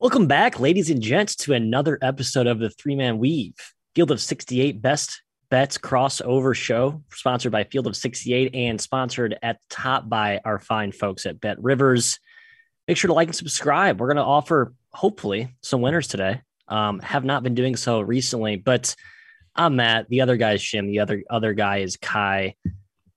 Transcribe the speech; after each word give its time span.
Welcome 0.00 0.28
back, 0.28 0.58
ladies 0.58 0.88
and 0.88 1.02
gents, 1.02 1.36
to 1.36 1.52
another 1.52 1.98
episode 2.00 2.46
of 2.46 2.58
the 2.58 2.70
Three 2.70 2.96
Man 2.96 3.18
Weave 3.18 3.52
Field 3.94 4.10
of 4.10 4.18
68 4.18 4.80
Best 4.80 5.20
Bets 5.50 5.76
crossover 5.76 6.54
show, 6.54 7.02
sponsored 7.12 7.52
by 7.52 7.64
Field 7.64 7.86
of 7.86 7.94
68 7.94 8.54
and 8.54 8.80
sponsored 8.80 9.38
at 9.42 9.60
the 9.60 9.66
top 9.68 10.08
by 10.08 10.40
our 10.46 10.58
fine 10.58 10.90
folks 10.90 11.26
at 11.26 11.38
Bet 11.38 11.62
Rivers. 11.62 12.18
Make 12.88 12.96
sure 12.96 13.08
to 13.08 13.12
like 13.12 13.28
and 13.28 13.36
subscribe. 13.36 14.00
We're 14.00 14.06
going 14.06 14.16
to 14.16 14.22
offer, 14.22 14.72
hopefully, 14.90 15.54
some 15.60 15.82
winners 15.82 16.08
today. 16.08 16.40
Um, 16.66 17.00
have 17.00 17.26
not 17.26 17.42
been 17.42 17.54
doing 17.54 17.76
so 17.76 18.00
recently, 18.00 18.56
but 18.56 18.96
I'm 19.54 19.76
Matt. 19.76 20.08
The 20.08 20.22
other 20.22 20.38
guy 20.38 20.54
is 20.54 20.62
Jim. 20.62 20.86
The 20.86 21.00
other 21.00 21.22
other 21.28 21.52
guy 21.52 21.80
is 21.80 21.98
Ky. 21.98 22.56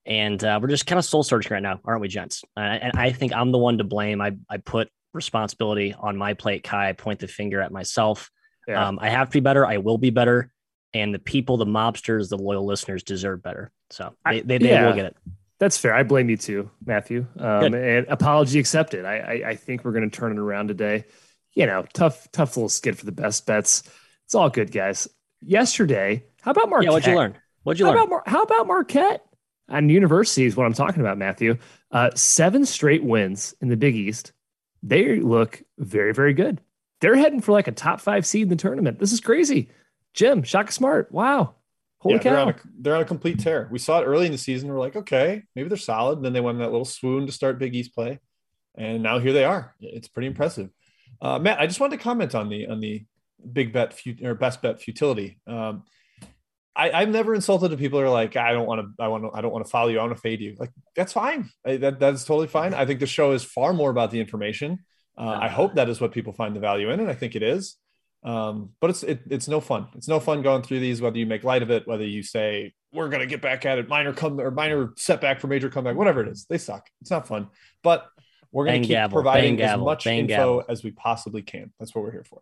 And 0.06 0.44
uh, 0.44 0.60
we're 0.62 0.68
just 0.68 0.86
kind 0.86 1.00
of 1.00 1.06
soul 1.06 1.24
searching 1.24 1.54
right 1.54 1.64
now, 1.64 1.80
aren't 1.86 2.02
we, 2.02 2.10
gents? 2.10 2.44
Uh, 2.58 2.60
and 2.60 2.98
I 2.98 3.14
think 3.14 3.32
I'm 3.32 3.54
the 3.54 3.58
one 3.58 3.78
to 3.78 3.86
blame. 3.86 4.20
I, 4.20 4.36
I 4.50 4.58
put 4.58 4.90
responsibility 5.14 5.96
on 5.98 6.18
my 6.18 6.34
plate, 6.34 6.64
Ky. 6.64 6.76
I 6.76 6.94
point 6.94 7.20
the 7.20 7.28
finger 7.28 7.62
at 7.62 7.72
myself. 7.72 8.30
Yeah. 8.68 8.88
Um, 8.88 9.00
I 9.02 9.10
have 9.10 9.30
to 9.30 9.34
be 9.34 9.40
better. 9.40 9.66
I 9.66 9.78
will 9.78 9.98
be 9.98 10.10
better. 10.10 10.52
And 10.94 11.14
the 11.14 11.20
people, 11.20 11.58
the 11.58 11.66
mobsters, 11.66 12.30
the 12.30 12.38
loyal 12.38 12.66
listeners 12.66 13.04
deserve 13.04 13.42
better. 13.42 13.72
So 13.90 14.14
they, 14.26 14.42
they, 14.42 14.58
they 14.58 14.70
yeah, 14.70 14.88
will 14.88 14.96
get 14.96 15.06
it. 15.06 15.18
That's 15.60 15.78
fair. 15.78 15.94
I 15.94 16.04
blame 16.04 16.30
you 16.30 16.38
too, 16.38 16.70
Matthew. 16.86 17.26
Um, 17.38 17.74
and 17.74 18.08
apology 18.08 18.60
accepted. 18.60 19.06
I, 19.06 19.18
I, 19.18 19.50
I 19.50 19.56
think 19.56 19.84
we're 19.84 19.92
going 19.94 20.10
to 20.10 20.16
turn 20.16 20.32
it 20.32 20.40
around 20.40 20.68
today. 20.68 21.06
You 21.54 21.68
know, 21.68 21.86
tough, 21.94 22.28
tough 22.32 22.58
little 22.58 22.70
skid 22.70 22.98
for 22.98 23.06
the 23.06 23.12
best 23.12 23.46
bets. 23.46 23.84
It's 24.26 24.36
all 24.36 24.50
good, 24.50 24.72
guys. 24.72 25.08
Yesterday, 25.42 26.26
how 26.42 26.52
about 26.52 26.70
Marquette? 26.70 26.86
Yeah, 26.86 26.92
what'd 26.92 27.08
you 27.08 27.16
learn? 27.16 27.38
What'd 27.64 27.80
you 27.80 27.86
how 27.86 27.94
learn? 27.94 28.04
About, 28.04 28.28
how 28.28 28.42
about 28.42 28.68
Marquette? 28.68 29.26
And 29.70 29.90
university 29.90 30.46
is 30.46 30.56
what 30.56 30.66
I'm 30.66 30.74
talking 30.74 31.02
about, 31.02 31.18
Matthew. 31.18 31.58
Uh, 31.92 32.10
seven 32.16 32.66
straight 32.66 33.04
wins 33.04 33.56
in 33.62 33.70
the 33.70 33.78
Big 33.78 33.96
East 33.96 34.34
they 34.84 35.20
look 35.20 35.64
very, 35.80 36.14
very 36.14 36.34
good. 36.34 36.62
They're 37.02 37.16
heading 37.16 37.42
for 37.42 37.54
like 37.54 37.68
a 37.68 37.72
top 37.72 38.02
five 38.02 38.26
seed 38.26 38.44
in 38.44 38.50
the 38.50 38.56
tournament. 38.56 39.00
This 39.00 39.14
is 39.14 39.20
crazy. 39.20 39.70
Jim, 40.14 40.44
Shaka 40.44 40.72
Smart. 40.72 41.12
Wow. 41.12 41.56
Holy 42.00 42.16
yeah, 42.16 42.22
cow. 42.22 42.30
They're 42.30 42.40
on, 42.40 42.50
a, 42.50 42.56
they're 42.80 42.96
on, 42.96 43.02
a, 43.02 43.06
complete 43.06 43.40
tear. 43.40 43.70
We 43.72 43.80
saw 43.80 44.02
it 44.02 44.06
early 44.06 44.26
in 44.26 44.32
the 44.34 44.38
season. 44.38 44.70
We're 44.70 44.80
like, 44.80 44.96
okay, 44.96 45.44
maybe 45.56 45.70
they're 45.70 45.78
solid. 45.78 46.18
And 46.18 46.26
then 46.26 46.34
they 46.34 46.42
went 46.42 46.58
in 46.58 46.62
that 46.62 46.72
little 46.72 46.86
swoon 46.86 47.26
to 47.26 47.32
start 47.32 47.60
Big 47.60 47.76
East 47.76 47.96
play. 47.96 48.20
And 48.76 49.02
now 49.02 49.20
here 49.20 49.34
they 49.34 49.46
are. 49.46 49.74
It's 49.80 50.10
pretty 50.10 50.28
impressive. 50.28 50.70
Uh, 51.22 51.40
Matt, 51.40 51.60
I 51.60 51.68
just 51.68 51.80
wanted 51.80 51.98
to 51.98 52.04
comment 52.04 52.36
on 52.36 52.50
the 52.50 52.68
on 52.68 52.82
the 52.82 53.06
big 53.52 53.72
bet 53.72 54.00
or 54.22 54.36
best 54.36 54.62
bet 54.62 54.82
futility. 54.82 55.40
Um, 55.48 55.84
I, 56.76 57.02
have 57.02 57.10
never 57.10 57.36
insulted 57.36 57.70
to 57.72 57.78
people 57.78 58.00
who 58.00 58.06
are 58.06 58.10
like, 58.10 58.36
I 58.36 58.52
don't 58.52 58.66
want 58.66 58.82
to, 58.82 59.04
I 59.04 59.08
want 59.08 59.24
to, 59.24 59.30
I 59.34 59.42
don't 59.42 59.52
want 59.52 59.66
to 59.66 59.70
follow 59.70 59.90
you. 59.90 60.00
I 60.00 60.04
want 60.04 60.16
to 60.16 60.22
fade 60.22 60.42
you. 60.42 60.56
Like 60.58 60.72
that's 60.96 61.14
fine. 61.14 61.50
I, 61.66 61.78
that 61.78 62.00
that's 62.00 62.24
totally 62.24 62.48
fine. 62.48 62.74
I 62.74 62.86
think 62.86 63.00
the 63.00 63.08
show 63.08 63.32
is 63.34 63.44
far 63.44 63.74
more 63.74 63.92
about 63.92 64.12
the 64.12 64.20
information. 64.20 64.80
Uh, 65.18 65.38
I 65.42 65.48
hope 65.50 65.76
that 65.76 65.90
is 65.90 66.02
what 66.02 66.12
people 66.12 66.34
find 66.34 66.56
the 66.56 66.60
value 66.60 66.90
in, 66.90 67.00
and 67.00 67.10
I 67.10 67.14
think 67.14 67.36
it 67.36 67.44
is. 67.44 67.78
Um, 68.24 68.72
but 68.80 68.90
it's 68.90 69.04
it, 69.04 69.22
it's 69.30 69.48
no 69.48 69.62
fun. 69.62 69.88
It's 69.96 70.08
no 70.08 70.20
fun 70.20 70.42
going 70.42 70.64
through 70.64 70.80
these. 70.80 71.02
Whether 71.02 71.20
you 71.20 71.28
make 71.28 71.44
light 71.44 71.62
of 71.62 71.70
it, 71.70 71.88
whether 71.88 72.06
you 72.06 72.24
say 72.24 72.74
we're 72.92 73.10
gonna 73.10 73.28
get 73.28 73.42
back 73.42 73.66
at 73.66 73.78
it, 73.78 73.88
minor 73.88 74.14
come 74.14 74.40
or 74.40 74.50
minor 74.50 74.94
setback 74.98 75.42
for 75.42 75.48
major 75.48 75.70
comeback, 75.70 75.96
whatever 75.96 76.22
it 76.22 76.30
is, 76.30 76.46
they 76.50 76.58
suck. 76.58 76.90
It's 77.02 77.12
not 77.12 77.28
fun. 77.28 77.50
But 77.84 78.08
we're 78.52 78.66
gonna 78.66 78.78
Bang 78.78 78.84
keep 78.84 78.90
gavel, 78.90 79.18
providing 79.18 79.62
as 79.62 79.80
much 79.80 80.08
info 80.08 80.28
gavel. 80.28 80.64
as 80.70 80.84
we 80.84 80.92
possibly 80.92 81.44
can. 81.44 81.72
That's 81.80 81.94
what 81.94 82.04
we're 82.04 82.12
here 82.12 82.24
for 82.24 82.42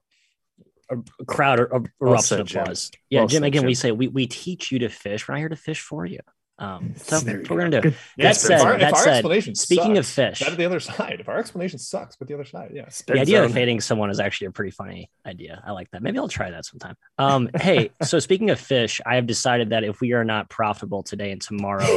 a 0.91 1.25
crowd 1.25 1.59
erupts 1.59 1.89
well 1.99 2.17
said, 2.19 2.39
applause. 2.41 2.89
Jim. 2.89 2.99
Yeah, 3.09 3.19
well 3.21 3.27
Jim. 3.27 3.41
Said, 3.41 3.47
again, 3.47 3.61
Jim. 3.61 3.67
we 3.67 3.73
say 3.75 3.91
we 3.91 4.07
we 4.07 4.27
teach 4.27 4.71
you 4.71 4.79
to 4.79 4.89
fish. 4.89 5.27
We're 5.27 5.35
not 5.35 5.39
here 5.39 5.49
to 5.49 5.55
fish 5.55 5.81
for 5.81 6.05
you. 6.05 6.19
Um, 6.61 6.93
so 6.95 7.19
that's 7.19 7.49
we're 7.49 7.57
gonna 7.57 7.81
do. 7.81 7.89
Yeah, 8.15 8.27
that 8.27 8.35
said, 8.37 8.61
our, 8.61 8.77
that 8.77 8.95
said, 8.95 9.25
speaking 9.57 9.95
sucks, 9.95 9.99
of 9.99 10.05
fish, 10.05 10.39
that 10.39 10.55
the 10.57 10.65
other 10.65 10.79
side. 10.79 11.17
If 11.19 11.27
our 11.27 11.39
explanation 11.39 11.79
sucks, 11.79 12.15
but 12.15 12.27
the 12.27 12.35
other 12.35 12.45
side, 12.45 12.71
yeah. 12.73 12.87
The 13.07 13.19
idea 13.19 13.37
zone. 13.37 13.45
of 13.45 13.53
fading 13.53 13.81
someone 13.81 14.11
is 14.11 14.19
actually 14.19 14.47
a 14.47 14.51
pretty 14.51 14.69
funny 14.69 15.09
idea. 15.25 15.61
I 15.65 15.71
like 15.71 15.89
that. 15.91 16.03
Maybe 16.03 16.19
I'll 16.19 16.27
try 16.27 16.51
that 16.51 16.65
sometime. 16.65 16.95
Um, 17.17 17.49
hey, 17.59 17.89
so 18.03 18.19
speaking 18.19 18.51
of 18.51 18.59
fish, 18.59 19.01
I 19.05 19.15
have 19.15 19.25
decided 19.25 19.71
that 19.71 19.83
if 19.83 20.01
we 20.01 20.13
are 20.13 20.23
not 20.23 20.49
profitable 20.49 21.01
today 21.01 21.31
and 21.31 21.41
tomorrow, 21.41 21.87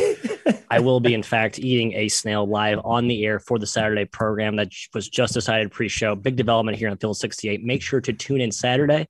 I 0.71 0.81
will 0.81 0.99
be 0.99 1.13
in 1.13 1.23
fact 1.23 1.59
eating 1.59 1.93
a 1.93 2.09
snail 2.09 2.47
live 2.47 2.81
on 2.85 3.07
the 3.07 3.25
air 3.27 3.39
for 3.39 3.59
the 3.59 3.67
Saturday 3.67 4.07
program 4.07 4.57
that 4.57 4.73
was 4.95 5.11
just 5.11 5.35
decided 5.35 5.73
pre-show. 5.73 6.15
Big 6.15 6.37
development 6.37 6.79
here 6.79 6.89
on 6.89 6.97
Field 6.97 7.19
68. 7.19 7.63
Make 7.63 7.83
sure 7.83 8.01
to 8.01 8.15
tune 8.15 8.41
in 8.41 8.51
Saturday. 8.51 9.09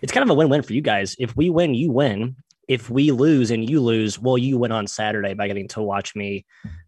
It's 0.00 0.12
kind 0.12 0.22
of 0.24 0.30
a 0.30 0.34
win-win 0.34 0.62
for 0.62 0.72
you 0.72 0.82
guys. 0.82 1.14
If 1.18 1.36
we 1.36 1.50
win, 1.50 1.74
you 1.74 1.90
win 1.90 2.36
if 2.68 2.90
we 2.90 3.10
lose 3.10 3.50
and 3.50 3.68
you 3.68 3.80
lose, 3.80 4.18
well, 4.18 4.38
you 4.38 4.58
win 4.58 4.72
on 4.72 4.86
Saturday 4.86 5.34
by 5.34 5.46
getting 5.46 5.68
to 5.68 5.82
watch 5.82 6.14
me 6.14 6.44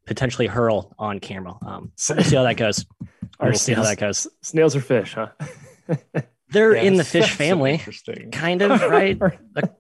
potentially 0.07 0.47
hurl 0.47 0.95
on 0.99 1.19
camera. 1.19 1.55
Um, 1.65 1.93
so 1.97 2.15
we'll 2.15 2.25
see 2.25 2.37
how 2.37 2.43
that 2.45 2.57
goes. 2.57 2.87
we'll 3.41 3.55
see 3.55 3.73
how 3.73 3.83
that 3.83 3.99
goes. 3.99 4.27
Snails 4.43 4.77
or 4.77 4.81
fish, 4.81 5.15
huh? 5.15 5.29
They're 6.51 6.77
yes, 6.77 6.85
in 6.85 6.95
the 6.95 7.05
fish 7.05 7.31
family, 7.33 7.83
kind 8.31 8.63
of, 8.63 8.81
right? 8.83 9.21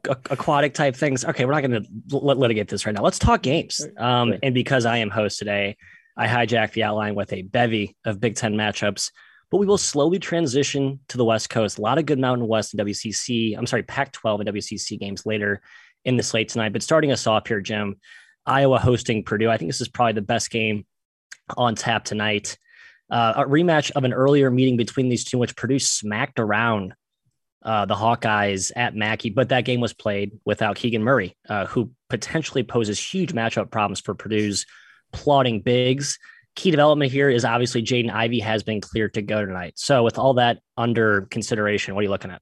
aquatic 0.04 0.74
type 0.74 0.96
things. 0.96 1.24
Okay, 1.24 1.44
we're 1.44 1.52
not 1.52 1.62
going 1.62 1.84
to 1.84 2.16
litigate 2.16 2.68
this 2.68 2.84
right 2.86 2.94
now. 2.94 3.02
Let's 3.02 3.20
talk 3.20 3.42
games. 3.42 3.86
Um, 3.96 4.34
and 4.42 4.52
because 4.52 4.84
I 4.84 4.98
am 4.98 5.08
host 5.08 5.38
today, 5.38 5.76
I 6.16 6.26
hijack 6.26 6.72
the 6.72 6.82
outline 6.82 7.14
with 7.14 7.32
a 7.32 7.42
bevy 7.42 7.96
of 8.04 8.20
Big 8.20 8.34
Ten 8.34 8.54
matchups 8.54 9.10
but 9.50 9.58
we 9.58 9.66
will 9.66 9.78
slowly 9.78 10.18
transition 10.18 10.98
to 11.08 11.16
the 11.16 11.24
West 11.24 11.50
Coast. 11.50 11.78
A 11.78 11.80
lot 11.80 11.98
of 11.98 12.06
good 12.06 12.18
Mountain 12.18 12.48
West 12.48 12.74
and 12.74 12.84
WCC, 12.84 13.56
I'm 13.56 13.66
sorry, 13.66 13.82
Pac 13.84 14.12
12 14.12 14.40
and 14.40 14.48
WCC 14.48 14.98
games 14.98 15.24
later 15.24 15.60
in 16.06 16.16
the 16.16 16.22
slate 16.22 16.48
tonight. 16.48 16.72
But 16.72 16.82
starting 16.82 17.12
us 17.12 17.26
off 17.26 17.48
here, 17.48 17.60
Jim, 17.60 17.96
Iowa 18.46 18.78
hosting 18.78 19.24
Purdue. 19.24 19.50
I 19.50 19.58
think 19.58 19.68
this 19.68 19.80
is 19.80 19.88
probably 19.88 20.14
the 20.14 20.22
best 20.22 20.50
game 20.50 20.86
on 21.56 21.74
tap 21.74 22.04
tonight. 22.04 22.56
Uh, 23.10 23.34
a 23.36 23.44
rematch 23.44 23.90
of 23.90 24.04
an 24.04 24.12
earlier 24.12 24.50
meeting 24.50 24.76
between 24.76 25.08
these 25.08 25.24
two, 25.24 25.36
which 25.36 25.56
Purdue 25.56 25.78
smacked 25.78 26.38
around 26.38 26.94
uh, 27.62 27.84
the 27.84 27.94
Hawkeyes 27.94 28.70
at 28.76 28.94
Mackey, 28.94 29.30
but 29.30 29.48
that 29.48 29.64
game 29.64 29.80
was 29.80 29.92
played 29.92 30.38
without 30.44 30.76
Keegan 30.76 31.02
Murray, 31.02 31.36
uh, 31.48 31.66
who 31.66 31.90
potentially 32.08 32.62
poses 32.62 32.98
huge 33.00 33.32
matchup 33.32 33.70
problems 33.70 34.00
for 34.00 34.14
Purdue's 34.14 34.64
plotting 35.12 35.60
bigs. 35.60 36.18
Key 36.54 36.70
development 36.70 37.10
here 37.10 37.28
is 37.28 37.44
obviously 37.44 37.82
Jaden 37.82 38.10
Ivey 38.12 38.38
has 38.40 38.62
been 38.62 38.80
cleared 38.80 39.14
to 39.14 39.22
go 39.22 39.44
tonight. 39.44 39.74
So, 39.76 40.04
with 40.04 40.18
all 40.18 40.34
that 40.34 40.60
under 40.76 41.22
consideration, 41.22 41.94
what 41.94 42.00
are 42.00 42.04
you 42.04 42.10
looking 42.10 42.30
at? 42.30 42.40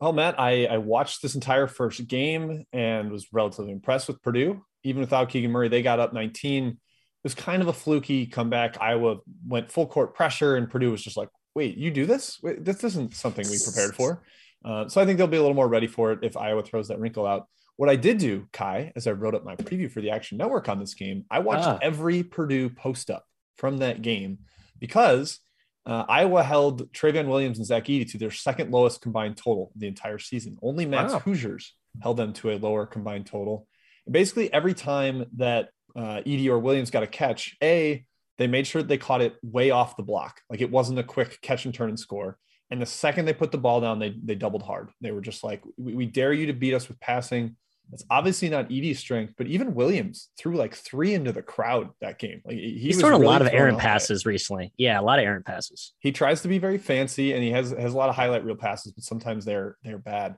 Well, 0.00 0.12
Matt, 0.12 0.40
I, 0.40 0.64
I 0.64 0.78
watched 0.78 1.20
this 1.20 1.34
entire 1.34 1.66
first 1.66 2.06
game 2.08 2.64
and 2.72 3.10
was 3.10 3.26
relatively 3.32 3.72
impressed 3.72 4.08
with 4.08 4.22
Purdue. 4.22 4.64
Even 4.82 5.00
without 5.00 5.28
Keegan 5.28 5.50
Murray, 5.50 5.68
they 5.68 5.82
got 5.82 6.00
up 6.00 6.14
19. 6.14 6.68
It 6.68 6.76
was 7.22 7.34
kind 7.34 7.60
of 7.60 7.68
a 7.68 7.72
fluky 7.72 8.26
comeback. 8.26 8.80
Iowa 8.80 9.18
went 9.46 9.70
full 9.70 9.86
court 9.86 10.14
pressure, 10.14 10.56
and 10.56 10.70
Purdue 10.70 10.90
was 10.90 11.02
just 11.02 11.18
like, 11.18 11.28
wait, 11.54 11.76
you 11.76 11.90
do 11.90 12.06
this? 12.06 12.38
Wait, 12.42 12.64
this 12.64 12.82
isn't 12.82 13.14
something 13.14 13.46
we 13.46 13.58
prepared 13.62 13.94
for. 13.94 14.22
Uh, 14.64 14.88
so 14.88 15.02
I 15.02 15.04
think 15.04 15.18
they'll 15.18 15.26
be 15.26 15.36
a 15.36 15.42
little 15.42 15.54
more 15.54 15.68
ready 15.68 15.86
for 15.86 16.12
it 16.12 16.20
if 16.22 16.36
Iowa 16.36 16.62
throws 16.62 16.88
that 16.88 16.98
wrinkle 16.98 17.26
out. 17.26 17.46
What 17.76 17.90
I 17.90 17.96
did 17.96 18.18
do, 18.18 18.46
Ky, 18.52 18.92
as 18.96 19.06
I 19.06 19.12
wrote 19.12 19.34
up 19.34 19.44
my 19.44 19.56
preview 19.56 19.90
for 19.90 20.00
the 20.00 20.10
Action 20.10 20.38
Network 20.38 20.68
on 20.68 20.78
this 20.78 20.94
game, 20.94 21.24
I 21.30 21.40
watched 21.40 21.66
ah. 21.66 21.78
every 21.82 22.22
Purdue 22.22 22.70
post 22.70 23.10
up 23.10 23.24
from 23.56 23.78
that 23.78 24.00
game 24.00 24.38
because 24.78 25.40
uh, 25.86 26.04
Iowa 26.08 26.42
held 26.42 26.92
Trevion 26.92 27.26
Williams 27.26 27.58
and 27.58 27.66
Zach 27.66 27.84
Edey 27.84 28.10
to 28.10 28.18
their 28.18 28.30
second 28.30 28.70
lowest 28.70 29.00
combined 29.00 29.36
total 29.36 29.72
the 29.76 29.86
entire 29.86 30.18
season. 30.18 30.58
Only 30.62 30.86
Matt's 30.86 31.12
wow. 31.12 31.20
Hoosiers 31.20 31.74
held 32.02 32.16
them 32.16 32.32
to 32.34 32.50
a 32.50 32.58
lower 32.58 32.86
combined 32.86 33.26
total. 33.26 33.66
And 34.06 34.12
basically, 34.12 34.52
every 34.52 34.74
time 34.74 35.26
that 35.36 35.70
uh, 35.96 36.22
or 36.26 36.58
Williams 36.58 36.90
got 36.90 37.02
a 37.02 37.06
catch, 37.06 37.56
A, 37.62 38.04
they 38.38 38.46
made 38.46 38.66
sure 38.66 38.82
they 38.82 38.98
caught 38.98 39.22
it 39.22 39.36
way 39.42 39.70
off 39.70 39.96
the 39.96 40.02
block. 40.02 40.40
Like 40.48 40.60
it 40.60 40.70
wasn't 40.70 40.98
a 40.98 41.04
quick 41.04 41.40
catch 41.42 41.64
and 41.64 41.74
turn 41.74 41.88
and 41.88 41.98
score. 41.98 42.38
And 42.70 42.80
the 42.80 42.86
second 42.86 43.24
they 43.24 43.32
put 43.32 43.50
the 43.50 43.58
ball 43.58 43.80
down, 43.80 43.98
they, 43.98 44.14
they 44.22 44.34
doubled 44.34 44.62
hard. 44.62 44.90
They 45.00 45.10
were 45.10 45.20
just 45.20 45.42
like, 45.42 45.62
we, 45.76 45.94
we 45.94 46.06
dare 46.06 46.32
you 46.32 46.46
to 46.46 46.52
beat 46.52 46.74
us 46.74 46.88
with 46.88 47.00
passing. 47.00 47.56
It's 47.92 48.04
obviously 48.10 48.48
not 48.48 48.70
Edey's 48.70 48.98
strength, 48.98 49.34
but 49.36 49.46
even 49.46 49.74
Williams 49.74 50.28
threw 50.38 50.56
like 50.56 50.74
three 50.74 51.14
into 51.14 51.32
the 51.32 51.42
crowd 51.42 51.90
that 52.00 52.18
game. 52.18 52.40
Like 52.44 52.56
he 52.56 52.78
he's 52.78 53.00
thrown 53.00 53.12
really 53.12 53.26
a 53.26 53.28
lot 53.28 53.42
of 53.42 53.48
errant 53.48 53.78
passes 53.78 54.24
recently. 54.24 54.72
Yeah, 54.76 55.00
a 55.00 55.02
lot 55.02 55.18
of 55.18 55.24
errant 55.24 55.44
passes. 55.44 55.92
He 55.98 56.12
tries 56.12 56.42
to 56.42 56.48
be 56.48 56.58
very 56.58 56.78
fancy, 56.78 57.32
and 57.32 57.42
he 57.42 57.50
has 57.50 57.70
has 57.70 57.92
a 57.92 57.96
lot 57.96 58.08
of 58.08 58.14
highlight 58.14 58.44
reel 58.44 58.56
passes, 58.56 58.92
but 58.92 59.04
sometimes 59.04 59.44
they're 59.44 59.76
they're 59.82 59.98
bad. 59.98 60.36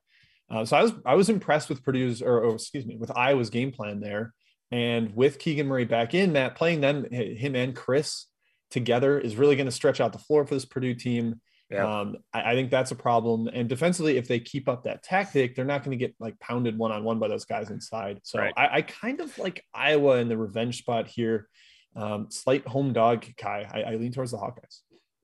Uh, 0.51 0.65
so 0.65 0.77
I 0.77 0.83
was 0.83 0.93
I 1.05 1.15
was 1.15 1.29
impressed 1.29 1.69
with 1.69 1.83
Purdue's 1.83 2.23
or, 2.23 2.41
or, 2.41 2.55
excuse 2.55 2.87
me 2.87 2.97
with 2.97 3.17
Iowa's 3.17 3.51
game 3.51 3.73
plan 3.73 4.01
there, 4.01 4.33
and 4.71 5.15
with 5.15 5.39
Keegan 5.39 5.67
Murray 5.67 5.85
back 5.85 6.15
in, 6.15 6.33
Matt 6.33 6.57
playing 6.57 6.81
them 6.81 7.05
him 7.11 7.55
and 7.55 7.77
Chris 7.77 8.27
together 8.71 9.19
is 9.19 9.37
really 9.37 9.57
going 9.57 9.67
to 9.67 9.73
stretch 9.73 10.01
out 10.01 10.13
the 10.13 10.19
floor 10.19 10.47
for 10.47 10.55
this 10.55 10.65
Purdue 10.65 10.95
team. 10.95 11.41
Yeah. 11.73 12.01
Um, 12.01 12.17
I, 12.33 12.53
I, 12.53 12.55
think 12.55 12.71
that's 12.71 12.91
a 12.91 12.95
problem. 12.95 13.49
And 13.49 13.69
defensively, 13.69 14.19
if 14.19 14.29
they 14.29 14.41
keep 14.41 14.69
up 14.69 14.85
that 14.85 15.03
tactic, 15.03 15.55
they're 15.55 15.65
not 15.65 15.83
going 15.85 15.97
to 15.97 16.05
get 16.05 16.15
like 16.19 16.39
pounded 16.39 16.77
one 16.77 16.93
on 16.93 17.03
one 17.05 17.19
by 17.19 17.29
those 17.29 17.45
guys 17.45 17.71
inside. 17.71 18.21
So 18.25 18.41
right. 18.41 18.53
I, 18.57 18.69
I, 18.77 18.83
kind 18.83 19.21
of 19.21 19.37
like 19.39 19.65
Iowa 19.73 20.19
in 20.19 20.29
the 20.29 20.37
revenge 20.37 20.79
spot 20.79 21.07
here. 21.07 21.49
Um, 21.97 22.29
slight 22.31 22.67
home 22.67 22.93
dog, 22.93 23.23
Ky. 23.23 23.47
I, 23.47 23.85
I 23.87 23.95
lean 23.97 24.13
towards 24.13 24.33
the 24.33 24.39
Hawkeyes. 24.39 24.81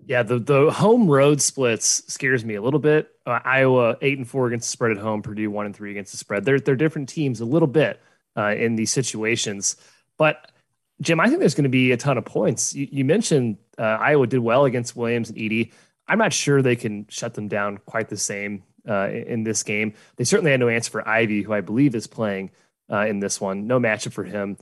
Yeah, 0.07 0.23
the 0.23 0.39
the 0.39 0.71
home 0.71 1.09
road 1.09 1.43
splits 1.43 2.05
scares 2.13 2.45
me 2.45 2.55
a 2.55 2.63
little 2.63 2.79
bit. 2.79 3.11
Uh, 3.27 3.41
Iowa 3.45 3.97
eight 4.01 4.17
and 4.17 4.29
four 4.29 4.47
against 4.47 4.69
the 4.69 4.73
spread 4.73 4.93
at 4.93 4.99
home, 4.99 5.23
Purdue 5.23 5.51
one 5.51 5.67
and 5.67 5.75
three 5.75 5.91
against 5.91 6.13
the 6.13 6.19
spread. 6.19 6.45
They're 6.45 6.61
they're 6.61 6.77
different 6.77 7.09
teams 7.09 7.41
a 7.41 7.45
little 7.45 7.67
bit 7.67 8.01
uh, 8.37 8.55
in 8.55 8.77
these 8.77 8.93
situations, 8.93 9.77
but 10.17 10.53
Jim, 11.01 11.21
I 11.21 11.29
think 11.29 11.41
there's 11.41 11.55
going 11.55 11.65
to 11.65 11.71
be 11.71 11.93
a 11.93 11.97
ton 11.97 12.19
of 12.19 12.25
points. 12.25 12.75
You, 12.75 12.89
you 12.91 13.05
mentioned 13.05 13.59
uh, 13.79 13.83
Iowa 14.01 14.27
did 14.27 14.41
well 14.41 14.65
against 14.65 14.97
Williams 14.97 15.31
and 15.31 15.39
Edey. 15.39 15.73
I'm 16.09 16.19
not 16.19 16.33
sure 16.33 16.63
they 16.63 16.77
can 16.77 17.07
shut 17.09 17.35
them 17.35 17.49
down 17.49 17.79
quite 17.79 18.09
the 18.09 18.17
same 18.17 18.63
uh, 18.89 19.09
in 19.11 19.45
this 19.45 19.63
game. 19.63 19.95
They 20.17 20.25
certainly 20.25 20.51
had 20.51 20.61
no 20.61 20.69
answer 20.69 20.91
for 20.91 21.09
Ivey, 21.09 21.43
who 21.43 21.53
I 21.53 21.61
believe 21.61 21.95
is 21.95 22.07
playing 22.07 22.51
uh, 22.91 23.07
in 23.07 23.21
this 23.21 23.41
one. 23.41 23.67
No 23.67 23.79
matchup 23.79 24.13
for 24.13 24.25
him. 24.25 24.57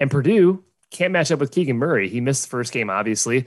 And 0.00 0.10
Purdue 0.10 0.64
can't 0.90 1.12
match 1.12 1.30
up 1.30 1.40
with 1.40 1.52
Keegan 1.52 1.78
Murray. 1.78 2.08
He 2.08 2.20
missed 2.20 2.42
the 2.42 2.48
first 2.48 2.72
game, 2.72 2.90
obviously. 2.90 3.46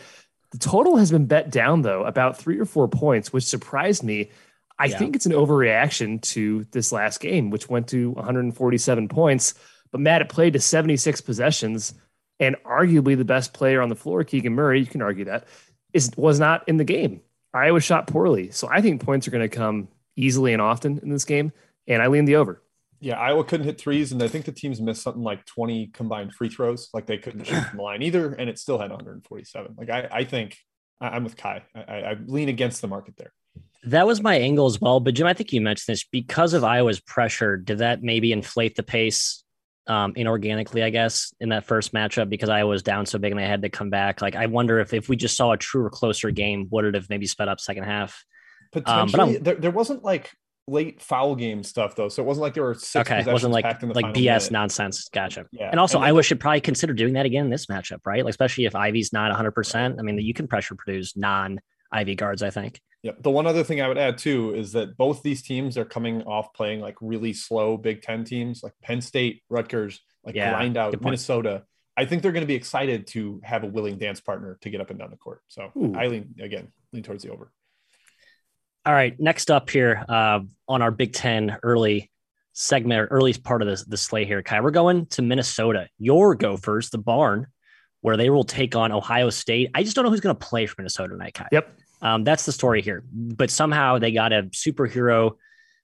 The 0.51 0.57
total 0.57 0.97
has 0.97 1.11
been 1.11 1.25
bet 1.25 1.49
down, 1.49 1.81
though, 1.81 2.03
about 2.03 2.37
three 2.37 2.59
or 2.59 2.65
four 2.65 2.87
points, 2.87 3.31
which 3.31 3.43
surprised 3.43 4.03
me. 4.03 4.31
I 4.77 4.85
yeah. 4.85 4.97
think 4.97 5.15
it's 5.15 5.25
an 5.25 5.31
overreaction 5.31 6.21
to 6.33 6.65
this 6.71 6.91
last 6.91 7.19
game, 7.19 7.49
which 7.49 7.69
went 7.69 7.87
to 7.89 8.11
147 8.11 9.07
points. 9.07 9.53
But 9.91 10.01
Matt, 10.01 10.21
it 10.21 10.29
played 10.29 10.53
to 10.53 10.59
76 10.59 11.21
possessions, 11.21 11.93
and 12.39 12.55
arguably 12.65 13.17
the 13.17 13.25
best 13.25 13.53
player 13.53 13.81
on 13.81 13.89
the 13.89 13.95
floor, 13.95 14.23
Keegan 14.23 14.53
Murray, 14.53 14.79
you 14.79 14.85
can 14.85 15.01
argue 15.01 15.25
that, 15.25 15.47
is 15.93 16.11
was 16.15 16.39
not 16.39 16.67
in 16.67 16.77
the 16.77 16.83
game. 16.83 17.21
Iowa 17.53 17.81
shot 17.81 18.07
poorly. 18.07 18.51
So 18.51 18.67
I 18.69 18.81
think 18.81 19.03
points 19.03 19.27
are 19.27 19.31
going 19.31 19.47
to 19.47 19.55
come 19.55 19.89
easily 20.15 20.53
and 20.53 20.61
often 20.61 20.99
in 20.99 21.09
this 21.09 21.25
game, 21.25 21.51
and 21.87 22.01
I 22.01 22.07
lean 22.07 22.25
the 22.25 22.35
over. 22.35 22.61
Yeah, 22.99 23.19
Iowa 23.19 23.43
couldn't 23.43 23.65
hit 23.65 23.81
threes, 23.81 24.11
and 24.11 24.21
I 24.21 24.27
think 24.27 24.45
the 24.45 24.51
teams 24.51 24.79
missed 24.79 25.01
something 25.01 25.23
like 25.23 25.45
20 25.47 25.87
combined 25.87 26.35
free 26.35 26.49
throws. 26.49 26.89
Like 26.93 27.07
they 27.07 27.17
couldn't 27.17 27.45
shoot 27.45 27.63
from 27.63 27.77
the 27.77 27.83
line 27.83 28.03
either, 28.03 28.33
and 28.33 28.49
it 28.49 28.59
still 28.59 28.77
had 28.77 28.91
147. 28.91 29.75
Like 29.77 29.89
I, 29.89 30.07
I 30.11 30.23
think 30.23 30.57
I, 30.99 31.15
am 31.15 31.23
with 31.23 31.35
Ky. 31.35 31.61
I, 31.75 31.81
I 31.87 32.17
lean 32.27 32.47
against 32.47 32.81
the 32.81 32.87
market 32.87 33.17
there. 33.17 33.33
That 33.85 34.05
was 34.05 34.21
my 34.21 34.35
angle 34.35 34.67
as 34.67 34.79
well. 34.79 34.99
But 34.99 35.15
Jim, 35.15 35.25
I 35.25 35.33
think 35.33 35.51
you 35.51 35.61
mentioned 35.61 35.91
this 35.91 36.03
because 36.03 36.53
of 36.53 36.63
Iowa's 36.63 36.99
pressure. 36.99 37.57
Did 37.57 37.79
that 37.79 38.03
maybe 38.03 38.31
inflate 38.31 38.75
the 38.75 38.83
pace 38.83 39.43
um, 39.91 40.13
inorganically, 40.13 40.83
I 40.83 40.89
guess, 40.89 41.33
in 41.41 41.49
that 41.49 41.65
first 41.65 41.93
matchup 41.93 42.29
because 42.29 42.47
I 42.47 42.63
was 42.63 42.81
down 42.81 43.05
so 43.05 43.19
big 43.19 43.33
and 43.33 43.41
I 43.41 43.45
had 43.45 43.61
to 43.63 43.69
come 43.69 43.89
back? 43.89 44.21
Like, 44.21 44.37
I 44.37 44.45
wonder 44.45 44.79
if 44.79 44.93
if 44.93 45.09
we 45.09 45.17
just 45.17 45.35
saw 45.35 45.51
a 45.51 45.57
truer, 45.57 45.89
closer 45.89 46.31
game, 46.31 46.67
would 46.71 46.85
it 46.85 46.95
have 46.95 47.09
maybe 47.09 47.27
sped 47.27 47.49
up 47.49 47.59
second 47.59 47.83
half? 47.83 48.23
Potentially, 48.71 49.37
um, 49.37 49.43
there, 49.43 49.55
there 49.55 49.71
wasn't 49.71 50.01
like 50.01 50.31
late 50.65 51.01
foul 51.01 51.35
game 51.35 51.61
stuff 51.61 51.95
though, 51.97 52.07
so 52.07 52.23
it 52.23 52.25
wasn't 52.25 52.43
like 52.43 52.53
there 52.53 52.63
were 52.63 52.73
six 52.73 52.95
okay. 53.11 53.19
It 53.19 53.27
wasn't 53.27 53.51
like 53.51 53.65
like 53.65 54.05
BS 54.05 54.23
minute. 54.23 54.51
nonsense. 54.51 55.09
Gotcha. 55.09 55.45
Yeah. 55.51 55.69
And 55.69 55.77
also, 55.77 55.97
and 55.97 56.05
Iowa 56.05 56.23
should 56.23 56.39
probably 56.39 56.61
consider 56.61 56.93
doing 56.93 57.13
that 57.15 57.25
again 57.25 57.43
in 57.43 57.51
this 57.51 57.65
matchup, 57.65 57.99
right? 58.05 58.23
Like 58.23 58.31
especially 58.31 58.65
if 58.65 58.75
Ivey's 58.75 59.11
not 59.11 59.29
100. 59.29 59.51
percent 59.51 59.97
I 59.99 60.03
mean, 60.03 60.17
you 60.19 60.33
can 60.33 60.47
pressure 60.47 60.75
Purdue's 60.75 61.17
non 61.17 61.59
Ivey 61.91 62.15
guards. 62.15 62.43
I 62.43 62.49
think. 62.49 62.79
Yeah. 63.03 63.13
The 63.19 63.31
one 63.31 63.47
other 63.47 63.63
thing 63.63 63.81
I 63.81 63.87
would 63.87 63.97
add 63.97 64.17
too 64.17 64.53
is 64.53 64.73
that 64.73 64.95
both 64.95 65.23
these 65.23 65.41
teams 65.41 65.77
are 65.77 65.85
coming 65.85 66.21
off 66.23 66.53
playing 66.53 66.81
like 66.81 66.95
really 67.01 67.33
slow 67.33 67.77
Big 67.77 68.01
Ten 68.01 68.23
teams, 68.23 68.61
like 68.63 68.73
Penn 68.81 69.01
State, 69.01 69.43
Rutgers, 69.49 69.99
like 70.23 70.35
yeah, 70.35 70.51
grind 70.51 70.77
out 70.77 70.99
Minnesota. 71.01 71.63
I 71.97 72.05
think 72.05 72.21
they're 72.21 72.31
going 72.31 72.43
to 72.43 72.47
be 72.47 72.55
excited 72.55 73.07
to 73.07 73.41
have 73.43 73.63
a 73.63 73.67
willing 73.67 73.97
dance 73.97 74.21
partner 74.21 74.57
to 74.61 74.69
get 74.69 74.81
up 74.81 74.89
and 74.91 74.99
down 74.99 75.09
the 75.09 75.17
court. 75.17 75.41
So 75.47 75.71
Ooh. 75.75 75.93
I 75.95 76.07
lean 76.07 76.35
again 76.39 76.71
lean 76.93 77.03
towards 77.03 77.23
the 77.23 77.31
over. 77.31 77.51
All 78.85 78.93
right, 78.93 79.19
next 79.19 79.51
up 79.51 79.69
here 79.69 80.03
uh, 80.09 80.39
on 80.67 80.81
our 80.81 80.91
Big 80.91 81.13
Ten 81.13 81.57
early 81.61 82.11
segment 82.53 83.01
or 83.01 83.05
early 83.07 83.33
part 83.33 83.61
of 83.61 83.67
the, 83.67 83.83
the 83.87 83.97
slate 83.97 84.27
here, 84.27 84.41
Ky, 84.41 84.59
we're 84.59 84.71
going 84.71 85.05
to 85.07 85.21
Minnesota. 85.21 85.87
Your 85.99 86.35
Gophers, 86.35 86.89
the 86.89 86.97
barn, 86.97 87.47
where 88.01 88.17
they 88.17 88.29
will 88.29 88.43
take 88.43 88.75
on 88.75 88.91
Ohio 88.91 89.29
State. 89.29 89.69
I 89.75 89.83
just 89.83 89.95
don't 89.95 90.03
know 90.03 90.11
who's 90.11 90.21
going 90.21 90.35
to 90.35 90.45
play 90.45 90.65
for 90.65 90.75
Minnesota 90.79 91.09
tonight, 91.09 91.35
Ky. 91.35 91.45
Yep. 91.51 91.77
Um, 92.01 92.23
that's 92.23 92.45
the 92.45 92.51
story 92.51 92.81
here. 92.81 93.03
But 93.11 93.49
somehow 93.49 93.99
they 93.99 94.11
got 94.11 94.33
a 94.33 94.43
superhero 94.43 95.33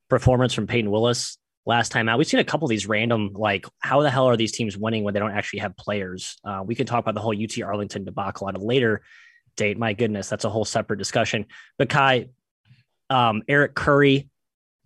performance 0.10 0.54
from 0.54 0.68
Payton 0.68 0.90
Willis 0.90 1.38
last 1.66 1.92
time 1.92 2.10
out. 2.10 2.18
We've 2.18 2.28
seen 2.28 2.40
a 2.40 2.46
couple 2.46 2.66
of 2.66 2.70
these 2.70 2.88
random, 2.88 3.32
like, 3.34 3.66
how 3.80 4.02
the 4.02 4.10
hell 4.10 4.26
are 4.26 4.38
these 4.38 4.54
teams 4.54 4.78
winning 4.78 5.04
when 5.04 5.14
they 5.14 5.20
don't 5.20 5.32
actually 5.32 5.60
have 5.60 5.76
players? 5.76 6.38
Uh, 6.44 6.64
we 6.66 6.76
can 6.76 6.86
talk 6.86 7.00
about 7.00 7.14
the 7.14 7.22
whole 7.22 7.36
UT 7.36 7.62
Arlington 7.62 8.06
debacle 8.06 8.48
at 8.50 8.56
a 8.56 8.60
later 8.60 9.02
date. 9.58 9.78
My 9.78 9.94
goodness, 9.94 10.30
that's 10.30 10.46
a 10.46 10.50
whole 10.50 10.66
separate 10.66 10.98
discussion. 10.98 11.46
But 11.78 11.90
Ky, 11.90 12.30
um, 13.10 13.44
Eric 13.48 13.76
Curry, 13.76 14.30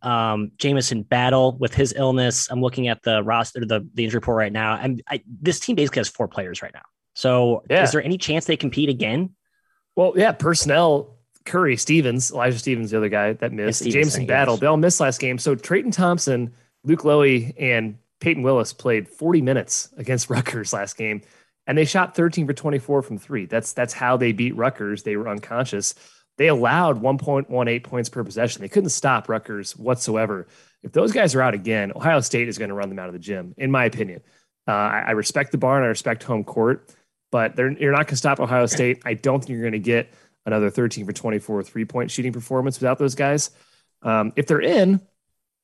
um, 0.01 0.51
Jamison 0.57 1.03
Battle 1.03 1.55
with 1.57 1.73
his 1.73 1.93
illness. 1.95 2.47
I'm 2.49 2.61
looking 2.61 2.87
at 2.87 3.03
the 3.03 3.23
roster, 3.23 3.63
the, 3.65 3.87
the 3.93 4.03
injury 4.03 4.17
report 4.17 4.37
right 4.37 4.51
now. 4.51 4.75
And 4.75 5.03
I, 5.07 5.21
this 5.27 5.59
team 5.59 5.75
basically 5.75 5.99
has 5.99 6.09
four 6.09 6.27
players 6.27 6.61
right 6.61 6.73
now. 6.73 6.81
So 7.13 7.63
yeah. 7.69 7.83
is 7.83 7.91
there 7.91 8.01
any 8.01 8.17
chance 8.17 8.45
they 8.45 8.57
compete 8.57 8.89
again? 8.89 9.35
Well, 9.95 10.13
yeah, 10.15 10.31
personnel. 10.31 11.17
Curry, 11.45 11.77
Stephens, 11.77 12.31
Elijah 12.31 12.59
Stephens, 12.59 12.91
the 12.91 12.97
other 12.97 13.09
guy 13.09 13.33
that 13.33 13.51
missed, 13.51 13.83
Jamison 13.83 14.25
Battle, 14.25 14.57
they 14.57 14.67
all 14.67 14.77
missed 14.77 14.99
last 14.99 15.19
game. 15.19 15.37
So 15.37 15.55
Treyton 15.55 15.91
Thompson, 15.91 16.53
Luke 16.83 17.03
Loewe, 17.03 17.53
and 17.57 17.97
Payton 18.19 18.43
Willis 18.43 18.73
played 18.73 19.07
40 19.07 19.41
minutes 19.41 19.89
against 19.97 20.29
Rutgers 20.29 20.73
last 20.73 20.97
game, 20.97 21.21
and 21.67 21.77
they 21.77 21.85
shot 21.85 22.15
13 22.15 22.47
for 22.47 22.53
24 22.53 23.01
from 23.01 23.17
three. 23.17 23.45
That's 23.45 23.73
that's 23.73 23.93
how 23.93 24.17
they 24.17 24.31
beat 24.31 24.55
Rutgers. 24.55 25.03
They 25.03 25.15
were 25.17 25.27
unconscious. 25.27 25.95
They 26.37 26.47
allowed 26.47 27.01
1.18 27.01 27.83
points 27.83 28.09
per 28.09 28.23
possession. 28.23 28.61
They 28.61 28.69
couldn't 28.69 28.89
stop 28.89 29.29
Rutgers 29.29 29.75
whatsoever. 29.75 30.47
If 30.81 30.91
those 30.91 31.11
guys 31.11 31.35
are 31.35 31.41
out 31.41 31.53
again, 31.53 31.91
Ohio 31.95 32.21
State 32.21 32.47
is 32.47 32.57
going 32.57 32.69
to 32.69 32.75
run 32.75 32.89
them 32.89 32.97
out 32.97 33.07
of 33.07 33.13
the 33.13 33.19
gym, 33.19 33.53
in 33.57 33.69
my 33.69 33.85
opinion. 33.85 34.21
Uh, 34.67 34.71
I, 34.71 35.03
I, 35.07 35.11
respect 35.11 35.51
the 35.51 35.57
barn. 35.57 35.83
I 35.83 35.87
respect 35.87 36.23
home 36.23 36.43
court, 36.43 36.95
but 37.31 37.57
you're 37.57 37.91
not 37.91 37.97
going 37.97 38.07
to 38.07 38.15
stop 38.15 38.39
Ohio 38.39 38.65
State. 38.65 39.01
I 39.05 39.15
don't 39.15 39.39
think 39.39 39.49
you're 39.49 39.61
going 39.61 39.73
to 39.73 39.79
get 39.79 40.13
another 40.45 40.69
13 40.69 41.05
for 41.05 41.13
24 41.13 41.63
three 41.63 41.85
point 41.85 42.11
shooting 42.11 42.33
performance 42.33 42.79
without 42.79 42.97
those 42.97 43.15
guys. 43.15 43.51
Um, 44.01 44.33
if 44.35 44.47
they're 44.47 44.61
in, 44.61 45.01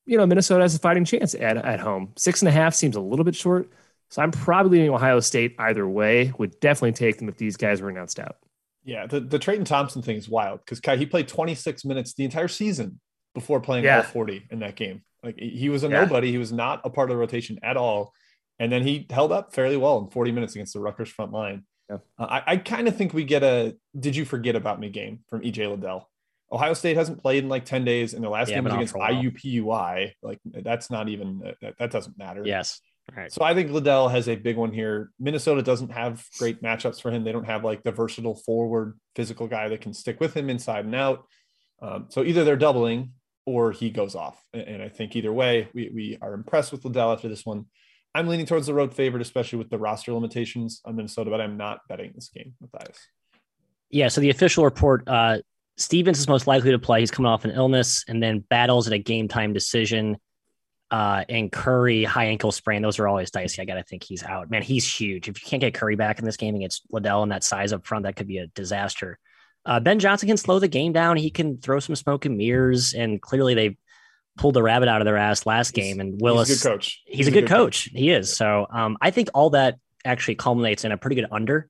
you 0.06 0.18
know, 0.18 0.26
Minnesota 0.26 0.62
has 0.62 0.76
a 0.76 0.80
fighting 0.80 1.06
chance 1.06 1.36
at, 1.36 1.58
at 1.58 1.80
home. 1.80 2.14
Six 2.18 2.42
and 2.42 2.50
a 2.50 2.52
half 2.52 2.74
seems 2.74 2.96
a 2.96 3.02
little 3.02 3.26
bit 3.26 3.36
short. 3.36 3.70
So 4.10 4.22
I'm 4.22 4.32
probably 4.32 4.78
leaning 4.78 4.94
Ohio 4.94 5.20
State 5.20 5.56
either 5.60 5.88
way. 5.88 6.32
Would 6.38 6.60
definitely 6.60 6.94
take 6.94 7.18
them 7.18 7.28
if 7.28 7.38
these 7.38 7.58
guys 7.58 7.82
were 7.82 7.90
announced 7.90 8.20
out. 8.20 8.38
Yeah, 8.84 9.06
the, 9.06 9.20
the 9.20 9.38
Treyton 9.38 9.66
Thompson 9.66 10.02
thing 10.02 10.16
is 10.16 10.30
wild 10.30 10.62
because 10.62 10.80
Ky 10.80 10.96
he 10.96 11.06
played 11.06 11.28
26 11.28 11.84
minutes 11.84 12.14
the 12.14 12.24
entire 12.24 12.48
season 12.48 13.02
before 13.34 13.60
playing 13.60 13.84
yeah. 13.84 13.98
all 13.98 14.04
40 14.04 14.48
in 14.50 14.60
that 14.60 14.78
game. 14.78 15.04
Like 15.24 15.38
he 15.38 15.68
was 15.68 15.84
a 15.84 15.90
yeah. 15.90 16.04
nobody. 16.04 16.32
He 16.32 16.38
was 16.38 16.54
not 16.54 16.82
a 16.86 16.90
part 16.90 17.10
of 17.10 17.16
the 17.16 17.20
rotation 17.20 17.60
at 17.64 17.76
all. 17.76 18.14
And 18.60 18.72
then 18.72 18.84
he 18.84 19.06
held 19.10 19.34
up 19.34 19.54
fairly 19.54 19.78
well 19.78 20.00
in 20.00 20.10
40 20.10 20.32
minutes 20.32 20.56
against 20.56 20.74
the 20.74 20.80
Rutgers 20.80 21.10
front 21.10 21.34
line. 21.34 21.66
Yeah. 21.90 21.98
Uh, 22.20 22.26
I, 22.26 22.44
I 22.54 22.58
kind 22.58 22.88
of 22.88 22.96
think 22.96 23.14
we 23.14 23.24
get 23.24 23.44
a 23.44 23.76
did 23.98 24.16
you 24.16 24.26
forget 24.26 24.56
about 24.56 24.80
me 24.80 24.90
game 24.90 25.20
from 25.30 25.42
EJ 25.42 25.70
Liddell. 25.70 26.10
Ohio 26.52 26.74
State 26.74 26.96
hasn't 26.96 27.22
played 27.22 27.44
in 27.44 27.50
like 27.50 27.66
10 27.66 27.84
days, 27.84 28.14
and 28.14 28.24
their 28.24 28.32
last 28.32 28.50
yeah, 28.50 28.56
game 28.56 28.64
was 28.66 28.74
against 28.74 28.94
IUPUI. 28.96 30.14
Like 30.22 30.40
that's 30.46 30.90
not 30.90 31.10
even 31.10 31.56
that, 31.62 31.78
that 31.78 31.92
doesn't 31.92 32.18
matter. 32.18 32.44
Yes. 32.46 32.80
Right. 33.16 33.32
So 33.32 33.44
I 33.44 33.54
think 33.54 33.72
Liddell 33.72 34.10
has 34.10 34.28
a 34.28 34.36
big 34.36 34.58
one 34.58 34.74
here. 34.74 35.12
Minnesota 35.20 35.62
doesn't 35.62 35.92
have 35.92 36.26
great 36.38 36.62
matchups 36.62 37.02
for 37.02 37.10
him. 37.10 37.24
They 37.24 37.32
don't 37.32 37.46
have 37.46 37.64
like 37.64 37.84
the 37.84 37.92
versatile 37.92 38.36
forward 38.36 39.00
physical 39.16 39.48
guy 39.48 39.70
that 39.70 39.82
can 39.82 39.94
stick 39.94 40.20
with 40.20 40.36
him 40.36 40.50
inside 40.50 40.86
and 40.86 40.96
out. 40.96 41.26
Um, 41.82 42.08
so 42.10 42.24
either 42.24 42.44
they're 42.44 42.58
doubling 42.58 43.14
or 43.46 43.72
he 43.72 43.90
goes 43.90 44.14
off. 44.14 44.42
And 44.54 44.82
I 44.82 44.90
think 44.90 45.16
either 45.16 45.32
way, 45.32 45.70
we, 45.74 45.90
we 45.94 46.18
are 46.22 46.34
impressed 46.34 46.74
with 46.74 46.84
Liddell 46.84 47.14
after 47.14 47.30
this 47.30 47.46
one. 47.46 47.68
I'm 48.18 48.28
leaning 48.28 48.48
towards 48.48 48.66
the 48.66 48.74
road 48.74 48.96
favorite, 48.96 49.22
especially 49.22 49.60
with 49.60 49.70
the 49.70 49.78
roster 49.78 50.12
limitations 50.12 50.82
on 50.86 50.96
Minnesota, 50.96 51.30
but 51.30 51.40
I'm 51.40 51.56
not 51.56 51.82
betting 51.88 52.14
this 52.16 52.30
game 52.30 52.56
with 52.60 52.74
Matthias. 52.74 52.98
Yeah. 53.92 54.08
So 54.08 54.22
the 54.22 54.32
official 54.32 54.66
report, 54.66 55.08
uh, 55.08 55.38
Stephens 55.78 56.18
is 56.18 56.28
most 56.28 56.48
likely 56.48 56.72
to 56.72 56.80
play. 56.80 57.02
He's 57.02 57.12
coming 57.12 57.30
off 57.30 57.46
an 57.46 57.52
illness 57.52 58.04
and 58.08 58.22
then 58.22 58.40
battles 58.40 58.88
at 58.88 58.94
a 58.94 58.98
game 58.98 59.28
time 59.28 59.54
decision 59.54 60.18
uh, 60.90 61.26
and 61.30 61.52
Curry 61.52 62.06
high 62.06 62.26
ankle 62.26 62.52
sprain. 62.52 62.82
Those 62.82 62.98
are 62.98 63.08
always 63.08 63.30
dicey. 63.30 63.62
I 63.62 63.66
got 63.66 63.76
to 63.76 63.84
think 63.84 64.04
he's 64.04 64.24
out. 64.24 64.50
Man, 64.50 64.64
he's 64.64 64.92
huge. 64.92 65.30
If 65.30 65.40
you 65.44 65.48
can't 65.48 65.62
get 65.62 65.76
Curry 65.76 65.96
back 65.96 66.18
in 66.18 66.26
this 66.26 66.38
game 66.38 66.56
against 66.56 66.84
Liddell 66.92 67.22
and 67.22 67.32
that 67.32 67.44
size 67.44 67.72
up 67.72 67.86
front, 67.86 68.06
that 68.06 68.16
could 68.16 68.28
be 68.28 68.40
a 68.40 68.48
disaster. 68.48 69.20
Uh, 69.64 69.80
ben 69.80 70.00
Johnson 70.00 70.28
can 70.28 70.38
slow 70.38 70.58
the 70.58 70.68
game 70.68 70.92
down. 70.92 71.18
He 71.18 71.30
can 71.30 71.60
throw 71.60 71.80
some 71.80 71.96
smoke 71.96 72.26
and 72.26 72.36
mirrors, 72.36 72.94
and 72.94 73.22
clearly 73.22 73.54
they 73.54 73.78
pulled 74.38 74.54
the 74.54 74.64
rabbit 74.64 74.90
out 74.90 75.02
of 75.02 75.06
their 75.06 75.18
ass 75.18 75.46
last 75.46 75.76
he's, 75.76 75.86
game. 75.86 76.00
And 76.00 76.20
Willis, 76.22 76.48
he's 76.48 76.62
a 76.62 76.64
good 76.64 76.74
coach. 76.74 77.02
He's, 77.06 77.18
he's 77.18 77.28
a, 77.28 77.32
good, 77.32 77.42
good 77.42 77.50
coach. 77.50 77.86
coach. 77.86 77.90
He 77.94 78.12
is. 78.12 78.36
So 78.36 78.68
um, 78.70 78.98
I 79.02 79.12
think 79.12 79.30
all 79.34 79.52
that 79.52 79.78
actually 80.06 80.36
culminates 80.36 80.86
in 80.86 80.92
a 80.92 80.98
pretty 80.98 81.16
good 81.16 81.28
under 81.32 81.70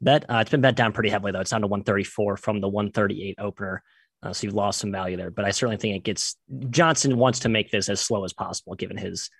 bet. 0.00 0.24
Uh, 0.28 0.38
it's 0.38 0.50
been 0.50 0.60
bet 0.60 0.76
down 0.76 0.92
pretty 0.92 1.08
heavily 1.08 1.32
though. 1.32 1.40
It's 1.40 1.50
down 1.50 1.62
to 1.62 1.66
134 1.66 2.36
from 2.36 2.60
the 2.60 2.68
138 2.68 3.36
opener. 3.38 3.82
Uh, 4.22 4.32
so 4.32 4.46
you've 4.46 4.54
lost 4.54 4.80
some 4.80 4.90
value 4.90 5.16
there, 5.16 5.30
but 5.30 5.44
I 5.44 5.52
certainly 5.52 5.76
think 5.76 5.96
it 5.96 6.04
gets 6.04 6.36
Johnson 6.70 7.16
wants 7.16 7.40
to 7.40 7.48
make 7.48 7.70
this 7.70 7.88
as 7.88 8.00
slow 8.00 8.24
as 8.24 8.32
possible 8.32 8.74
given 8.74 8.96
his 8.96 9.30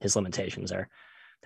his 0.00 0.14
limitations 0.14 0.70
there. 0.70 0.88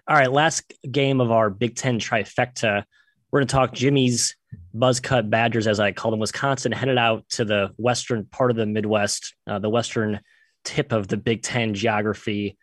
All 0.09 0.17
right, 0.17 0.33
last 0.33 0.73
game 0.91 1.21
of 1.21 1.31
our 1.31 1.51
Big 1.51 1.77
Ten 1.77 2.01
trifecta. 2.01 2.85
We're 3.31 3.41
going 3.41 3.47
to 3.47 3.53
talk 3.53 3.73
Jimmy's 3.73 4.35
Buzzcut 4.75 5.31
Badgers, 5.31 5.69
as 5.69 5.79
I 5.79 5.93
call 5.93 6.11
them. 6.11 6.19
Wisconsin 6.19 6.73
headed 6.73 6.99
out 6.99 7.29
to 7.31 7.45
the 7.45 7.71
western 7.77 8.25
part 8.25 8.51
of 8.51 8.57
the 8.57 8.67
Midwest, 8.67 9.37
uh, 9.47 9.61
the 9.61 9.71
western 9.71 10.19
tip 10.65 10.93
of 10.93 11.09
the 11.09 11.17
Big 11.17 11.43
Ten 11.43 11.75
geography 11.75 12.57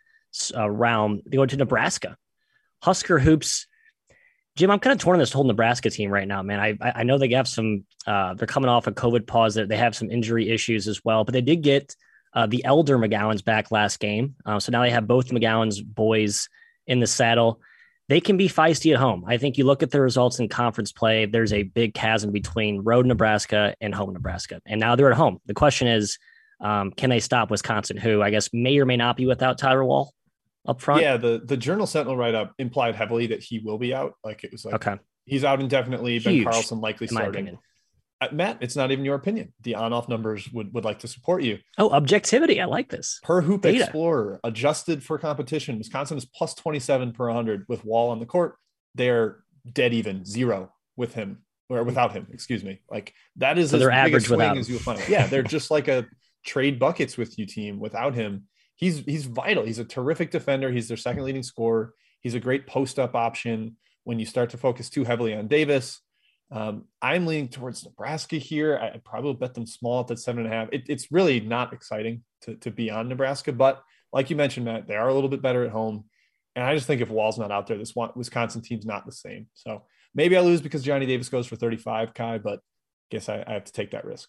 uh, 0.56 0.68
realm. 0.68 1.22
They 1.26 1.36
go 1.36 1.46
to 1.46 1.56
Nebraska. 1.56 2.16
Husker 2.82 3.18
hoops 3.18 3.66
Jim, 4.58 4.72
I'm 4.72 4.80
kind 4.80 4.92
of 4.92 4.98
torn 4.98 5.14
on 5.14 5.20
this 5.20 5.32
whole 5.32 5.44
Nebraska 5.44 5.88
team 5.88 6.10
right 6.10 6.26
now, 6.26 6.42
man. 6.42 6.58
I 6.58 6.76
I 6.80 7.04
know 7.04 7.16
they 7.16 7.28
have 7.30 7.46
some. 7.46 7.84
Uh, 8.04 8.34
they're 8.34 8.48
coming 8.48 8.68
off 8.68 8.88
a 8.88 8.92
COVID 8.92 9.24
pause. 9.24 9.54
That 9.54 9.68
they 9.68 9.76
have 9.76 9.94
some 9.94 10.10
injury 10.10 10.48
issues 10.48 10.88
as 10.88 11.04
well, 11.04 11.22
but 11.22 11.32
they 11.32 11.40
did 11.40 11.62
get 11.62 11.94
uh, 12.34 12.46
the 12.48 12.64
elder 12.64 12.98
McGowens 12.98 13.44
back 13.44 13.70
last 13.70 14.00
game, 14.00 14.34
uh, 14.44 14.58
so 14.58 14.72
now 14.72 14.82
they 14.82 14.90
have 14.90 15.06
both 15.06 15.28
McGowens 15.28 15.84
boys 15.84 16.48
in 16.88 16.98
the 16.98 17.06
saddle. 17.06 17.60
they 18.08 18.20
can 18.20 18.36
be 18.36 18.48
feisty 18.48 18.92
at 18.92 18.98
home. 18.98 19.24
I 19.28 19.36
think 19.36 19.58
you 19.58 19.64
look 19.64 19.84
at 19.84 19.92
the 19.92 20.00
results 20.00 20.40
in 20.40 20.48
conference 20.48 20.90
play, 20.90 21.26
there's 21.26 21.52
a 21.52 21.62
big 21.62 21.94
chasm 21.94 22.32
between 22.32 22.80
road 22.80 23.06
Nebraska 23.06 23.76
and 23.80 23.94
home 23.94 24.12
Nebraska. 24.12 24.60
And 24.66 24.80
now 24.80 24.96
they're 24.96 25.12
at 25.12 25.16
home. 25.16 25.38
The 25.46 25.54
question 25.54 25.86
is, 25.86 26.18
um, 26.60 26.90
can 26.90 27.10
they 27.10 27.20
stop 27.20 27.50
Wisconsin, 27.50 27.96
who 27.96 28.22
I 28.22 28.30
guess 28.30 28.50
may 28.52 28.78
or 28.78 28.86
may 28.86 28.96
not 28.96 29.16
be 29.16 29.26
without 29.26 29.58
Tyler 29.58 29.84
Wahl 29.84 30.12
up 30.66 30.80
front? 30.80 31.02
Yeah, 31.02 31.16
the, 31.16 31.40
the 31.44 31.56
Journal 31.56 31.86
Sentinel 31.86 32.16
write 32.16 32.34
up 32.34 32.52
implied 32.58 32.94
heavily 32.94 33.28
that 33.28 33.42
he 33.42 33.60
will 33.60 33.78
be 33.78 33.94
out. 33.94 34.14
Like 34.24 34.44
it 34.44 34.52
was 34.52 34.64
like, 34.64 34.74
okay. 34.74 34.96
he's 35.24 35.44
out 35.44 35.60
indefinitely. 35.60 36.18
Huge, 36.18 36.44
ben 36.44 36.52
Carlson 36.52 36.80
likely 36.80 37.06
starting. 37.06 37.58
Uh, 38.20 38.28
Matt, 38.32 38.58
it's 38.60 38.74
not 38.74 38.90
even 38.90 39.04
your 39.04 39.14
opinion. 39.14 39.52
The 39.62 39.76
on-off 39.76 40.08
numbers 40.08 40.52
would, 40.52 40.74
would 40.74 40.84
like 40.84 40.98
to 41.00 41.08
support 41.08 41.44
you. 41.44 41.58
Oh, 41.78 41.90
objectivity. 41.90 42.60
I 42.60 42.64
like 42.64 42.88
this. 42.88 43.20
Per 43.22 43.40
Hoop 43.42 43.62
Data. 43.62 43.84
Explorer, 43.84 44.40
adjusted 44.42 45.04
for 45.04 45.18
competition, 45.18 45.78
Wisconsin 45.78 46.18
is 46.18 46.24
plus 46.24 46.54
27 46.54 47.12
per 47.12 47.26
100 47.26 47.66
with 47.68 47.84
Wahl 47.84 48.10
on 48.10 48.18
the 48.18 48.26
court. 48.26 48.56
They're 48.96 49.44
dead 49.72 49.94
even, 49.94 50.24
zero 50.24 50.72
with 50.96 51.14
him 51.14 51.44
or 51.70 51.84
without 51.84 52.12
him, 52.12 52.26
excuse 52.32 52.64
me. 52.64 52.80
Like 52.90 53.14
that 53.36 53.58
is 53.58 53.70
so 53.70 53.78
they're 53.78 53.90
average 53.90 54.28
without 54.28 54.56
as 54.56 54.68
you'll 54.68 54.78
find. 54.78 55.00
Yeah, 55.08 55.26
they're 55.26 55.42
just 55.44 55.70
like 55.70 55.88
a 55.88 56.06
trade 56.44 56.78
buckets 56.78 57.16
with 57.16 57.38
you 57.38 57.46
team 57.46 57.78
without 57.78 58.14
him. 58.14 58.44
He's 58.76 58.98
he's 59.00 59.26
vital. 59.26 59.64
He's 59.64 59.78
a 59.78 59.84
terrific 59.84 60.30
defender. 60.30 60.70
He's 60.70 60.88
their 60.88 60.96
second 60.96 61.24
leading 61.24 61.42
scorer. 61.42 61.94
He's 62.20 62.34
a 62.34 62.40
great 62.40 62.66
post-up 62.66 63.14
option 63.14 63.76
when 64.04 64.18
you 64.18 64.26
start 64.26 64.50
to 64.50 64.56
focus 64.56 64.90
too 64.90 65.04
heavily 65.04 65.34
on 65.34 65.48
Davis. 65.48 66.00
Um, 66.50 66.84
I'm 67.02 67.26
leaning 67.26 67.48
towards 67.48 67.84
Nebraska 67.84 68.36
here. 68.36 68.78
I, 68.80 68.92
would 68.92 69.04
probably 69.04 69.34
bet 69.34 69.54
them 69.54 69.66
small 69.66 70.00
at 70.00 70.06
that 70.08 70.18
seven 70.18 70.44
and 70.44 70.52
a 70.52 70.56
half. 70.56 70.68
It, 70.72 70.84
it's 70.88 71.12
really 71.12 71.40
not 71.40 71.72
exciting 71.72 72.22
to, 72.42 72.54
to 72.56 72.70
be 72.70 72.90
on 72.90 73.08
Nebraska, 73.08 73.52
but 73.52 73.82
like 74.12 74.30
you 74.30 74.36
mentioned, 74.36 74.64
Matt, 74.64 74.86
they 74.86 74.96
are 74.96 75.08
a 75.08 75.14
little 75.14 75.28
bit 75.28 75.42
better 75.42 75.64
at 75.64 75.70
home. 75.70 76.04
And 76.56 76.64
I 76.64 76.74
just 76.74 76.86
think 76.86 77.02
if 77.02 77.10
Wahl's 77.10 77.38
not 77.38 77.52
out 77.52 77.66
there, 77.66 77.76
this 77.76 77.94
Wisconsin 77.94 78.62
team's 78.62 78.86
not 78.86 79.04
the 79.04 79.12
same. 79.12 79.46
So 79.54 79.82
maybe 80.14 80.36
I 80.36 80.40
lose 80.40 80.60
because 80.60 80.82
Johnny 80.82 81.06
Davis 81.06 81.28
goes 81.28 81.46
for 81.46 81.56
35, 81.56 82.14
Ky, 82.14 82.38
but 82.38 82.60
guess 83.10 83.28
I, 83.28 83.44
I 83.46 83.52
have 83.52 83.64
to 83.64 83.72
take 83.72 83.90
that 83.90 84.04
risk. 84.04 84.28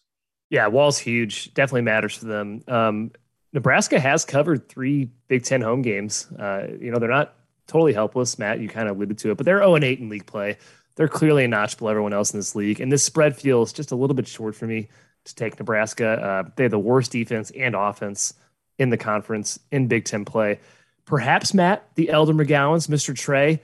Yeah, 0.49 0.67
Wahl's 0.67 0.97
huge. 0.97 1.53
Definitely 1.53 1.83
matters 1.83 2.15
for 2.15 2.25
them. 2.25 2.63
Um, 2.67 3.11
Nebraska 3.53 3.99
has 3.99 4.25
covered 4.25 4.69
three 4.69 5.09
Big 5.27 5.43
Ten 5.43 5.61
home 5.61 5.81
games. 5.81 6.27
Uh, 6.37 6.67
you 6.79 6.91
know, 6.91 6.99
they're 6.99 7.09
not 7.09 7.35
totally 7.67 7.93
helpless. 7.93 8.39
Matt, 8.39 8.59
you 8.59 8.67
kind 8.67 8.89
of 8.89 8.97
alluded 8.97 9.17
to 9.19 9.31
it, 9.31 9.37
but 9.37 9.45
they're 9.45 9.59
0 9.59 9.77
8 9.77 9.99
in 9.99 10.09
league 10.09 10.25
play 10.25 10.57
they're 10.99 11.07
clearly 11.07 11.45
a 11.45 11.47
notch 11.47 11.77
below 11.77 11.91
everyone 11.91 12.11
else 12.11 12.33
in 12.33 12.39
this 12.39 12.55
league. 12.55 12.81
And 12.81 12.91
this 12.91 13.05
spread 13.05 13.33
feels 13.33 13.71
just 13.71 13.93
a 13.93 13.95
little 13.95 14.17
bit 14.17 14.27
short 14.27 14.53
for 14.53 14.67
me 14.67 14.89
to 15.23 15.33
take 15.33 15.57
Nebraska. 15.57 16.09
Uh, 16.09 16.49
they 16.57 16.63
have 16.63 16.71
the 16.71 16.77
worst 16.77 17.13
defense 17.13 17.51
and 17.51 17.73
offense 17.73 18.33
in 18.77 18.89
the 18.89 18.97
conference 18.97 19.57
in 19.71 19.87
Big 19.87 20.03
Ten 20.03 20.25
play. 20.25 20.59
Perhaps, 21.05 21.53
Matt, 21.53 21.87
the 21.95 22.09
Elder 22.09 22.33
McGowens, 22.33 22.89
Mr. 22.89 23.15
Trey, 23.15 23.61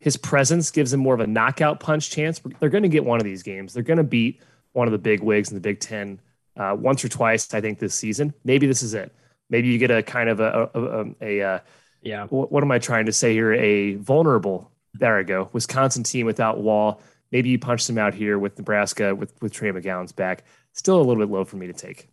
his 0.00 0.16
presence 0.16 0.70
gives 0.70 0.90
him 0.90 1.00
more 1.00 1.12
of 1.12 1.20
a 1.20 1.26
knockout 1.26 1.78
punch 1.78 2.10
chance. 2.10 2.40
They're 2.58 2.70
going 2.70 2.84
to 2.84 2.88
get 2.88 3.04
one 3.04 3.20
of 3.20 3.24
these 3.24 3.42
games. 3.42 3.74
They're 3.74 3.82
going 3.82 3.98
to 3.98 4.02
beat 4.02 4.40
one 4.72 4.88
of 4.88 4.92
the 4.92 4.98
big 4.98 5.22
wigs 5.22 5.50
in 5.50 5.56
the 5.56 5.60
Big 5.60 5.80
Ten 5.80 6.22
uh, 6.58 6.76
once 6.78 7.04
or 7.04 7.08
twice, 7.08 7.54
I 7.54 7.60
think, 7.60 7.78
this 7.78 7.94
season. 7.94 8.34
Maybe 8.44 8.66
this 8.66 8.82
is 8.82 8.92
it. 8.92 9.14
Maybe 9.48 9.68
you 9.68 9.78
get 9.78 9.90
a 9.90 10.02
kind 10.02 10.28
of 10.28 10.40
a, 10.40 10.70
a, 10.74 10.80
a, 10.80 11.14
a 11.22 11.42
uh, 11.42 11.58
yeah. 12.02 12.26
What, 12.26 12.52
what 12.52 12.62
am 12.62 12.70
I 12.70 12.78
trying 12.78 13.06
to 13.06 13.12
say 13.12 13.32
here? 13.32 13.54
A 13.54 13.94
vulnerable 13.94 14.70
there 14.94 15.18
I 15.18 15.22
go. 15.22 15.48
Wisconsin 15.52 16.02
team 16.02 16.26
without 16.26 16.60
Wahl. 16.60 17.00
Maybe 17.30 17.50
you 17.50 17.58
punch 17.58 17.86
them 17.86 17.98
out 17.98 18.14
here 18.14 18.38
with 18.38 18.58
Nebraska 18.58 19.14
with 19.14 19.32
with 19.40 19.52
Trey 19.52 19.70
McGowens 19.70 20.14
back. 20.14 20.44
Still 20.72 20.96
a 20.96 21.02
little 21.02 21.16
bit 21.16 21.32
low 21.32 21.44
for 21.44 21.56
me 21.56 21.66
to 21.66 21.72
take. 21.72 22.08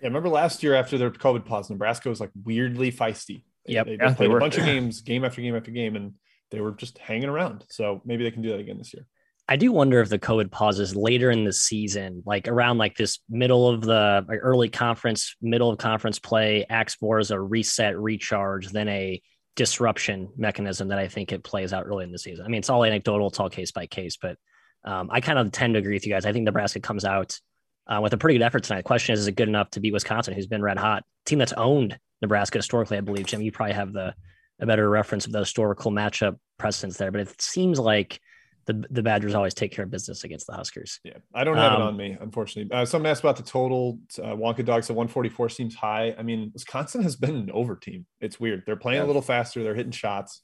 Yeah, 0.00 0.08
remember 0.08 0.28
last 0.28 0.62
year 0.62 0.74
after 0.74 0.98
their 0.98 1.10
COVID 1.10 1.44
pause, 1.44 1.70
Nebraska 1.70 2.08
was 2.08 2.20
like 2.20 2.30
weirdly 2.44 2.92
feisty. 2.92 3.44
Yep. 3.66 3.86
They, 3.86 3.96
they 3.96 4.04
yeah, 4.04 4.14
played 4.14 4.30
they 4.30 4.34
a 4.34 4.38
bunch 4.38 4.58
of 4.58 4.64
games, 4.66 5.00
game 5.00 5.24
after 5.24 5.40
game 5.40 5.54
after 5.54 5.70
game, 5.70 5.96
and 5.96 6.14
they 6.50 6.60
were 6.60 6.72
just 6.72 6.98
hanging 6.98 7.28
around. 7.28 7.64
So 7.68 8.02
maybe 8.04 8.24
they 8.24 8.30
can 8.30 8.42
do 8.42 8.50
that 8.50 8.60
again 8.60 8.78
this 8.78 8.92
year. 8.92 9.06
I 9.52 9.56
do 9.56 9.70
wonder 9.70 10.00
if 10.00 10.08
the 10.08 10.18
COVID 10.18 10.50
pauses 10.50 10.96
later 10.96 11.30
in 11.30 11.44
the 11.44 11.52
season, 11.52 12.22
like 12.24 12.48
around 12.48 12.78
like 12.78 12.96
this 12.96 13.18
middle 13.28 13.68
of 13.68 13.82
the 13.82 14.24
early 14.30 14.70
conference, 14.70 15.36
middle 15.42 15.68
of 15.68 15.76
conference 15.76 16.18
play, 16.18 16.64
acts 16.70 16.96
more 17.02 17.18
as 17.18 17.30
a 17.30 17.38
reset, 17.38 17.98
recharge 17.98 18.68
than 18.68 18.88
a 18.88 19.20
disruption 19.54 20.30
mechanism 20.38 20.88
that 20.88 20.98
I 20.98 21.06
think 21.06 21.32
it 21.32 21.44
plays 21.44 21.74
out 21.74 21.84
early 21.84 22.04
in 22.04 22.12
the 22.12 22.18
season. 22.18 22.46
I 22.46 22.48
mean, 22.48 22.60
it's 22.60 22.70
all 22.70 22.82
anecdotal, 22.82 23.26
it's 23.26 23.38
all 23.38 23.50
case 23.50 23.72
by 23.72 23.84
case, 23.84 24.16
but 24.16 24.38
um, 24.86 25.10
I 25.12 25.20
kind 25.20 25.38
of 25.38 25.52
tend 25.52 25.74
to 25.74 25.80
agree 25.80 25.96
with 25.96 26.06
you 26.06 26.14
guys. 26.14 26.24
I 26.24 26.32
think 26.32 26.46
Nebraska 26.46 26.80
comes 26.80 27.04
out 27.04 27.38
uh, 27.86 28.00
with 28.02 28.14
a 28.14 28.16
pretty 28.16 28.38
good 28.38 28.44
effort 28.46 28.64
tonight. 28.64 28.78
The 28.78 28.84
question 28.84 29.12
is, 29.12 29.20
is 29.20 29.26
it 29.26 29.36
good 29.36 29.48
enough 29.48 29.68
to 29.72 29.80
beat 29.80 29.92
Wisconsin, 29.92 30.32
who's 30.32 30.46
been 30.46 30.62
red 30.62 30.78
hot? 30.78 31.04
Team 31.26 31.40
that's 31.40 31.52
owned 31.52 31.98
Nebraska 32.22 32.56
historically, 32.56 32.96
I 32.96 33.02
believe. 33.02 33.26
Jim, 33.26 33.42
you 33.42 33.52
probably 33.52 33.74
have 33.74 33.92
the 33.92 34.14
a 34.60 34.64
better 34.64 34.88
reference 34.88 35.26
of 35.26 35.32
the 35.32 35.40
historical 35.40 35.90
matchup 35.90 36.38
precedents 36.58 36.96
there, 36.96 37.12
but 37.12 37.20
it 37.20 37.42
seems 37.42 37.78
like 37.78 38.18
the 38.66 38.84
the 38.90 39.02
Badgers 39.02 39.34
always 39.34 39.54
take 39.54 39.72
care 39.72 39.84
of 39.84 39.90
business 39.90 40.24
against 40.24 40.46
the 40.46 40.52
Huskers. 40.52 41.00
Yeah, 41.04 41.18
I 41.34 41.44
don't 41.44 41.56
have 41.56 41.72
um, 41.72 41.80
it 41.80 41.84
on 41.84 41.96
me, 41.96 42.16
unfortunately. 42.20 42.74
Uh, 42.74 42.84
someone 42.84 43.10
asked 43.10 43.22
about 43.22 43.36
the 43.36 43.42
total. 43.42 43.98
Uh, 44.18 44.34
Wonka 44.34 44.64
Dogs 44.64 44.90
at 44.90 44.96
144 44.96 45.48
seems 45.48 45.74
high. 45.74 46.14
I 46.18 46.22
mean, 46.22 46.50
Wisconsin 46.52 47.02
has 47.02 47.16
been 47.16 47.36
an 47.36 47.50
over 47.52 47.76
team. 47.76 48.06
It's 48.20 48.38
weird. 48.38 48.64
They're 48.66 48.76
playing 48.76 49.00
yeah. 49.00 49.06
a 49.06 49.08
little 49.08 49.22
faster. 49.22 49.62
They're 49.62 49.74
hitting 49.74 49.92
shots. 49.92 50.42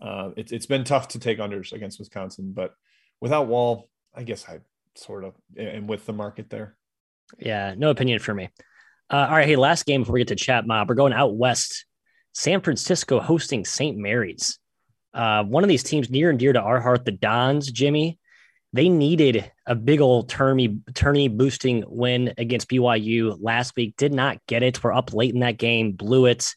Uh, 0.00 0.30
it's 0.36 0.52
it's 0.52 0.66
been 0.66 0.84
tough 0.84 1.08
to 1.08 1.18
take 1.18 1.38
unders 1.38 1.72
against 1.72 1.98
Wisconsin, 1.98 2.52
but 2.54 2.74
without 3.20 3.46
Wahl, 3.46 3.88
I 4.14 4.22
guess 4.22 4.48
I 4.48 4.60
sort 4.96 5.24
of 5.24 5.34
am 5.58 5.86
with 5.86 6.06
the 6.06 6.12
market 6.12 6.50
there. 6.50 6.76
Yeah, 7.38 7.74
no 7.76 7.90
opinion 7.90 8.18
for 8.18 8.34
me. 8.34 8.50
Uh, 9.10 9.26
all 9.28 9.36
right, 9.36 9.46
hey, 9.46 9.56
last 9.56 9.86
game 9.86 10.02
before 10.02 10.14
we 10.14 10.20
get 10.20 10.28
to 10.28 10.36
chat 10.36 10.66
mob, 10.66 10.88
we're 10.88 10.94
going 10.94 11.12
out 11.12 11.36
west. 11.36 11.86
San 12.32 12.60
Francisco 12.60 13.20
hosting 13.20 13.64
St. 13.64 13.96
Mary's. 13.96 14.58
Uh, 15.14 15.44
one 15.44 15.62
of 15.62 15.68
these 15.68 15.84
teams 15.84 16.10
near 16.10 16.30
and 16.30 16.38
dear 16.38 16.52
to 16.52 16.60
our 16.60 16.80
heart, 16.80 17.04
the 17.04 17.12
Dons, 17.12 17.70
Jimmy, 17.70 18.18
they 18.72 18.88
needed 18.88 19.50
a 19.66 19.76
big 19.76 20.00
old 20.00 20.28
tourney, 20.28 20.80
tourney 20.94 21.28
boosting 21.28 21.84
win 21.86 22.34
against 22.36 22.68
BYU 22.68 23.38
last 23.40 23.76
week. 23.76 23.96
Did 23.96 24.12
not 24.12 24.44
get 24.48 24.64
it. 24.64 24.82
We're 24.82 24.92
up 24.92 25.14
late 25.14 25.32
in 25.32 25.40
that 25.40 25.58
game, 25.58 25.92
blew 25.92 26.26
it. 26.26 26.52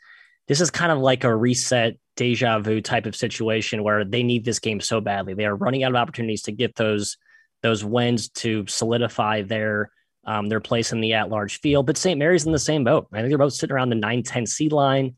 This 0.47 0.59
is 0.59 0.71
kind 0.71 0.91
of 0.91 0.97
like 0.97 1.23
a 1.23 1.35
reset 1.35 1.97
deja 2.15 2.57
vu 2.59 2.81
type 2.81 3.05
of 3.05 3.15
situation 3.15 3.83
where 3.83 4.03
they 4.03 4.23
need 4.23 4.43
this 4.43 4.57
game 4.57 4.81
so 4.81 4.99
badly. 4.99 5.35
They 5.35 5.45
are 5.45 5.55
running 5.55 5.83
out 5.83 5.91
of 5.91 5.95
opportunities 5.97 6.41
to 6.43 6.51
get 6.51 6.75
those 6.75 7.17
those 7.61 7.83
wins 7.83 8.29
to 8.29 8.65
solidify 8.67 9.43
their 9.43 9.91
um, 10.25 10.49
their 10.49 10.59
place 10.59 10.91
in 10.91 10.99
the 10.99 11.13
at 11.13 11.29
large 11.29 11.59
field. 11.59 11.85
But 11.85 11.97
St. 11.97 12.17
Mary's 12.17 12.45
in 12.45 12.51
the 12.51 12.59
same 12.59 12.83
boat. 12.83 13.07
I 13.13 13.17
think 13.17 13.29
they're 13.29 13.37
both 13.37 13.53
sitting 13.53 13.73
around 13.73 13.89
the 13.89 13.95
9 13.95 14.23
10 14.23 14.45
seed 14.45 14.71
line. 14.71 15.15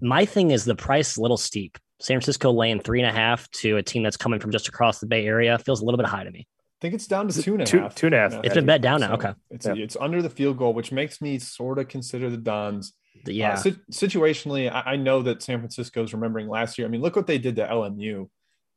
My 0.00 0.24
thing 0.24 0.50
is 0.50 0.64
the 0.64 0.74
price 0.74 1.12
is 1.12 1.16
a 1.16 1.22
little 1.22 1.36
steep. 1.36 1.78
San 2.00 2.16
Francisco 2.16 2.50
laying 2.52 2.80
three 2.80 3.00
and 3.00 3.08
a 3.08 3.12
half 3.12 3.50
to 3.52 3.76
a 3.76 3.82
team 3.82 4.02
that's 4.02 4.16
coming 4.16 4.40
from 4.40 4.50
just 4.50 4.68
across 4.68 4.98
the 4.98 5.06
Bay 5.06 5.26
Area 5.26 5.58
feels 5.58 5.80
a 5.80 5.84
little 5.84 5.98
bit 5.98 6.06
high 6.06 6.24
to 6.24 6.30
me. 6.30 6.40
I 6.40 6.80
think 6.80 6.94
it's 6.94 7.06
down 7.06 7.28
to 7.28 7.42
two 7.42 7.54
and 7.54 7.62
a 7.62 7.66
two, 7.66 7.78
half. 7.78 7.94
Two 7.94 8.06
and 8.06 8.14
a 8.14 8.18
half. 8.18 8.44
It's 8.44 8.54
been 8.54 8.66
bet 8.66 8.82
down 8.82 9.00
now. 9.00 9.14
okay. 9.14 9.32
It's, 9.50 9.64
yeah. 9.64 9.74
it's 9.76 9.96
under 9.98 10.20
the 10.20 10.28
field 10.28 10.58
goal, 10.58 10.74
which 10.74 10.92
makes 10.92 11.22
me 11.22 11.38
sort 11.38 11.78
of 11.78 11.88
consider 11.88 12.28
the 12.30 12.36
Dons. 12.36 12.92
Yeah. 13.24 13.52
Uh, 13.52 13.62
situationally, 13.90 14.70
I, 14.70 14.92
I, 14.92 14.96
know 14.96 15.22
that 15.22 15.42
San 15.42 15.60
Francisco's 15.60 16.12
remembering 16.12 16.48
last 16.48 16.76
year. 16.76 16.86
I 16.86 16.90
mean, 16.90 17.00
look 17.00 17.16
what 17.16 17.26
they 17.26 17.38
did 17.38 17.56
to 17.56 17.66
LMU. 17.66 18.28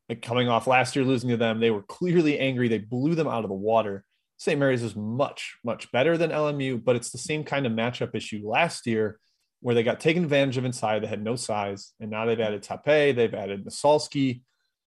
Like 0.07 0.21
coming 0.21 0.47
off 0.47 0.67
last 0.67 0.95
year, 0.95 1.03
losing 1.03 1.31
to 1.31 1.37
them, 1.37 1.59
they 1.59 1.71
were 1.71 1.81
clearly 1.81 2.39
angry. 2.39 2.69
They 2.69 2.77
blew 2.77 3.15
them 3.15 3.27
out 3.27 3.43
of 3.43 3.49
the 3.49 3.55
water. 3.55 4.05
St. 4.37 4.57
Mary's 4.57 4.83
is 4.83 4.95
much, 4.95 5.57
much 5.65 5.91
better 5.91 6.17
than 6.17 6.29
LMU, 6.29 6.81
but 6.81 6.95
it's 6.95 7.09
the 7.09 7.17
same 7.17 7.43
kind 7.43 7.65
of 7.65 7.73
matchup 7.73 8.15
issue 8.15 8.47
last 8.47 8.85
year 8.85 9.19
where 9.61 9.75
they 9.75 9.83
got 9.83 9.99
taken 9.99 10.23
advantage 10.23 10.57
of 10.57 10.65
inside. 10.65 11.03
They 11.03 11.07
had 11.07 11.23
no 11.23 11.35
size, 11.35 11.93
and 11.99 12.09
now 12.09 12.25
they've 12.25 12.39
added 12.39 12.63
Tape, 12.63 13.15
they've 13.15 13.33
added 13.33 13.65
Massalski. 13.65 14.41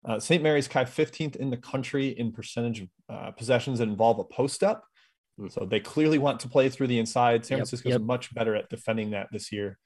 Uh, 0.03 0.19
St. 0.19 0.43
Mary's 0.43 0.67
Ky 0.67 0.81
15th 0.81 1.35
in 1.35 1.49
the 1.49 1.57
country 1.57 2.09
in 2.09 2.31
percentage 2.31 2.81
of 2.81 2.89
uh, 3.09 3.31
possessions 3.31 3.79
that 3.79 3.87
involve 3.87 4.19
a 4.19 4.23
post 4.23 4.63
up. 4.63 4.83
Mm. 5.39 5.51
So 5.51 5.65
they 5.65 5.79
clearly 5.79 6.19
want 6.19 6.39
to 6.41 6.47
play 6.47 6.69
through 6.69 6.87
the 6.87 6.99
inside. 6.99 7.45
San 7.45 7.57
yep, 7.57 7.67
Francisco's 7.67 7.93
yep. 7.93 8.01
much 8.01 8.33
better 8.33 8.55
at 8.55 8.69
defending 8.69 9.11
that 9.11 9.29
this 9.31 9.51
year. 9.51 9.79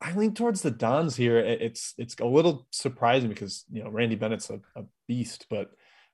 I 0.00 0.12
lean 0.12 0.34
towards 0.34 0.60
the 0.60 0.70
Dons 0.70 1.16
here. 1.16 1.38
It's 1.38 1.94
it's 1.96 2.16
a 2.20 2.26
little 2.26 2.66
surprising 2.70 3.30
because 3.30 3.64
you 3.72 3.82
know 3.82 3.88
Randy 3.88 4.14
Bennett's 4.14 4.50
a, 4.50 4.60
a 4.76 4.84
beast, 5.08 5.46
but 5.48 5.70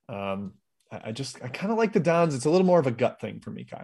um, 0.08 0.52
I, 0.92 1.00
I 1.06 1.12
just 1.12 1.42
I 1.42 1.48
kind 1.48 1.72
of 1.72 1.78
like 1.78 1.92
the 1.92 2.00
Dons. 2.00 2.34
It's 2.34 2.44
a 2.44 2.50
little 2.50 2.66
more 2.66 2.78
of 2.78 2.86
a 2.86 2.92
gut 2.92 3.20
thing 3.20 3.40
for 3.40 3.50
me, 3.50 3.64
Ky. 3.64 3.78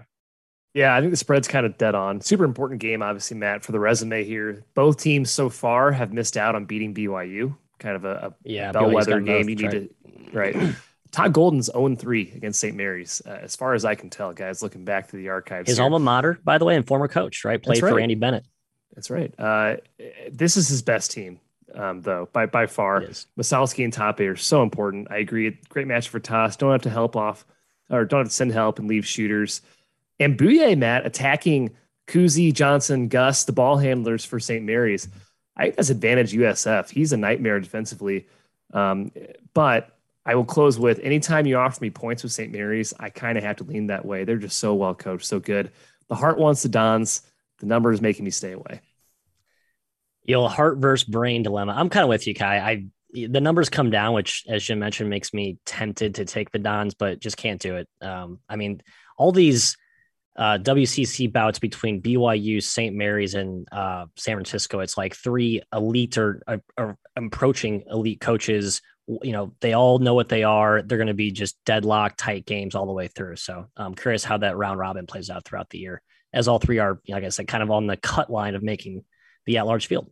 Yeah, 0.75 0.95
I 0.95 1.01
think 1.01 1.13
the 1.13 1.17
spread's 1.17 1.49
kind 1.49 1.67
of 1.67 1.79
dead 1.79 1.95
on. 1.95 2.21
Super 2.21 2.45
important 2.45 2.81
game, 2.81 3.03
obviously, 3.03 3.37
Matt, 3.37 3.65
for 3.65 3.73
the 3.73 3.81
resume 3.81 4.23
here. 4.25 4.65
Both 4.75 4.99
teams 4.99 5.31
so 5.31 5.49
far 5.49 5.91
have 5.93 6.13
missed 6.13 6.37
out 6.37 6.55
on 6.55 6.67
beating 6.67 6.95
BYU. 6.95 7.57
Kind 7.79 7.97
of 7.97 8.05
a, 8.05 8.13
a 8.15 8.35
yeah, 8.45 8.73
bellwether 8.73 9.21
game. 9.21 9.49
You 9.49 9.57
need 9.57 9.71
to 9.71 9.89
right. 10.33 10.57
Todd 11.11 11.33
Golden's 11.33 11.71
0 11.73 11.97
3 11.97 12.33
against 12.37 12.61
St. 12.61 12.77
Mary's, 12.77 13.23
uh, 13.27 13.39
as 13.43 13.57
far 13.57 13.75
as 13.75 13.85
I 13.85 13.95
can 13.95 14.11
tell, 14.11 14.33
guys, 14.33 14.63
looking 14.63 14.85
back 14.85 15.09
to 15.09 15.17
the 15.17 15.31
archives. 15.31 15.69
His 15.69 15.79
here. 15.79 15.85
alma 15.85 15.99
mater, 15.99 16.39
by 16.45 16.59
the 16.59 16.65
way, 16.65 16.77
and 16.77 16.87
former 16.87 17.09
coach, 17.09 17.45
right? 17.45 17.63
Played 17.63 17.83
right. 17.83 17.91
for 17.91 17.97
Randy 17.97 18.15
Bennett. 18.15 18.45
That's 18.95 19.11
right. 19.11 19.33
Uh, 19.39 19.77
this 20.31 20.57
is 20.57 20.69
his 20.69 20.83
best 20.83 21.13
team, 21.13 21.41
um, 21.75 22.03
though, 22.03 22.29
by 22.33 22.47
by 22.47 22.67
far. 22.67 23.03
Massalski 23.39 23.85
and 23.85 23.93
Tape 23.93 24.21
are 24.21 24.37
so 24.37 24.63
important. 24.63 25.09
I 25.11 25.19
agree. 25.19 25.59
Great 25.69 25.87
match 25.87 26.09
for 26.09 26.21
Toss. 26.21 26.57
Don't 26.57 26.73
have 26.73 26.83
to 26.83 26.91
help 26.91 27.17
off, 27.17 27.47
or 27.91 28.05
don't 28.05 28.21
have 28.21 28.29
to 28.29 28.35
send 28.35 28.53
help 28.53 28.79
and 28.79 28.89
leave 28.89 29.07
shooters. 29.07 29.63
And 30.21 30.39
Bouyea, 30.39 30.77
Matt, 30.77 31.07
attacking 31.07 31.71
Kuhse, 32.07 32.53
Johnson, 32.53 33.09
Gus, 33.09 33.45
the 33.45 33.53
ball 33.53 33.77
handlers 33.77 34.25
for 34.25 34.41
St. 34.41 34.65
Mary's. 34.65 35.09
I 35.57 35.65
think 35.65 35.77
that's 35.77 35.91
advantage 35.91 36.33
USF. 36.33 36.91
He's 36.91 37.13
a 37.13 37.17
nightmare 37.17 37.61
defensively. 37.61 38.27
Um, 38.73 39.13
but 39.55 39.97
I 40.25 40.35
will 40.35 40.45
close 40.45 40.79
with 40.79 40.99
anytime 41.01 41.47
you 41.47 41.57
offer 41.57 41.79
me 41.81 41.91
points 41.91 42.23
with 42.23 42.33
St. 42.33 42.53
Mary's, 42.53 42.93
I 42.99 43.11
kind 43.11 43.39
of 43.39 43.45
have 43.45 43.57
to 43.57 43.65
lean 43.65 43.87
that 43.87 44.05
way. 44.05 44.25
They're 44.25 44.37
just 44.37 44.59
so 44.59 44.75
well 44.75 44.95
coached, 44.95 45.27
so 45.27 45.41
good. 45.41 45.71
The 46.09 46.15
heart 46.15 46.39
wants 46.39 46.63
the 46.63 46.69
Dons. 46.69 47.23
The 47.61 47.67
number 47.67 47.93
is 47.93 48.01
making 48.01 48.25
me 48.25 48.31
stay 48.31 48.53
away. 48.53 48.81
You'll 50.25 50.49
heart 50.49 50.79
versus 50.79 51.09
brain 51.09 51.43
dilemma. 51.43 51.73
I'm 51.77 51.89
kind 51.89 52.05
of 52.05 52.11
with 52.11 52.27
you, 52.27 52.35
Ky. 52.35 52.45
I 52.45 52.85
the 53.11 53.41
numbers 53.41 53.71
come 53.71 53.91
down, 53.91 54.13
which, 54.13 54.45
as 54.47 54.63
Jim 54.63 54.79
mentioned, 54.79 55.09
makes 55.09 55.33
me 55.33 55.57
tempted 55.65 56.17
to 56.17 56.27
take 56.27 56.51
the 56.51 56.59
Dons, 56.59 56.93
but 56.93 57.21
just 57.21 57.39
can't 57.39 57.61
do 57.61 57.77
it. 57.77 57.89
Um, 58.03 58.41
I 58.49 58.57
mean, 58.57 58.83
all 59.17 59.33
these 59.33 59.79
uh, 60.39 60.57
WCC 60.59 61.31
bouts 61.33 61.59
between 61.59 62.01
BYU, 62.01 62.63
St. 62.63 62.95
Mary's, 62.95 63.35
and 63.35 63.67
uh, 63.73 64.07
San 64.17 64.37
Francisco. 64.37 64.79
It's 64.79 64.97
like 64.97 65.17
three 65.17 65.61
elite 65.73 66.17
or, 66.17 66.41
or, 66.47 66.63
or, 66.79 66.99
approaching 67.17 67.83
elite 67.91 68.21
coaches. 68.21 68.81
You 69.09 69.33
know, 69.33 69.53
they 69.61 69.73
all 69.73 69.99
know 69.99 70.15
what 70.15 70.29
they 70.29 70.45
are. 70.45 70.81
They're 70.81 70.97
going 70.99 71.09
to 71.09 71.15
be 71.15 71.33
just 71.33 71.57
deadlock 71.65 72.17
tight 72.17 72.47
games 72.47 72.77
all 72.77 72.87
the 72.87 72.93
way 72.93 73.09
through. 73.09 73.35
So 73.37 73.67
I'm 73.77 73.97
curious 73.97 74.23
how 74.23 74.39
that 74.39 74.57
round 74.57 74.79
robin 74.79 75.07
plays 75.07 75.29
out 75.29 75.45
throughout 75.45 75.71
the 75.71 75.79
year, 75.79 76.01
as 76.33 76.47
all 76.47 76.61
three 76.61 76.79
are, 76.79 77.01
like 77.09 77.25
I 77.25 77.31
said, 77.31 77.49
kind 77.49 77.63
of 77.65 77.73
on 77.73 77.89
the 77.89 77.97
cut 77.97 78.31
line 78.31 78.55
of 78.55 78.63
making 78.63 79.05
the 79.45 79.59
at 79.59 79.67
large 79.67 79.89
field. 79.89 80.09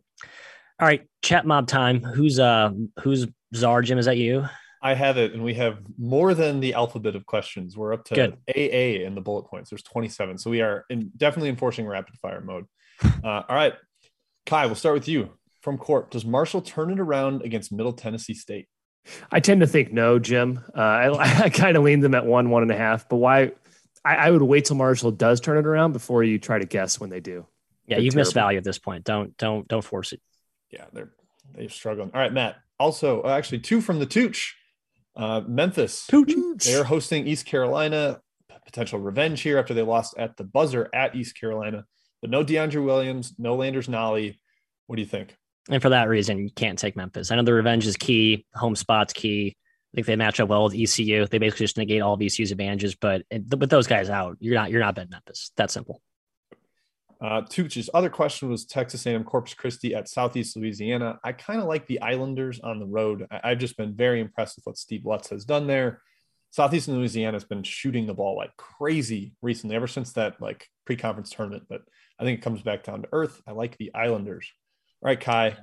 All 0.79 0.87
right, 0.87 1.07
chat 1.21 1.45
mob 1.45 1.67
time. 1.67 2.03
Who's 2.03 2.37
uh 2.37 2.71
who's 2.99 3.27
czar? 3.55 3.81
Jim, 3.81 3.97
is 3.97 4.05
that 4.05 4.17
you? 4.17 4.45
I 4.81 4.93
have 4.93 5.17
it, 5.17 5.33
and 5.33 5.43
we 5.43 5.55
have 5.55 5.79
more 5.97 6.33
than 6.33 6.59
the 6.59 6.75
alphabet 6.75 7.15
of 7.15 7.25
questions. 7.25 7.75
We're 7.75 7.93
up 7.93 8.05
to 8.05 8.15
Good. 8.15 8.37
AA 8.47 9.05
in 9.05 9.15
the 9.15 9.21
bullet 9.21 9.43
points. 9.43 9.69
There's 9.69 9.83
27, 9.83 10.37
so 10.37 10.49
we 10.49 10.61
are 10.61 10.85
in, 10.89 11.11
definitely 11.17 11.49
enforcing 11.49 11.87
rapid 11.87 12.17
fire 12.17 12.41
mode. 12.41 12.65
Uh, 13.23 13.43
all 13.47 13.55
right, 13.55 13.73
Ky, 14.47 14.65
we'll 14.65 14.75
start 14.75 14.95
with 14.95 15.07
you 15.07 15.29
from 15.61 15.77
Corp. 15.77 16.09
Does 16.09 16.25
Marshall 16.25 16.61
turn 16.61 16.91
it 16.91 16.99
around 16.99 17.41
against 17.43 17.71
Middle 17.71 17.93
Tennessee 17.93 18.33
State? 18.33 18.67
I 19.31 19.39
tend 19.39 19.61
to 19.61 19.67
think 19.67 19.91
no, 19.91 20.17
Jim. 20.19 20.63
Uh, 20.75 20.79
I, 20.79 21.41
I 21.45 21.49
kind 21.49 21.77
of 21.77 21.83
lean 21.83 21.99
them 21.99 22.15
at 22.15 22.25
one, 22.25 22.49
one 22.49 22.63
and 22.63 22.71
a 22.71 22.77
half. 22.77 23.07
But 23.09 23.17
why? 23.17 23.51
I, 24.03 24.15
I, 24.15 24.31
would 24.31 24.41
wait 24.41 24.65
till 24.65 24.77
Marshall 24.77 25.11
does 25.11 25.41
turn 25.41 25.57
it 25.57 25.65
around 25.65 25.91
before 25.91 26.23
you 26.23 26.39
try 26.39 26.59
to 26.59 26.65
guess 26.65 26.99
when 26.99 27.09
they 27.09 27.19
do. 27.19 27.45
Yeah, 27.85 27.97
they're 27.97 28.03
you've 28.03 28.13
terrible. 28.13 28.27
missed 28.27 28.33
value 28.33 28.57
at 28.57 28.63
this 28.63 28.79
point. 28.79 29.03
Don't 29.03 29.35
don't 29.37 29.67
don't 29.67 29.83
force 29.83 30.13
it. 30.13 30.21
Yeah, 30.71 30.85
they're 30.93 31.11
they're 31.53 31.69
struggling. 31.69 32.11
All 32.13 32.21
right, 32.21 32.31
Matt. 32.31 32.57
Also, 32.79 33.23
uh, 33.23 33.29
actually, 33.29 33.59
two 33.59 33.81
from 33.81 33.99
the 33.99 34.05
Tooch. 34.05 34.55
Uh, 35.17 35.41
Memphis, 35.47 36.07
they're 36.65 36.83
hosting 36.83 37.27
East 37.27 37.45
Carolina. 37.45 38.21
Potential 38.65 38.99
revenge 38.99 39.41
here 39.41 39.57
after 39.57 39.73
they 39.73 39.81
lost 39.81 40.13
at 40.17 40.35
the 40.35 40.43
buzzer 40.43 40.89
at 40.93 41.15
East 41.15 41.39
Carolina, 41.39 41.85
but 42.21 42.29
no 42.29 42.43
DeAndre 42.43 42.83
Williams, 42.83 43.33
no 43.37 43.55
Landers 43.55 43.87
Nolley. 43.87 44.37
What 44.87 44.97
do 44.97 45.01
you 45.01 45.07
think? 45.07 45.35
And 45.69 45.81
for 45.81 45.89
that 45.89 46.09
reason, 46.09 46.37
you 46.39 46.51
can't 46.51 46.77
take 46.77 46.97
Memphis. 46.97 47.31
I 47.31 47.37
know 47.37 47.43
the 47.43 47.53
revenge 47.53 47.87
is 47.87 47.95
key, 47.95 48.45
home 48.53 48.75
spot's 48.75 49.13
key. 49.13 49.55
I 49.57 49.95
think 49.95 50.07
they 50.07 50.17
match 50.17 50.41
up 50.41 50.49
well 50.49 50.65
with 50.65 50.75
ECU. 50.75 51.25
They 51.27 51.37
basically 51.37 51.63
just 51.63 51.77
negate 51.77 52.01
all 52.01 52.13
of 52.13 52.21
ECU's 52.21 52.51
advantages, 52.51 52.95
but 52.95 53.23
with 53.31 53.69
those 53.69 53.87
guys 53.87 54.09
out, 54.09 54.35
you're 54.41 54.55
not 54.55 54.69
you're 54.69 54.81
not 54.81 54.95
betting 54.95 55.11
Memphis. 55.11 55.51
That 55.55 55.71
simple. 55.71 56.01
Uh, 57.19 57.41
Tooch's 57.41 57.89
other 57.93 58.09
question 58.09 58.49
was 58.49 58.65
Texas 58.65 59.05
A&M 59.05 59.23
Corpus 59.23 59.53
Christi 59.53 59.95
at 59.95 60.07
Southeast 60.07 60.55
Louisiana. 60.55 61.19
I 61.23 61.31
kind 61.31 61.59
of 61.59 61.67
like 61.67 61.87
the 61.87 62.01
Islanders 62.01 62.59
on 62.59 62.79
the 62.79 62.85
road. 62.85 63.25
I- 63.31 63.49
have 63.49 63.57
just 63.59 63.77
been 63.77 63.95
very 63.95 64.19
impressed 64.19 64.57
with 64.57 64.65
what 64.65 64.77
Steve 64.77 65.05
Lutz 65.05 65.29
has 65.29 65.45
done 65.45 65.67
there. 65.67 66.01
Southeast 66.51 66.87
Louisiana 66.87 67.35
has 67.35 67.43
been 67.43 67.63
shooting 67.63 68.05
the 68.05 68.13
ball 68.13 68.35
like 68.35 68.55
crazy 68.57 69.33
recently, 69.41 69.75
ever 69.75 69.87
since 69.87 70.13
that 70.13 70.41
like 70.41 70.67
pre-conference 70.85 71.31
tournament. 71.31 71.63
But 71.67 71.81
I 72.19 72.23
think 72.23 72.39
it 72.39 72.43
comes 72.43 72.61
back 72.61 72.83
down 72.83 73.01
to 73.01 73.09
earth. 73.11 73.41
I 73.47 73.51
like 73.51 73.77
the 73.77 73.93
Islanders. 73.93 74.51
All 75.03 75.07
right, 75.09 75.19
Ky, 75.19 75.57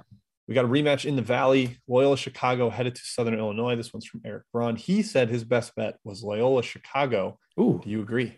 we 0.47 0.55
got 0.55 0.65
a 0.65 0.69
rematch 0.69 1.05
in 1.07 1.17
the 1.17 1.23
Valley. 1.23 1.79
Loyola 1.89 2.17
Chicago 2.17 2.69
headed 2.69 2.95
to 2.95 3.03
Southern 3.03 3.39
Illinois. 3.39 3.77
This 3.77 3.93
one's 3.93 4.07
from 4.07 4.21
Eric 4.25 4.45
Braun. 4.53 4.77
He 4.77 5.03
said 5.03 5.29
his 5.29 5.43
best 5.43 5.75
bet 5.75 5.97
was 6.05 6.23
Loyola 6.23 6.63
Chicago. 6.63 7.39
Ooh, 7.59 7.81
do 7.83 7.91
you 7.91 8.03
agree? 8.03 8.35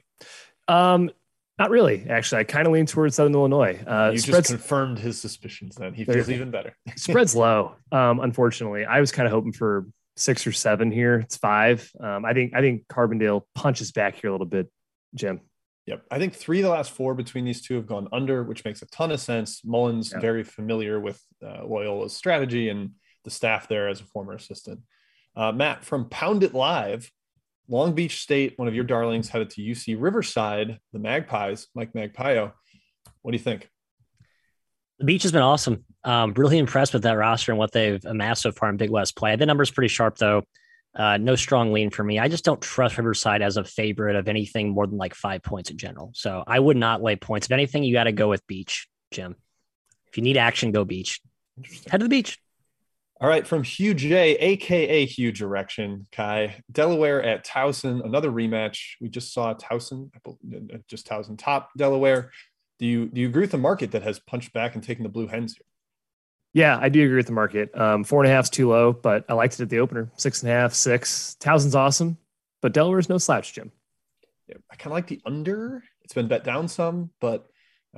Um, 0.69 1.11
not 1.59 1.71
really, 1.71 2.07
actually. 2.09 2.41
I 2.41 2.45
kind 2.45 2.67
of 2.67 2.73
lean 2.73 2.87
towards 2.87 3.17
Southern 3.17 3.35
Illinois. 3.35 3.83
Uh, 3.87 4.11
you 4.13 4.19
spreads, 4.19 4.49
just 4.49 4.61
confirmed 4.61 4.99
his 4.99 5.19
suspicions. 5.21 5.77
Then 5.77 5.95
he 5.95 6.05
feels 6.05 6.29
even 6.29 6.51
better. 6.51 6.77
spreads 6.97 7.35
low. 7.35 7.77
Um, 7.91 8.21
unfortunately, 8.21 8.85
I 8.85 9.01
was 9.01 9.11
kind 9.11 9.27
of 9.27 9.33
hoping 9.33 9.53
for 9.53 9.87
six 10.17 10.47
or 10.47 10.53
seven 10.53 10.91
here. 10.91 11.21
It's 11.21 11.37
five. 11.37 11.91
Um, 11.99 12.25
I 12.25 12.35
think 12.35 12.55
I 12.55 12.61
think 12.61 12.87
Carbondale 12.89 13.43
punches 13.55 13.93
back 13.93 14.17
here 14.17 14.29
a 14.31 14.33
little 14.33 14.47
bit. 14.47 14.71
Jim. 15.15 15.41
Yep, 15.87 16.03
I 16.11 16.19
think 16.19 16.35
three 16.35 16.59
of 16.59 16.65
the 16.65 16.71
last 16.71 16.91
four 16.91 17.15
between 17.15 17.45
these 17.45 17.63
two 17.63 17.77
have 17.77 17.87
gone 17.87 18.09
under, 18.13 18.43
which 18.43 18.65
makes 18.65 18.83
a 18.83 18.87
ton 18.87 19.13
of 19.13 19.21
sense. 19.21 19.65
Mullins 19.65 20.11
yep. 20.11 20.21
very 20.21 20.43
familiar 20.43 20.99
with 20.99 21.23
uh, 21.45 21.63
Loyola's 21.63 22.13
strategy 22.13 22.69
and 22.69 22.91
the 23.25 23.31
staff 23.31 23.69
there 23.69 23.89
as 23.89 24.01
a 24.01 24.05
former 24.05 24.33
assistant. 24.33 24.81
Uh, 25.37 25.53
Matt 25.53 25.85
from 25.85 26.09
Pound 26.09 26.43
It 26.43 26.55
Live 26.55 27.11
Long 27.69 27.93
Beach 27.93 28.21
State, 28.23 28.55
one 28.57 28.69
of 28.69 28.75
your 28.75 28.85
darlings, 28.85 29.29
headed 29.29 29.51
to 29.51 29.63
UC 29.63 29.97
Riverside, 29.99 30.79
the 30.93 30.99
Magpies, 30.99 31.67
Mike 31.75 31.93
Magpayo. 31.93 32.53
What 33.23 33.33
do 33.33 33.37
you 33.37 33.43
think? 33.43 33.69
The 34.99 35.05
beach 35.05 35.25
has 35.25 35.33
been 35.33 35.43
awesome. 35.43 35.85
Um, 36.05 36.33
really 36.35 36.59
impressed 36.59 36.93
with 36.93 37.03
that 37.03 37.13
roster 37.13 37.53
and 37.53 37.59
what 37.59 37.73
they've 37.73 38.03
amassed 38.05 38.43
so 38.43 38.53
far 38.53 38.71
in 38.71 38.77
Big 38.77 38.91
West 38.91 39.17
play. 39.17 39.35
The 39.37 39.47
number's 39.47 39.71
pretty 39.71 39.89
sharp, 39.89 40.17
though. 40.17 40.45
Uh, 40.95 41.19
no 41.19 41.35
strong 41.37 41.73
lean 41.73 41.91
for 41.91 42.03
me. 42.03 42.19
I 42.19 42.29
just 42.29 42.45
don't 42.45 42.61
trust 42.63 42.97
Riverside 42.97 43.43
as 43.43 43.59
a 43.59 43.65
favorite 43.65 44.17
of 44.17 44.29
anything 44.29 44.71
more 44.71 44.87
than 44.87 44.97
like 44.97 45.15
five 45.15 45.43
points 45.43 45.71
in 45.71 45.77
general. 45.77 46.13
So 46.15 46.43
I 46.47 46.59
would 46.59 46.77
not 46.77 47.03
lay 47.03 47.17
points. 47.17 47.49
If 47.49 47.53
anything, 47.53 47.85
you 47.85 47.93
got 47.93 48.05
to 48.05 48.13
go 48.13 48.29
with 48.29 48.47
beach, 48.47 48.89
Jim. 49.11 49.37
If 50.09 50.17
you 50.17 50.23
need 50.23 50.39
action, 50.39 50.73
go 50.73 50.85
beach. 50.85 51.21
Head 51.91 51.99
to 51.99 52.05
the 52.05 52.09
beach. 52.09 52.39
All 53.19 53.29
right, 53.29 53.47
from 53.47 53.63
Hugh 53.63 53.95
J, 53.95 54.37
aka 54.37 55.07
Huge 55.07 55.39
Direction, 55.39 56.07
Ky 56.13 56.55
Delaware 56.71 57.23
at 57.23 57.47
Towson, 57.47 58.05
another 58.05 58.31
rematch. 58.31 58.97
We 59.01 59.09
just 59.09 59.33
saw 59.33 59.55
Towson, 59.55 60.11
just 60.87 61.07
Towson 61.07 61.39
top 61.39 61.71
Delaware. 61.79 62.31
Do 62.79 62.85
you 62.85 63.07
do 63.07 63.23
you 63.23 63.29
agree 63.29 63.41
with 63.41 63.53
the 63.53 63.59
market 63.59 63.93
that 63.93 64.03
has 64.03 64.19
punched 64.19 64.53
back 64.53 64.75
and 64.75 64.85
taken 64.85 65.03
the 65.03 65.09
blue 65.09 65.29
hens 65.29 65.55
here? 65.55 65.65
Yeah, 66.53 66.79
I 66.79 66.91
do 66.91 67.03
agree 67.05 67.17
with 67.17 67.27
the 67.27 67.33
market. 67.33 67.75
Um, 67.79 68.05
four 68.05 68.23
and 68.23 68.31
a 68.31 68.35
half 68.35 68.45
is 68.45 68.51
too 68.51 68.69
low, 68.69 68.93
but 68.93 69.25
I 69.31 69.33
liked 69.33 69.55
it 69.55 69.63
at 69.63 69.71
the 69.71 69.79
opener. 69.79 70.11
Six 70.17 70.43
and 70.43 70.51
a 70.51 70.55
half, 70.55 70.75
six. 70.75 71.37
Towson's 71.41 71.75
awesome, 71.75 72.19
but 72.61 72.75
Delaware's 72.75 73.09
no 73.09 73.17
slouch, 73.17 73.55
Jim. 73.55 73.73
Yeah, 74.47 74.57
I 74.71 74.77
kind 74.77 74.93
of 74.93 74.93
like 74.93 75.07
the 75.07 75.23
under. 75.25 75.83
It's 76.03 76.13
been 76.13 76.29
bet 76.29 76.45
down 76.45 76.69
some, 76.69 77.11
but 77.21 77.49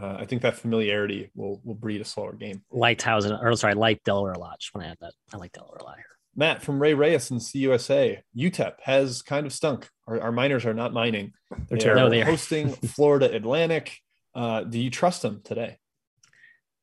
uh, 0.01 0.17
I 0.19 0.25
think 0.27 0.43
that 0.43 0.57
familiarity 0.57 1.31
will 1.35 1.61
will 1.65 1.75
breed 1.75 2.01
a 2.01 2.05
slower 2.05 2.33
game. 2.33 2.63
Like 2.71 2.99
Towson, 2.99 3.43
or 3.43 3.55
sorry, 3.57 3.75
like 3.75 4.05
Delaware 4.05 4.33
a 4.33 4.39
lot. 4.39 4.61
Just 4.61 4.75
want 4.75 4.85
to 4.85 4.91
add 4.91 4.99
that. 5.01 5.13
I 5.33 5.39
like 5.39 5.53
Delaware 5.53 5.79
a 5.79 5.85
lot 5.85 5.97
here. 5.97 6.05
Matt 6.37 6.63
from 6.63 6.81
Ray 6.81 6.95
Reyes 6.95 7.33
and 7.33 7.41
CUSA, 7.41 8.19
UTEP 8.37 8.75
has 8.83 9.23
kind 9.23 9.45
of 9.45 9.53
stunk. 9.53 9.89
Our, 10.07 10.21
our 10.21 10.33
miners 10.33 10.65
are 10.67 10.75
not 10.75 10.93
mining. 10.93 11.33
They're 11.51 11.79
they 11.79 11.79
terrible. 11.79 12.03
No, 12.05 12.11
they 12.11 12.21
hosting 12.21 12.73
Florida 12.73 13.35
Atlantic. 13.35 13.99
Uh, 14.37 14.63
do 14.63 14.79
you 14.79 14.89
trust 14.89 15.23
them 15.23 15.41
today? 15.43 15.79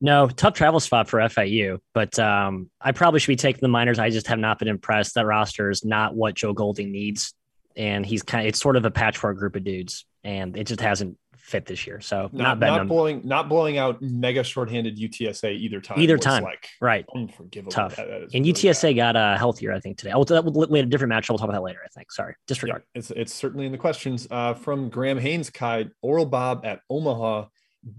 No, 0.01 0.27
tough 0.27 0.55
travel 0.55 0.81
spot 0.81 1.07
for 1.07 1.19
FIU, 1.19 1.79
but 1.93 2.19
um, 2.19 2.69
I 2.81 2.91
probably 2.91 3.21
should 3.21 3.29
be 3.29 3.37
taking 3.37 3.61
the 3.61 3.69
miners. 3.69 3.97
I 3.97 4.09
just 4.09 4.27
have 4.27 4.39
not 4.39 4.59
been 4.59 4.67
impressed. 4.67 5.15
That 5.15 5.25
roster 5.25 5.69
is 5.69 5.85
not 5.85 6.13
what 6.13 6.35
Joe 6.35 6.51
Golding 6.51 6.91
needs, 6.91 7.33
and 7.77 8.05
he's 8.05 8.23
kind. 8.23 8.45
Of, 8.45 8.49
it's 8.49 8.59
sort 8.59 8.75
of 8.75 8.83
a 8.83 8.91
patchwork 8.91 9.37
group 9.37 9.55
of 9.55 9.63
dudes, 9.63 10.05
and 10.21 10.57
it 10.57 10.67
just 10.67 10.81
hasn't 10.81 11.17
fit 11.45 11.65
this 11.67 11.85
year. 11.85 12.01
So 12.01 12.29
not, 12.33 12.59
not, 12.59 12.77
not 12.77 12.87
blowing 12.87 13.21
not 13.23 13.47
blowing 13.47 13.77
out 13.77 14.01
mega 14.01 14.43
shorthanded 14.43 14.97
UTSA 14.97 15.55
either 15.55 15.79
time. 15.79 15.99
Either 15.99 16.17
time, 16.17 16.43
like 16.43 16.67
right? 16.81 17.05
Unforgivable. 17.13 17.71
Tough. 17.71 17.95
That, 17.97 18.07
that 18.07 18.21
and 18.33 18.45
really 18.45 18.53
UTSA 18.53 18.89
bad. 18.89 18.95
got 18.95 19.15
uh, 19.15 19.37
healthier, 19.37 19.71
I 19.71 19.79
think 19.79 19.97
today. 19.97 20.11
Oh, 20.13 20.23
that 20.23 20.43
will 20.43 20.63
a 20.63 20.83
different 20.83 21.09
match. 21.09 21.29
We'll 21.29 21.37
talk 21.37 21.45
about 21.47 21.57
that 21.57 21.63
later. 21.63 21.79
I 21.85 21.87
think. 21.89 22.11
Sorry, 22.11 22.33
disregard. 22.47 22.83
Yeah, 22.93 22.99
it's 22.99 23.11
it's 23.11 23.33
certainly 23.33 23.67
in 23.67 23.71
the 23.71 23.77
questions 23.77 24.27
uh, 24.31 24.55
from 24.55 24.89
Graham 24.89 25.19
Haynes. 25.19 25.51
Ky 25.51 25.89
Oral 26.01 26.25
Bob 26.25 26.65
at 26.65 26.81
Omaha. 26.89 27.45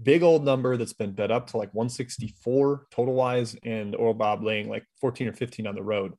Big 0.03 0.21
old 0.21 0.43
number 0.43 0.75
that's 0.75 0.91
been 0.91 1.13
bet 1.13 1.31
up 1.31 1.47
to 1.51 1.57
like 1.57 1.73
164 1.73 2.87
total 2.91 3.13
wise, 3.13 3.55
and 3.63 3.95
Oral 3.95 4.13
Bob 4.13 4.43
laying 4.43 4.67
like 4.67 4.83
14 4.99 5.29
or 5.29 5.33
15 5.33 5.65
on 5.65 5.75
the 5.75 5.83
road. 5.83 6.13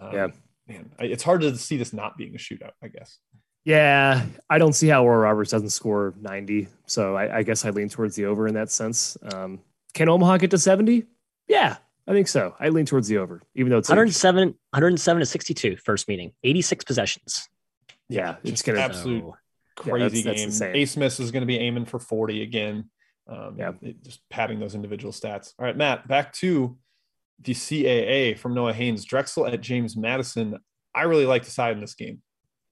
Um, 0.00 0.12
yeah, 0.14 0.28
man, 0.66 0.90
it's 0.98 1.22
hard 1.22 1.42
to 1.42 1.54
see 1.58 1.76
this 1.76 1.92
not 1.92 2.16
being 2.16 2.34
a 2.34 2.38
shootout. 2.38 2.72
I 2.82 2.88
guess. 2.88 3.18
Yeah, 3.64 4.24
I 4.48 4.58
don't 4.58 4.72
see 4.72 4.88
how 4.88 5.04
Oral 5.04 5.20
Roberts 5.20 5.50
doesn't 5.50 5.70
score 5.70 6.14
90. 6.20 6.68
So 6.86 7.14
I, 7.14 7.38
I, 7.38 7.42
guess 7.42 7.64
I 7.64 7.70
lean 7.70 7.88
towards 7.88 8.16
the 8.16 8.24
over 8.24 8.46
in 8.48 8.54
that 8.54 8.70
sense. 8.70 9.18
Um, 9.32 9.60
can 9.92 10.08
Omaha 10.08 10.38
get 10.38 10.50
to 10.52 10.58
70? 10.58 11.04
Yeah, 11.46 11.76
I 12.08 12.12
think 12.12 12.28
so. 12.28 12.54
I 12.58 12.70
lean 12.70 12.86
towards 12.86 13.08
the 13.08 13.18
over, 13.18 13.42
even 13.54 13.70
though 13.70 13.78
it's 13.78 13.88
107, 13.88 14.48
107 14.48 15.20
to 15.20 15.26
62 15.26 15.76
first 15.76 16.08
meeting, 16.08 16.32
86 16.42 16.84
possessions. 16.84 17.48
Yeah, 18.08 18.36
it's 18.42 18.62
going 18.62 18.76
to 18.76 18.82
absolute 18.82 19.22
so, 19.22 19.36
crazy 19.76 20.18
yeah, 20.18 20.32
that's, 20.32 20.58
game. 20.58 20.72
Abmas 20.72 21.20
is 21.20 21.30
going 21.30 21.42
to 21.42 21.46
be 21.46 21.58
aiming 21.58 21.84
for 21.84 21.98
40 21.98 22.42
again. 22.42 22.90
Um, 23.28 23.56
yeah, 23.58 23.72
just 24.02 24.28
padding 24.30 24.58
those 24.58 24.74
individual 24.74 25.12
stats. 25.12 25.52
All 25.58 25.64
right, 25.64 25.76
Matt, 25.76 26.08
back 26.08 26.32
to 26.34 26.76
the 27.40 27.52
CAA 27.52 28.36
from 28.36 28.54
Noah 28.54 28.72
Haynes. 28.72 29.04
Drexel 29.04 29.46
at 29.46 29.60
James 29.60 29.96
Madison. 29.96 30.58
I 30.94 31.02
really 31.02 31.26
like 31.26 31.44
the 31.44 31.50
side 31.50 31.74
in 31.74 31.80
this 31.80 31.94
game. 31.94 32.22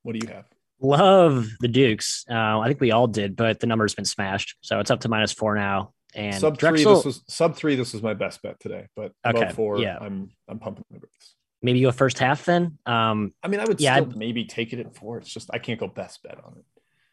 What 0.02 0.18
do 0.18 0.26
you 0.26 0.32
have? 0.34 0.46
Love 0.80 1.48
the 1.60 1.68
Dukes. 1.68 2.24
Uh, 2.30 2.60
I 2.60 2.68
think 2.68 2.80
we 2.80 2.92
all 2.92 3.06
did, 3.06 3.34
but 3.36 3.60
the 3.60 3.66
number's 3.66 3.94
been 3.94 4.04
smashed, 4.04 4.56
so 4.60 4.78
it's 4.78 4.90
up 4.90 5.00
to 5.00 5.08
minus 5.08 5.32
four 5.32 5.54
now. 5.54 5.92
And 6.14 6.34
sub 6.36 6.58
three, 6.58 6.70
Drexel, 6.70 6.94
this 6.96 7.04
was 7.04 7.22
sub 7.28 7.56
three. 7.56 7.74
This 7.74 7.92
was 7.92 8.02
my 8.02 8.14
best 8.14 8.40
bet 8.42 8.58
today, 8.60 8.86
but 8.96 9.12
okay, 9.26 9.42
above 9.42 9.54
four, 9.54 9.78
yeah. 9.78 9.98
I'm 10.00 10.30
I'm 10.48 10.58
pumping 10.58 10.84
the 10.90 11.00
brakes. 11.00 11.34
maybe 11.62 11.80
go 11.80 11.92
first 11.92 12.18
half 12.18 12.44
then. 12.44 12.78
Um, 12.86 13.34
I 13.42 13.48
mean, 13.48 13.60
I 13.60 13.64
would 13.64 13.80
yeah, 13.80 13.96
still 13.96 14.12
maybe 14.16 14.44
take 14.44 14.72
it 14.72 14.78
at 14.78 14.94
four. 14.96 15.18
It's 15.18 15.32
just 15.32 15.50
I 15.52 15.58
can't 15.58 15.78
go 15.78 15.86
best 15.86 16.22
bet 16.22 16.38
on 16.44 16.54
it. 16.58 16.64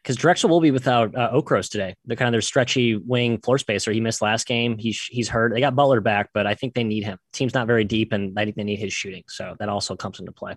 Because 0.02 0.16
Drexel 0.16 0.48
will 0.48 0.60
be 0.60 0.70
without 0.70 1.16
uh, 1.16 1.32
Okros 1.32 1.68
today. 1.68 1.94
They're 2.04 2.16
kind 2.16 2.28
of 2.28 2.32
their 2.32 2.40
stretchy 2.40 2.94
wing 2.94 3.38
floor 3.38 3.58
spacer. 3.58 3.90
He 3.90 4.00
missed 4.00 4.22
last 4.22 4.46
game. 4.46 4.78
He's 4.78 5.02
he's 5.10 5.28
hurt. 5.28 5.52
They 5.52 5.60
got 5.60 5.74
Butler 5.74 6.00
back, 6.00 6.30
but 6.32 6.46
I 6.46 6.54
think 6.54 6.74
they 6.74 6.84
need 6.84 7.02
him. 7.02 7.18
Team's 7.32 7.54
not 7.54 7.66
very 7.66 7.82
deep, 7.84 8.12
and 8.12 8.38
I 8.38 8.44
think 8.44 8.56
they 8.56 8.62
need 8.62 8.78
his 8.78 8.92
shooting. 8.92 9.24
So 9.26 9.56
that 9.58 9.68
also 9.68 9.96
comes 9.96 10.20
into 10.20 10.30
play. 10.30 10.54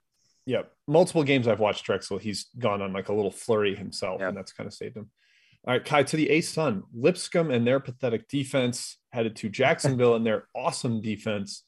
Yeah, 0.50 0.64
multiple 0.88 1.24
games 1.24 1.48
I've 1.48 1.60
watched 1.60 1.86
Drexel. 1.86 2.18
He's 2.18 2.48
gone 2.58 2.82
on 2.82 2.92
like 2.92 3.10
a 3.10 3.14
little 3.14 3.30
flurry 3.30 3.76
himself, 3.76 4.20
yep. 4.20 4.30
and 4.30 4.38
that's 4.38 4.52
kind 4.52 4.66
of 4.66 4.74
saved 4.74 4.98
him. 4.98 5.12
All 5.68 5.76
right, 5.76 5.86
Ky, 5.86 6.04
to 6.06 6.18
the 6.18 6.28
A 6.32 6.42
Sun, 6.42 6.82
Lipscomb 6.92 7.52
and 7.52 7.68
their 7.68 7.80
pathetic 7.80 8.28
defense 8.28 8.98
headed 9.12 9.36
to 9.36 9.50
Jacksonville 9.50 10.16
and 10.16 10.26
their 10.26 10.48
awesome 10.56 11.02
defense. 11.02 11.66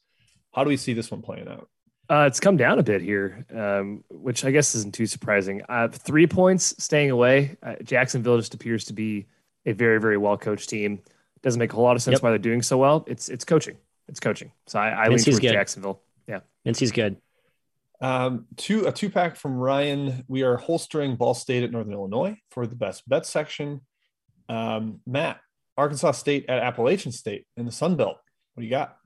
How 0.52 0.64
do 0.64 0.68
we 0.68 0.76
see 0.76 0.94
this 0.94 1.12
one 1.12 1.22
playing 1.22 1.46
out? 1.46 1.68
Uh, 2.10 2.24
it's 2.26 2.40
come 2.40 2.56
down 2.56 2.80
a 2.80 2.82
bit 2.82 3.02
here, 3.02 3.46
um, 3.54 4.02
which 4.10 4.44
I 4.44 4.50
guess 4.50 4.74
isn't 4.74 4.94
too 4.94 5.06
surprising. 5.06 5.62
Uh, 5.68 5.86
three 5.86 6.26
points 6.26 6.74
staying 6.82 7.12
away. 7.12 7.56
Uh, 7.62 7.76
Jacksonville 7.84 8.38
just 8.38 8.52
appears 8.52 8.86
to 8.86 8.92
be 8.92 9.26
a 9.64 9.72
very, 9.72 10.00
very 10.00 10.16
well 10.16 10.36
coached 10.36 10.68
team. 10.68 10.98
Doesn't 11.42 11.60
make 11.60 11.72
a 11.72 11.76
whole 11.76 11.84
lot 11.84 11.94
of 11.94 12.02
sense 12.02 12.16
yep. 12.16 12.22
why 12.24 12.30
they're 12.30 12.38
doing 12.38 12.62
so 12.62 12.78
well. 12.78 13.04
It's 13.06 13.28
it's 13.28 13.44
coaching. 13.44 13.76
It's 14.08 14.18
coaching. 14.18 14.50
So 14.66 14.80
I, 14.80 14.88
I 14.88 15.08
lean 15.08 15.18
towards 15.18 15.38
good. 15.38 15.52
Jacksonville. 15.52 16.02
Yeah, 16.26 16.40
Mincy's 16.64 16.90
good. 16.90 17.16
Um, 18.02 18.46
two 18.56 18.86
a 18.86 18.92
two 18.92 19.08
pack 19.08 19.36
from 19.36 19.54
Ryan. 19.54 20.24
We 20.26 20.42
are 20.42 20.56
holstering 20.56 21.14
Ball 21.14 21.34
State 21.34 21.62
at 21.62 21.70
Northern 21.70 21.92
Illinois 21.92 22.36
for 22.50 22.66
the 22.66 22.74
best 22.74 23.08
bet 23.08 23.24
section. 23.24 23.80
Um, 24.48 25.00
Matt, 25.06 25.38
Arkansas 25.78 26.12
State 26.12 26.46
at 26.48 26.58
Appalachian 26.58 27.12
State 27.12 27.46
in 27.56 27.64
the 27.64 27.72
Sun 27.72 27.96
Belt. 27.96 28.18
What 28.54 28.60
do 28.60 28.64
you 28.64 28.70
got? 28.70 28.96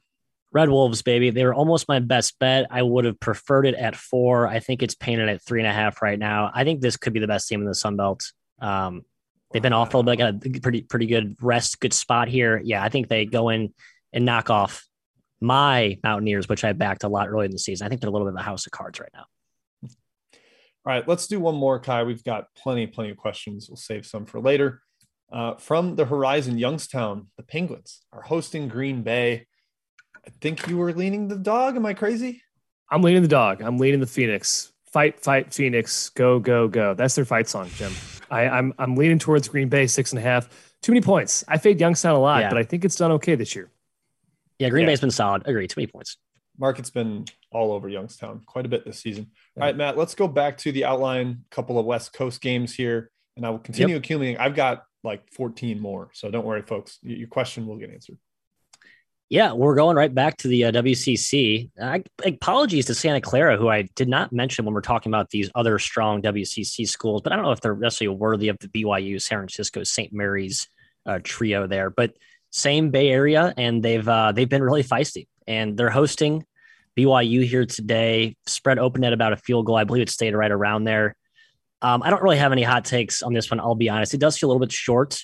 Red 0.51 0.71
Wolves, 0.71 1.03
baby. 1.03 1.29
They 1.29 1.45
were 1.45 1.53
almost 1.53 1.89
my 1.89 1.99
best 1.99 2.39
bet. 2.39 2.67
I 2.71 2.81
would 2.81 3.05
have 3.05 3.21
preferred 3.21 3.67
it 3.67 3.75
at 3.75 3.95
four. 3.95 4.49
I 4.49 4.61
think 4.61 4.83
it's 4.83 4.95
painted 4.95 5.29
at 5.29 5.43
three 5.43 5.61
and 5.61 5.69
a 5.69 5.73
half 5.73 6.01
right 6.01 6.19
now. 6.19 6.51
I 6.55 6.65
think 6.65 6.81
this 6.81 6.97
could 6.97 7.13
be 7.13 7.21
the 7.21 7.27
best 7.27 7.49
team 7.49 7.61
in 7.61 7.67
the 7.67 7.75
Sun 7.75 7.97
Belt. 7.97 8.33
Um, 8.61 9.03
they've 9.53 9.61
been 9.61 9.75
off 9.75 9.93
a 9.93 9.99
little 9.99 10.11
bit, 10.11 10.17
got 10.17 10.57
a 10.57 10.61
pretty 10.61 10.81
pretty 10.81 11.07
good 11.07 11.37
rest, 11.43 11.79
good 11.81 11.93
spot 11.93 12.29
here. 12.29 12.59
Yeah, 12.65 12.83
I 12.83 12.89
think 12.89 13.09
they 13.09 13.27
go 13.27 13.51
in 13.51 13.75
and 14.15 14.25
knock 14.25 14.49
off 14.49 14.87
my 15.47 15.99
Mountaineers, 16.03 16.49
which 16.49 16.65
I 16.65 16.73
backed 16.73 17.05
a 17.05 17.09
lot 17.09 17.29
early 17.29 17.47
in 17.47 17.53
the 17.53 17.59
season. 17.59 17.87
I 17.87 17.89
think 17.89 18.01
they're 18.01 18.11
a 18.11 18.13
little 18.13 18.27
bit 18.27 18.35
of 18.35 18.41
a 18.41 18.43
house 18.43 18.67
of 18.67 18.73
cards 18.73 19.01
right 19.01 19.11
now. 19.15 19.25
All 19.85 20.93
right, 20.93 21.09
let's 21.09 21.27
do 21.27 21.41
one 21.41 21.57
more, 21.57 21.81
Ky. 21.81 22.05
We've 22.05 22.23
got 22.23 22.47
plenty, 22.57 22.87
plenty 22.87 23.11
of 23.11 23.17
questions. 23.17 23.69
We'll 23.69 23.77
save 23.77 24.07
some 24.07 24.25
for 24.25 24.41
later. 24.41 24.83
Uh, 25.33 25.57
from 25.57 25.97
the 25.97 26.05
Horizon, 26.05 26.59
Youngstown, 26.59 27.27
the 27.37 27.43
Penguins 27.43 28.03
are 28.13 28.23
hosting 28.23 28.69
Green 28.69 29.03
Bay. 29.03 29.47
I 30.25 30.31
think 30.41 30.69
you 30.69 30.77
were 30.77 30.93
leaning 30.93 31.27
the 31.27 31.37
dog. 31.37 31.75
Am 31.75 31.85
I 31.87 31.95
crazy? 31.95 32.43
I'm 32.91 33.03
leaning 33.03 33.23
the 33.23 33.29
dog. 33.29 33.63
I'm 33.63 33.79
leaning 33.79 33.99
the 33.99 34.07
Phoenix. 34.07 34.73
Fight, 34.93 35.19
fight, 35.19 35.53
Phoenix. 35.53 36.11
Go, 36.11 36.39
go, 36.39 36.69
go. 36.69 36.95
That's 36.95 37.17
their 37.17 37.25
fight 37.25 37.49
song, 37.49 37.69
Jim. 37.75 37.93
I, 38.31 38.43
am 38.43 38.53
I'm, 38.53 38.75
I'm 38.79 38.97
leaning 38.97 39.19
towards 39.19 39.49
Green 39.49 39.69
Bay 39.69 39.89
six 39.89 40.13
and 40.13 40.21
a 40.21 40.23
half. 40.23 40.49
Too 40.83 40.93
many 40.93 41.03
points. 41.03 41.45
I 41.49 41.59
fade 41.59 41.81
Youngstown 41.81 42.15
a 42.15 42.21
lot, 42.21 42.43
yeah. 42.43 42.49
but 42.49 42.59
I 42.59 42.63
think 42.63 42.85
it's 42.85 42.97
done 42.97 43.11
okay 43.13 43.35
this 43.35 43.57
year. 43.57 43.71
Yeah, 44.59 44.69
Green 44.71 44.83
yeah. 44.83 44.92
Bay's 44.92 45.01
been 45.01 45.11
solid. 45.11 45.42
Agree. 45.47 45.66
Too 45.66 45.81
many 45.81 45.87
points. 45.87 46.16
Market's 46.59 46.90
been 46.90 47.27
all 47.53 47.73
over 47.73 47.88
Youngstown 47.88 48.42
quite 48.47 48.66
a 48.66 48.69
bit 48.69 48.85
this 48.85 48.99
season. 48.99 49.31
Yeah. 49.57 49.62
All 49.62 49.69
right, 49.69 49.77
Matt, 49.77 49.99
let's 49.99 50.14
go 50.14 50.27
back 50.27 50.59
to 50.59 50.73
the 50.73 50.85
outline. 50.85 51.45
Couple 51.51 51.79
of 51.79 51.85
West 51.85 52.12
Coast 52.12 52.40
games 52.40 52.75
here, 52.75 53.11
and 53.37 53.45
I 53.45 53.51
will 53.51 53.59
continue 53.59 53.95
yep. 53.95 54.05
accumulating. 54.05 54.40
I've 54.40 54.55
got 54.55 54.85
like 55.05 55.31
14 55.33 55.79
more, 55.79 56.11
so 56.14 56.31
don't 56.31 56.47
worry, 56.47 56.62
folks. 56.62 56.99
Your 57.03 57.29
question 57.29 57.66
will 57.66 57.77
get 57.77 57.90
answered. 57.90 58.19
Yeah, 59.29 59.53
we're 59.55 59.75
going 59.75 59.97
right 59.97 60.14
back 60.14 60.37
to 60.38 60.49
the 60.49 60.66
uh, 60.66 60.73
WCC. 60.73 61.71
I, 61.83 62.05
apologies 62.25 62.87
to 62.87 62.95
Santa 62.95 63.21
Clara, 63.21 63.57
who 63.57 63.69
I 63.69 63.83
did 63.97 64.09
not 64.09 64.33
mention 64.33 64.64
when 64.64 64.73
we're 64.73 64.81
talking 64.83 65.11
about 65.11 65.31
these 65.31 65.51
other 65.57 65.81
strong 65.81 66.23
WCC 66.23 66.87
schools, 66.88 67.23
but 67.23 67.33
I 67.33 67.37
don't 67.37 67.45
know 67.45 67.51
if 67.51 67.61
they're 67.61 67.75
necessarily 67.75 68.16
worthy 68.16 68.49
of 68.49 68.59
the 68.61 68.69
BYU, 68.69 69.21
San 69.21 69.38
Francisco, 69.38 69.83
St. 69.83 70.12
Mary's 70.12 70.69
uh, 71.07 71.19
trio 71.25 71.66
there. 71.66 71.90
But 71.90 72.12
same 72.57 72.90
Bay 72.90 73.11
Area, 73.11 73.53
and 73.57 73.83
they've 73.83 74.09
uh, 74.09 74.33
they've 74.33 74.49
been 74.49 74.62
really 74.62 74.83
feisty, 74.83 75.29
and 75.47 75.77
they're 75.77 75.90
hosting 75.90 76.45
BYU 76.97 77.47
here 77.47 77.66
today. 77.66 78.37
Spread 78.47 78.79
open 78.79 79.05
at 79.05 79.12
about 79.12 79.35
a 79.35 79.37
field 79.37 79.66
goal. 79.66 79.77
I 79.77 79.85
believe 79.85 80.03
it 80.03 80.11
stayed 80.11 80.35
right 80.35 80.51
around 80.51 80.85
there. 80.85 81.14
Um, 81.83 82.03
I 82.03 82.09
don't 82.09 82.23
really 82.23 82.38
have 82.38 82.53
any 82.53 82.62
hot 82.62 82.87
takes 82.87 83.23
on 83.23 83.35
this 83.35 83.51
one. 83.51 83.61
I'll 83.61 83.75
be 83.75 83.90
honest; 83.90 84.14
it 84.14 84.21
does 84.21 84.38
feel 84.38 84.49
a 84.49 84.51
little 84.51 84.66
bit 84.66 84.73
short. 84.73 85.23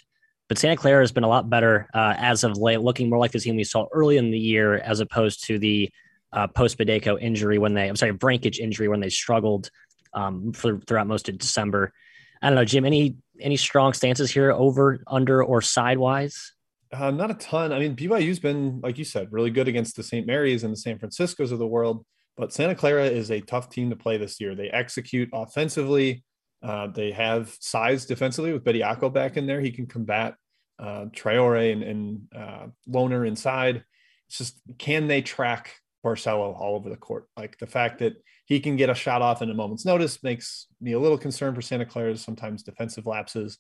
But 0.49 0.59
Santa 0.59 0.77
Clara 0.77 1.03
has 1.03 1.13
been 1.13 1.25
a 1.25 1.29
lot 1.29 1.49
better 1.49 1.89
uh, 1.95 2.15
as 2.19 2.45
of 2.45 2.59
late, 2.59 2.83
looking 2.83 3.09
more 3.09 3.19
like 3.19 3.33
the 3.33 3.41
team 3.41 3.57
we 3.57 3.65
saw 3.65 3.87
early 3.93 4.19
in 4.19 4.31
the 4.31 4.39
year 4.39 4.75
as 4.77 5.01
opposed 5.01 5.47
to 5.47 5.59
the 5.59 5.91
uh, 6.35 6.47
post 6.49 6.77
Bediako 6.77 7.19
injury 7.19 7.57
when 7.57 7.73
they, 7.73 7.89
I'm 7.89 7.97
sorry, 7.97 8.13
Vrankic 8.13 8.59
injury 8.59 8.89
when 8.89 9.01
they 9.01 9.09
struggled 9.09 9.71
um, 10.13 10.53
for, 10.53 10.79
throughout 10.81 11.07
most 11.07 11.31
of 11.31 11.39
December. 11.39 11.95
I 12.43 12.49
don't 12.49 12.57
know, 12.57 12.67
Jim. 12.67 12.85
Any 12.85 13.17
any 13.41 13.57
strong 13.57 13.95
stances 13.95 14.31
here, 14.31 14.53
over, 14.53 15.03
under, 15.07 15.43
or 15.43 15.63
sidewise? 15.63 16.53
Uh, 16.93 17.11
not 17.11 17.31
a 17.31 17.35
ton. 17.35 17.73
I 17.73 17.79
mean, 17.79 17.97
BYU's 17.97 18.39
been, 18.39 18.81
like 18.83 18.99
you 18.99 19.05
said, 19.05 19.33
really 19.33 19.51
good 19.51 19.69
against 19.69 19.97
the 19.97 20.03
St. 20.03 20.27
Mary's 20.27 20.63
and 20.63 20.73
the 20.73 20.79
San 20.79 20.99
Franciscos 20.99 21.51
of 21.51 21.59
the 21.59 21.67
world. 21.67 22.05
But 22.37 22.53
Santa 22.53 22.75
Clara 22.75 23.07
is 23.07 23.31
a 23.31 23.41
tough 23.41 23.71
team 23.71 23.91
to 23.91 23.97
play 23.97 24.17
this 24.17 24.41
year. 24.41 24.55
They 24.55 24.69
execute 24.69 25.31
offensively. 25.33 26.25
Uh, 26.63 26.89
they 26.89 27.11
have 27.13 27.55
size 27.61 28.07
defensively 28.07 28.53
with 28.53 28.65
Betty 28.65 28.81
Bediako 28.81 29.13
back 29.13 29.37
in 29.37 29.47
there. 29.47 29.61
He 29.61 29.71
can 29.71 29.87
combat 29.87 30.35
uh, 30.79 31.07
Traore 31.07 31.73
and, 31.73 31.83
and 31.83 32.21
uh, 32.35 32.67
Lohner 32.89 33.27
inside. 33.27 33.85
It's 34.29 34.39
just 34.39 34.61
can 34.79 35.09
they 35.09 35.23
track 35.23 35.75
Barcello 36.03 36.53
all 36.53 36.77
over 36.77 36.89
the 36.89 36.97
court? 36.97 37.27
Like 37.37 37.59
the 37.59 37.67
fact 37.67 37.99
that 37.99 38.15
he 38.47 38.61
can 38.61 38.77
get 38.77 38.91
a 38.91 38.95
shot 38.95 39.23
off 39.23 39.43
in 39.43 39.51
a 39.51 39.55
moment's 39.55 39.85
notice 39.85 40.23
makes 40.23 40.67
me 40.81 40.93
a 40.93 41.01
little 41.01 41.19
concerned 41.19 41.57
for 41.57 41.63
Santa 41.63 41.87
Clara's 41.87 42.23
sometimes 42.23 42.63
defensive 42.63 43.07
lapses. 43.07 43.59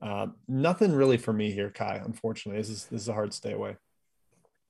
Uh, 0.00 0.28
nothing 0.46 0.92
really 0.92 1.16
for 1.16 1.32
me 1.32 1.50
here, 1.50 1.70
Ky. 1.70 1.84
Unfortunately, 1.84 2.60
this 2.60 2.70
is 2.70 2.84
this 2.86 3.02
is 3.02 3.08
a 3.08 3.12
hard 3.12 3.34
stay 3.34 3.52
away. 3.52 3.76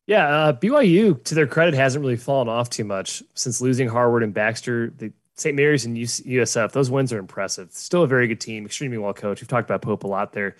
Yeah, 0.06 0.26
uh, 0.26 0.52
BYU 0.54 1.22
to 1.24 1.34
their 1.34 1.46
credit 1.46 1.74
hasn't 1.74 2.02
really 2.02 2.16
fallen 2.16 2.48
off 2.48 2.70
too 2.70 2.84
much 2.84 3.22
since 3.34 3.60
losing 3.60 3.88
Harward 3.88 4.22
and 4.22 4.32
Baxter. 4.32 4.90
The 4.96 5.12
St. 5.34 5.54
Mary's 5.54 5.84
and 5.84 5.96
USF, 5.96 6.72
those 6.72 6.90
wins 6.90 7.12
are 7.12 7.18
impressive. 7.18 7.70
Still 7.72 8.02
a 8.02 8.06
very 8.08 8.26
good 8.26 8.40
team, 8.40 8.64
extremely 8.64 8.98
well 8.98 9.12
coached. 9.12 9.42
We've 9.42 9.48
talked 9.48 9.68
about 9.68 9.82
Pope 9.82 10.04
a 10.04 10.08
lot 10.08 10.32
there 10.32 10.56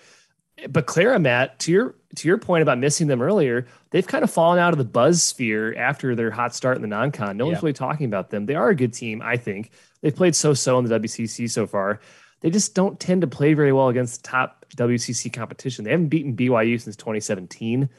but 0.67 0.85
Clara, 0.85 1.19
Matt, 1.19 1.59
to 1.59 1.71
your 1.71 1.95
to 2.15 2.27
your 2.27 2.37
point 2.37 2.61
about 2.61 2.79
missing 2.79 3.07
them 3.07 3.21
earlier, 3.21 3.67
they've 3.91 4.05
kind 4.05 4.23
of 4.23 4.31
fallen 4.31 4.59
out 4.59 4.73
of 4.73 4.77
the 4.77 4.83
buzz 4.83 5.23
sphere 5.23 5.75
after 5.75 6.15
their 6.15 6.31
hot 6.31 6.55
start 6.55 6.75
in 6.75 6.81
the 6.81 6.87
non-con. 6.87 7.37
No 7.37 7.45
yeah. 7.45 7.51
one's 7.51 7.63
really 7.63 7.73
talking 7.73 8.07
about 8.07 8.29
them. 8.29 8.45
They 8.45 8.55
are 8.55 8.69
a 8.69 8.75
good 8.75 8.93
team, 8.93 9.21
I 9.21 9.37
think. 9.37 9.71
They've 10.01 10.15
played 10.15 10.35
so-so 10.35 10.79
in 10.79 10.85
the 10.85 10.99
WCC 10.99 11.49
so 11.49 11.67
far. 11.67 11.99
They 12.41 12.49
just 12.49 12.73
don't 12.73 12.99
tend 12.99 13.21
to 13.21 13.27
play 13.27 13.53
very 13.53 13.71
well 13.71 13.89
against 13.89 14.23
the 14.23 14.29
top 14.29 14.58
WCC 14.75 15.31
competition. 15.31 15.85
They 15.85 15.91
haven't 15.91 16.09
beaten 16.09 16.35
BYU 16.35 16.79
since 16.79 16.95
2017. 16.95 17.89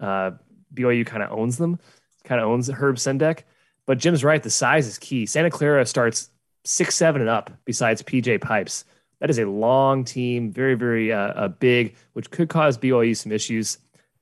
Uh, 0.00 0.32
BYU 0.74 1.06
kind 1.06 1.22
of 1.22 1.30
owns 1.30 1.58
them, 1.58 1.78
kind 2.24 2.40
of 2.40 2.48
owns 2.48 2.68
Herb 2.68 2.96
Sendek. 2.96 3.40
But 3.86 3.98
Jim's 3.98 4.24
right. 4.24 4.42
The 4.42 4.50
size 4.50 4.86
is 4.86 4.98
key. 4.98 5.26
Santa 5.26 5.50
Clara 5.50 5.84
starts 5.86 6.30
six, 6.64 6.94
seven, 6.94 7.20
and 7.20 7.30
up. 7.30 7.50
Besides 7.64 8.02
PJ 8.02 8.40
Pipes, 8.40 8.84
that 9.20 9.30
is 9.30 9.38
a 9.38 9.44
long 9.46 10.04
team, 10.04 10.52
very, 10.52 10.74
very 10.74 11.12
uh, 11.12 11.18
uh, 11.18 11.48
big, 11.48 11.96
which 12.12 12.30
could 12.30 12.48
cause 12.48 12.78
BYU 12.78 13.16
some 13.16 13.32
issues. 13.32 13.78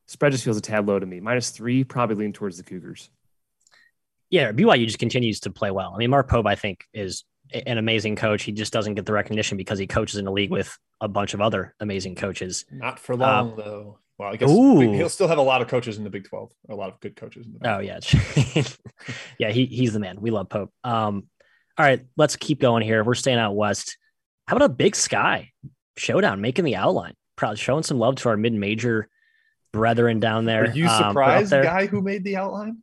Spread 0.07 0.33
just 0.33 0.45
feels 0.45 0.57
a 0.57 0.61
tad 0.61 0.87
low 0.87 0.99
to 0.99 1.07
me. 1.07 1.21
Minus 1.21 1.51
three, 1.51 1.85
probably 1.85 2.17
lean 2.17 2.33
towards 2.33 2.57
the 2.57 2.65
Cougars. 2.65 3.11
Yeah, 4.31 4.53
BYU 4.53 4.87
just 4.87 4.99
continues 4.99 5.41
to 5.41 5.51
play 5.51 5.71
well. 5.71 5.93
I 5.95 5.99
mean, 5.99 6.11
Mark 6.11 6.29
Pope, 6.29 6.47
I 6.47 6.55
think, 6.55 6.87
is 6.93 7.25
an 7.53 7.79
amazing 7.79 8.17
coach. 8.17 8.43
He 8.43 8.53
just 8.53 8.73
doesn't 8.73 8.95
get 8.95 9.07
the 9.07 9.13
recognition 9.13 9.57
because 9.57 9.79
he 9.79 9.87
coaches 9.87 10.19
in 10.19 10.27
a 10.27 10.33
league 10.33 10.51
with 10.51 10.77
a 11.01 11.09
bunch 11.09 11.35
of 11.35 11.41
other 11.41 11.75
amazing 11.81 12.15
coaches. 12.15 12.65
Not 12.71 12.99
for 12.99 13.17
long, 13.17 13.51
um, 13.51 13.55
though. 13.57 13.99
Well, 14.19 14.33
I 14.33 14.37
guess 14.37 14.51
ooh. 14.51 14.81
he'll 14.81 15.09
still 15.09 15.29
have 15.29 15.39
a 15.39 15.43
lot 15.43 15.63
of 15.63 15.69
coaches 15.69 15.97
in 15.97 16.05
the 16.05 16.11
Big 16.11 16.25
12, 16.25 16.53
a 16.69 16.75
lot 16.75 16.93
of 16.93 17.01
good 17.01 17.17
coaches 17.17 17.47
in 17.47 17.55
the 17.55 17.59
Big 17.59 17.71
Oh, 17.71 17.79
yeah. 17.79 18.01
yeah, 19.39 19.51
he, 19.51 19.65
he's 19.65 19.95
the 19.95 19.99
man. 19.99 20.21
We 20.21 20.31
love 20.31 20.51
Pope. 20.51 20.71
Um, 20.85 21.29
all 21.79 21.87
right, 21.87 22.05
let's 22.19 22.37
keep 22.37 22.61
going 22.61 22.83
here. 22.83 23.03
We're 23.03 23.15
staying 23.15 23.39
out 23.39 23.57
west. 23.57 23.97
How 24.47 24.57
about 24.57 24.71
a 24.71 24.75
big 24.75 24.95
sky 24.95 25.53
showdown 25.97 26.43
making 26.43 26.67
the 26.67 26.77
outline? 26.77 27.15
Probably 27.37 27.57
showing 27.57 27.83
some 27.83 27.99
love 27.99 28.17
to 28.17 28.29
our 28.29 28.37
mid 28.37 28.53
major 28.53 29.09
brethren 29.73 30.21
down 30.21 30.45
there. 30.45 30.65
Are 30.65 30.73
you 30.73 30.87
um, 30.87 31.11
surprised, 31.11 31.53
um, 31.53 31.63
guy 31.63 31.87
who 31.87 32.03
made 32.03 32.25
the 32.25 32.37
outline? 32.37 32.79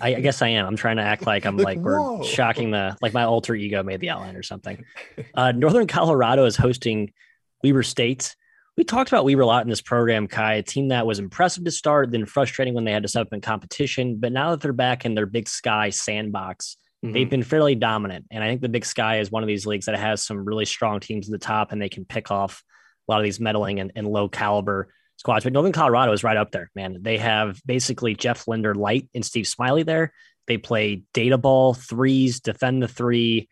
I, 0.00 0.16
I, 0.16 0.20
guess 0.20 0.42
I 0.42 0.48
am. 0.48 0.66
I'm 0.66 0.76
trying 0.76 0.96
to 0.96 1.02
act 1.02 1.26
like 1.26 1.44
I'm 1.44 1.56
like, 1.56 1.76
like 1.76 1.78
we're 1.78 2.24
shocking 2.24 2.70
the 2.70 2.96
like 3.00 3.12
my 3.12 3.24
alter 3.24 3.54
ego 3.54 3.82
made 3.82 4.00
the 4.00 4.10
outline 4.10 4.36
or 4.36 4.42
something. 4.42 4.84
Uh, 5.34 5.52
Northern 5.52 5.86
Colorado 5.86 6.44
is 6.44 6.56
hosting 6.56 7.12
Weber 7.62 7.82
State. 7.82 8.34
We 8.76 8.84
talked 8.84 9.10
about 9.10 9.24
Weber 9.24 9.42
a 9.42 9.46
lot 9.46 9.64
in 9.64 9.68
this 9.68 9.82
program, 9.82 10.28
Ky, 10.28 10.58
a 10.58 10.62
team 10.62 10.88
that 10.88 11.06
was 11.06 11.18
impressive 11.18 11.64
to 11.64 11.70
start, 11.70 12.10
then 12.10 12.24
frustrating 12.24 12.74
when 12.74 12.84
they 12.84 12.92
had 12.92 13.02
to 13.02 13.08
step 13.08 13.26
up 13.26 13.32
in 13.32 13.40
competition. 13.40 14.16
But 14.16 14.32
now 14.32 14.50
that 14.50 14.60
they're 14.60 14.72
back 14.72 15.04
in 15.04 15.14
their 15.14 15.26
big 15.26 15.48
sky 15.48 15.90
sandbox, 15.90 16.76
Mm-hmm. 17.04 17.14
They've 17.14 17.30
been 17.30 17.42
fairly 17.42 17.74
dominant. 17.74 18.26
And 18.30 18.44
I 18.44 18.48
think 18.48 18.60
the 18.60 18.68
Big 18.68 18.84
Sky 18.84 19.18
is 19.18 19.30
one 19.30 19.42
of 19.42 19.48
these 19.48 19.66
leagues 19.66 19.86
that 19.86 19.98
has 19.98 20.22
some 20.22 20.44
really 20.44 20.64
strong 20.64 21.00
teams 21.00 21.28
at 21.28 21.32
the 21.32 21.44
top 21.44 21.72
and 21.72 21.82
they 21.82 21.88
can 21.88 22.04
pick 22.04 22.30
off 22.30 22.62
a 23.08 23.12
lot 23.12 23.18
of 23.18 23.24
these 23.24 23.40
meddling 23.40 23.80
and, 23.80 23.92
and 23.96 24.06
low 24.06 24.28
caliber 24.28 24.88
squads. 25.22 25.44
But 25.44 25.52
Northern 25.52 25.72
Colorado 25.72 26.10
is 26.10 26.24
right 26.24 26.36
up 26.36 26.50
there, 26.50 26.68
man. 26.74 26.98
They 27.00 27.16
have 27.18 27.62
basically 27.64 28.16
Jeff 28.16 28.48
Linder 28.48 28.74
light 28.74 29.08
and 29.14 29.24
Steve 29.24 29.46
Smiley 29.46 29.84
there. 29.84 30.12
They 30.48 30.58
play 30.58 31.04
data 31.14 31.38
ball, 31.38 31.74
threes, 31.74 32.40
defend 32.40 32.82
the 32.82 32.88
three. 32.88 33.48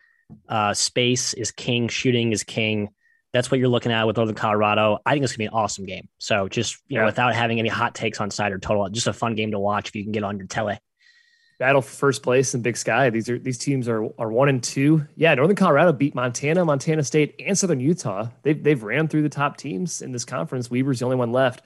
Uh, 0.49 0.75
space 0.75 1.33
is 1.33 1.53
king, 1.53 1.87
shooting 1.87 2.33
is 2.33 2.43
king. 2.43 2.89
That's 3.33 3.53
what 3.53 3.61
you're 3.61 3.69
looking 3.69 3.93
at 3.93 4.05
with 4.09 4.17
Northern 4.17 4.35
Colorado. 4.35 4.99
I 5.07 5.13
think 5.13 5.23
it's 5.23 5.33
gonna 5.33 5.39
be 5.39 5.45
an 5.47 5.53
awesome 5.53 5.87
game. 5.87 6.09
So 6.19 6.49
just 6.49 6.75
you 6.89 6.97
yeah. 6.97 7.01
know, 7.01 7.07
without 7.07 7.37
having 7.37 7.61
any 7.61 7.69
hot 7.69 7.95
takes 7.95 8.21
on 8.21 8.33
side 8.33 8.51
or 8.51 8.59
total, 8.59 8.89
just 8.89 9.07
a 9.07 9.13
fun 9.13 9.37
game 9.37 9.53
to 9.53 9.61
watch 9.61 9.89
if 9.89 9.95
you 9.95 10.03
can 10.03 10.11
get 10.11 10.25
on 10.25 10.39
your 10.39 10.49
tele. 10.49 10.81
Battle 11.61 11.83
for 11.83 11.95
first 11.95 12.23
place 12.23 12.55
in 12.55 12.63
Big 12.63 12.79
Sky. 12.79 13.11
These 13.11 13.29
are 13.29 13.39
these 13.39 13.59
teams 13.59 13.87
are 13.87 14.03
are 14.19 14.33
one 14.33 14.49
and 14.49 14.63
two. 14.63 15.07
Yeah, 15.15 15.35
Northern 15.35 15.57
Colorado 15.57 15.93
beat 15.93 16.15
Montana, 16.15 16.65
Montana 16.65 17.05
State, 17.05 17.35
and 17.39 17.57
Southern 17.57 17.81
Utah. 17.81 18.29
They've 18.43 18.61
they've 18.61 18.83
ran 18.83 19.09
through 19.09 19.23
the 19.23 19.29
top 19.29 19.59
teams 19.59 20.01
in 20.01 20.11
this 20.11 20.25
conference. 20.25 20.71
Weber's 20.71 21.01
the 21.01 21.05
only 21.05 21.19
one 21.19 21.33
left. 21.33 21.63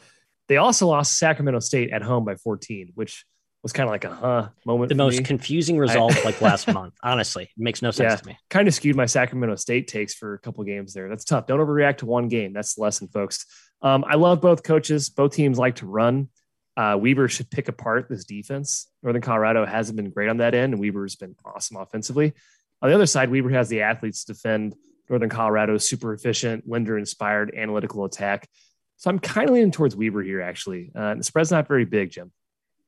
They 0.49 0.57
also 0.57 0.89
lost 0.89 1.17
Sacramento 1.17 1.61
State 1.61 1.91
at 1.91 2.03
home 2.03 2.25
by 2.25 2.35
14, 2.35 2.91
which 2.97 3.25
was 3.63 3.73
kind 3.73 3.89
of 3.89 3.93
like 3.93 4.03
a 4.03 4.13
huh 4.13 4.49
moment. 4.67 4.89
The 4.89 4.97
most 4.97 5.19
me. 5.19 5.23
confusing 5.23 5.79
result 5.79 6.17
I, 6.17 6.23
like 6.25 6.41
last 6.43 6.67
month. 6.67 6.95
Honestly, 7.01 7.45
it 7.45 7.51
makes 7.57 7.81
no 7.81 7.93
sense 7.93 8.15
yeah, 8.15 8.17
to 8.17 8.27
me. 8.27 8.39
Kind 8.51 8.67
of 8.67 8.75
skewed 8.75 8.97
my 8.97 9.07
Sacramento 9.07 9.55
State 9.55 9.87
takes 9.87 10.13
for 10.13 10.35
a 10.35 10.41
couple 10.41 10.65
games 10.65 10.93
there. 10.93 11.09
That's 11.09 11.25
tough. 11.25 11.47
Don't 11.47 11.61
overreact 11.61 11.99
to 11.99 12.07
one 12.07 12.27
game. 12.27 12.53
That's 12.53 12.75
the 12.75 12.83
lesson, 12.83 13.07
folks. 13.07 13.47
Um, 13.81 14.05
I 14.09 14.17
love 14.17 14.41
both 14.41 14.65
coaches. 14.65 15.09
Both 15.09 15.35
teams 15.35 15.57
like 15.57 15.77
to 15.77 15.87
run. 15.87 16.31
Uh, 16.77 16.99
Weber 17.01 17.29
should 17.29 17.51
pick 17.51 17.69
apart 17.69 18.09
this 18.09 18.25
defense. 18.25 18.89
Northern 19.03 19.23
Colorado 19.23 19.65
hasn't 19.65 19.97
been 19.97 20.11
great 20.11 20.29
on 20.29 20.39
that 20.39 20.55
end, 20.55 20.73
and 20.75 20.81
Weber's 20.81 21.17
been 21.17 21.37
awesome 21.45 21.77
offensively. 21.77 22.33
On 22.83 22.89
the 22.89 22.95
other 22.95 23.07
side, 23.07 23.31
Weber 23.31 23.51
has 23.51 23.69
the 23.69 23.83
athletes 23.83 24.25
to 24.25 24.33
defend 24.33 24.75
Northern 25.09 25.29
Colorado's 25.29 25.89
super 25.89 26.13
efficient, 26.13 26.69
Linder 26.69 26.99
inspired 26.99 27.55
analytical 27.55 28.05
attack. 28.05 28.49
So 28.97 29.11
I'm 29.11 29.19
kind 29.19 29.49
of 29.49 29.55
leaning 29.55 29.71
towards 29.71 29.95
Weber 29.95 30.23
here, 30.23 30.41
actually. 30.41 30.91
Uh, 30.95 31.15
the 31.15 31.25
spread's 31.25 31.51
not 31.51 31.69
very 31.69 31.85
big, 31.85 32.11
Jim. 32.11 32.33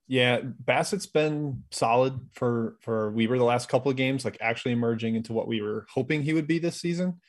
Yeah, 0.09 0.41
Bassett's 0.41 1.07
been 1.07 1.65
solid 1.73 2.21
for 2.33 2.77
for 2.81 3.11
Weber 3.11 3.39
the 3.39 3.45
last 3.45 3.69
couple 3.69 3.91
of 3.91 3.97
games, 3.97 4.25
like 4.25 4.39
actually 4.41 4.73
emerging 4.73 5.17
into 5.17 5.33
what 5.33 5.49
we 5.49 5.61
were 5.61 5.87
hoping 5.93 6.23
he 6.23 6.33
would 6.33 6.47
be 6.47 6.59
this 6.59 6.81
season. 6.81 7.21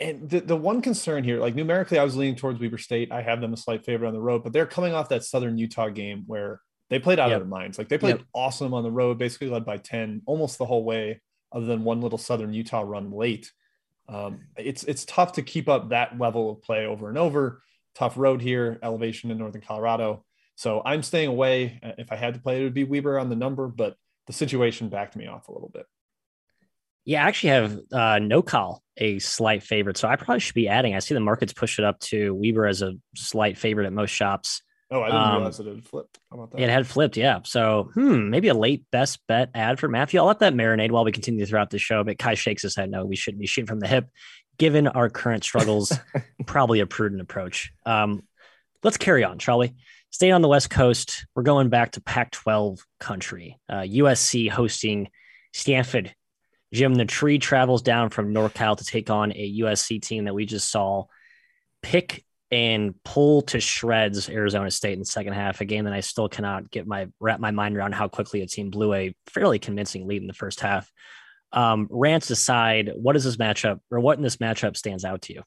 And 0.00 0.28
the, 0.28 0.40
the 0.40 0.56
one 0.56 0.82
concern 0.82 1.22
here, 1.22 1.38
like 1.38 1.54
numerically, 1.54 1.98
I 1.98 2.04
was 2.04 2.16
leaning 2.16 2.34
towards 2.34 2.60
Weber 2.60 2.78
State. 2.78 3.12
I 3.12 3.22
have 3.22 3.40
them 3.40 3.52
a 3.52 3.56
slight 3.56 3.84
favorite 3.84 4.08
on 4.08 4.14
the 4.14 4.20
road, 4.20 4.42
but 4.42 4.52
they're 4.52 4.66
coming 4.66 4.92
off 4.92 5.08
that 5.10 5.24
Southern 5.24 5.56
Utah 5.56 5.88
game 5.88 6.24
where 6.26 6.60
they 6.90 6.98
played 6.98 7.18
out 7.18 7.30
yep. 7.30 7.36
of 7.36 7.42
their 7.42 7.48
minds. 7.48 7.78
Like 7.78 7.88
they 7.88 7.98
played 7.98 8.16
yep. 8.16 8.26
awesome 8.34 8.74
on 8.74 8.82
the 8.82 8.90
road, 8.90 9.18
basically 9.18 9.48
led 9.48 9.64
by 9.64 9.76
10 9.76 10.22
almost 10.26 10.58
the 10.58 10.66
whole 10.66 10.84
way, 10.84 11.20
other 11.52 11.66
than 11.66 11.84
one 11.84 12.00
little 12.00 12.18
Southern 12.18 12.52
Utah 12.52 12.82
run 12.82 13.12
late. 13.12 13.52
Um, 14.08 14.40
it's 14.58 14.84
it's 14.84 15.04
tough 15.04 15.32
to 15.32 15.42
keep 15.42 15.68
up 15.68 15.88
that 15.88 16.18
level 16.18 16.50
of 16.50 16.62
play 16.62 16.86
over 16.86 17.08
and 17.08 17.16
over. 17.16 17.62
Tough 17.94 18.18
road 18.18 18.42
here, 18.42 18.78
elevation 18.82 19.30
in 19.30 19.38
Northern 19.38 19.62
Colorado. 19.62 20.24
So 20.56 20.82
I'm 20.84 21.02
staying 21.02 21.28
away. 21.28 21.80
Uh, 21.82 21.92
if 21.98 22.12
I 22.12 22.16
had 22.16 22.34
to 22.34 22.40
play, 22.40 22.60
it 22.60 22.64
would 22.64 22.74
be 22.74 22.84
Weber 22.84 23.18
on 23.18 23.28
the 23.28 23.36
number, 23.36 23.68
but 23.68 23.96
the 24.26 24.32
situation 24.32 24.88
backed 24.88 25.16
me 25.16 25.26
off 25.26 25.48
a 25.48 25.52
little 25.52 25.70
bit. 25.72 25.86
Yeah, 27.04 27.24
I 27.24 27.28
actually 27.28 27.50
have 27.50 27.78
uh, 27.92 28.18
no 28.18 28.42
call 28.42 28.82
a 28.96 29.18
slight 29.18 29.62
favorite, 29.62 29.96
so 29.96 30.08
I 30.08 30.16
probably 30.16 30.40
should 30.40 30.54
be 30.54 30.68
adding. 30.68 30.94
I 30.94 31.00
see 31.00 31.14
the 31.14 31.20
markets 31.20 31.52
push 31.52 31.78
it 31.78 31.84
up 31.84 32.00
to 32.00 32.34
Weber 32.34 32.66
as 32.66 32.82
a 32.82 32.94
slight 33.14 33.58
favorite 33.58 33.86
at 33.86 33.92
most 33.92 34.10
shops. 34.10 34.62
Oh, 34.90 35.02
I 35.02 35.06
didn't 35.06 35.20
um, 35.20 35.36
realize 35.36 35.60
it 35.60 35.66
had 35.66 35.84
flipped. 35.84 36.18
How 36.30 36.36
about 36.36 36.50
that? 36.52 36.60
It 36.60 36.68
had 36.68 36.86
flipped, 36.86 37.16
yeah. 37.16 37.40
So, 37.44 37.90
hmm, 37.94 38.30
maybe 38.30 38.48
a 38.48 38.54
late 38.54 38.84
best 38.92 39.18
bet 39.26 39.50
ad 39.54 39.80
for 39.80 39.88
Matthew. 39.88 40.20
I'll 40.20 40.26
let 40.26 40.38
that 40.38 40.54
marinate 40.54 40.90
while 40.90 41.04
we 41.04 41.12
continue 41.12 41.44
throughout 41.46 41.70
the 41.70 41.78
show. 41.78 42.04
But 42.04 42.18
Ky 42.18 42.36
shakes 42.36 42.62
his 42.62 42.76
head. 42.76 42.90
No, 42.90 43.04
we 43.04 43.16
shouldn't 43.16 43.40
be 43.40 43.46
shooting 43.46 43.66
from 43.66 43.80
the 43.80 43.88
hip. 43.88 44.08
Given 44.56 44.86
our 44.86 45.10
current 45.10 45.42
struggles, 45.42 45.92
probably 46.46 46.80
a 46.80 46.86
prudent 46.86 47.20
approach. 47.20 47.72
Um, 47.84 48.22
let's 48.84 48.96
carry 48.96 49.24
on, 49.24 49.38
shall 49.40 49.58
we? 49.58 49.74
Staying 50.10 50.32
on 50.32 50.42
the 50.42 50.48
West 50.48 50.70
Coast, 50.70 51.26
we're 51.34 51.42
going 51.42 51.70
back 51.70 51.92
to 51.92 52.00
Pac 52.00 52.30
12 52.30 52.78
country. 53.00 53.58
Uh, 53.68 53.80
USC 53.80 54.48
hosting 54.48 55.08
Stanford. 55.52 56.14
Jim, 56.74 56.96
the 56.96 57.04
tree 57.04 57.38
travels 57.38 57.82
down 57.82 58.10
from 58.10 58.34
NorCal 58.34 58.76
to 58.76 58.84
take 58.84 59.08
on 59.08 59.30
a 59.32 59.58
USC 59.60 60.02
team 60.02 60.24
that 60.24 60.34
we 60.34 60.44
just 60.44 60.68
saw 60.68 61.04
pick 61.82 62.24
and 62.50 62.94
pull 63.04 63.42
to 63.42 63.60
shreds 63.60 64.28
Arizona 64.28 64.72
State 64.72 64.94
in 64.94 64.98
the 64.98 65.04
second 65.04 65.34
half, 65.34 65.60
a 65.60 65.64
game 65.64 65.84
that 65.84 65.92
I 65.92 66.00
still 66.00 66.28
cannot 66.28 66.70
get 66.72 66.84
my 66.84 67.06
wrap 67.20 67.38
my 67.38 67.52
mind 67.52 67.76
around 67.76 67.94
how 67.94 68.08
quickly 68.08 68.42
a 68.42 68.46
team 68.48 68.70
blew 68.70 68.92
a 68.92 69.14
fairly 69.28 69.60
convincing 69.60 70.08
lead 70.08 70.20
in 70.20 70.26
the 70.26 70.34
first 70.34 70.60
half. 70.60 70.90
Um, 71.52 71.86
rants 71.90 72.30
aside, 72.30 72.90
what 72.96 73.14
is 73.14 73.22
this 73.22 73.36
matchup 73.36 73.78
or 73.92 74.00
what 74.00 74.18
in 74.18 74.24
this 74.24 74.38
matchup 74.38 74.76
stands 74.76 75.04
out 75.04 75.22
to 75.22 75.34
you? 75.34 75.42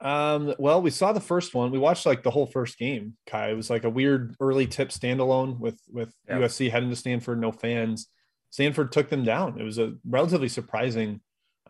Um, 0.00 0.54
well, 0.60 0.80
we 0.80 0.90
saw 0.90 1.12
the 1.12 1.20
first 1.20 1.52
one. 1.52 1.72
We 1.72 1.80
watched 1.80 2.06
like 2.06 2.22
the 2.22 2.30
whole 2.30 2.46
first 2.46 2.78
game. 2.78 3.16
Ky, 3.26 3.50
it 3.50 3.56
was 3.56 3.70
like 3.70 3.82
a 3.82 3.90
weird 3.90 4.36
early 4.38 4.68
tip 4.68 4.90
standalone 4.90 5.58
with 5.58 5.80
with 5.88 6.14
yeah. 6.28 6.38
USC 6.38 6.70
heading 6.70 6.90
to 6.90 6.96
Stanford, 6.96 7.40
no 7.40 7.50
fans. 7.50 8.06
Stanford 8.50 8.92
took 8.92 9.08
them 9.08 9.24
down. 9.24 9.58
It 9.58 9.62
was 9.62 9.78
a 9.78 9.94
relatively 10.04 10.48
surprising 10.48 11.20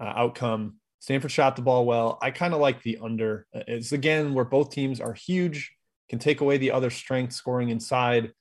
uh, 0.01 0.13
outcome. 0.17 0.77
Stanford 0.99 1.31
shot 1.31 1.57
the 1.57 1.63
ball 1.63 1.87
well. 1.87 2.19
I 2.21 2.31
kind 2.31 2.53
of 2.53 2.61
like 2.61 2.83
the 2.83 2.99
under. 3.03 3.47
It's 3.53 3.93
again 3.93 4.35
where 4.35 4.45
both 4.45 4.71
teams 4.71 5.01
are 5.01 5.15
huge, 5.15 5.73
can 6.09 6.19
take 6.19 6.41
away 6.41 6.59
the 6.59 6.73
other 6.73 6.91
strength 6.91 7.33
scoring 7.33 7.71
inside. 7.71 8.33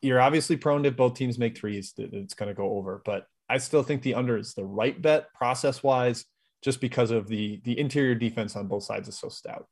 You're 0.00 0.20
obviously 0.20 0.56
prone 0.56 0.82
to 0.84 0.90
both 0.90 1.14
teams 1.14 1.38
make 1.38 1.56
threes. 1.56 1.92
It's 1.96 2.34
going 2.34 2.48
to 2.48 2.54
go 2.54 2.76
over, 2.76 3.02
but 3.04 3.26
I 3.48 3.58
still 3.58 3.82
think 3.82 4.02
the 4.02 4.14
under 4.14 4.36
is 4.36 4.54
the 4.54 4.64
right 4.64 5.00
bet 5.00 5.32
process 5.34 5.82
wise 5.82 6.24
just 6.62 6.80
because 6.80 7.10
of 7.10 7.28
the 7.28 7.60
the 7.64 7.78
interior 7.78 8.14
defense 8.14 8.56
on 8.56 8.68
both 8.68 8.84
sides 8.84 9.08
is 9.08 9.18
so 9.18 9.28
stout. 9.28 9.66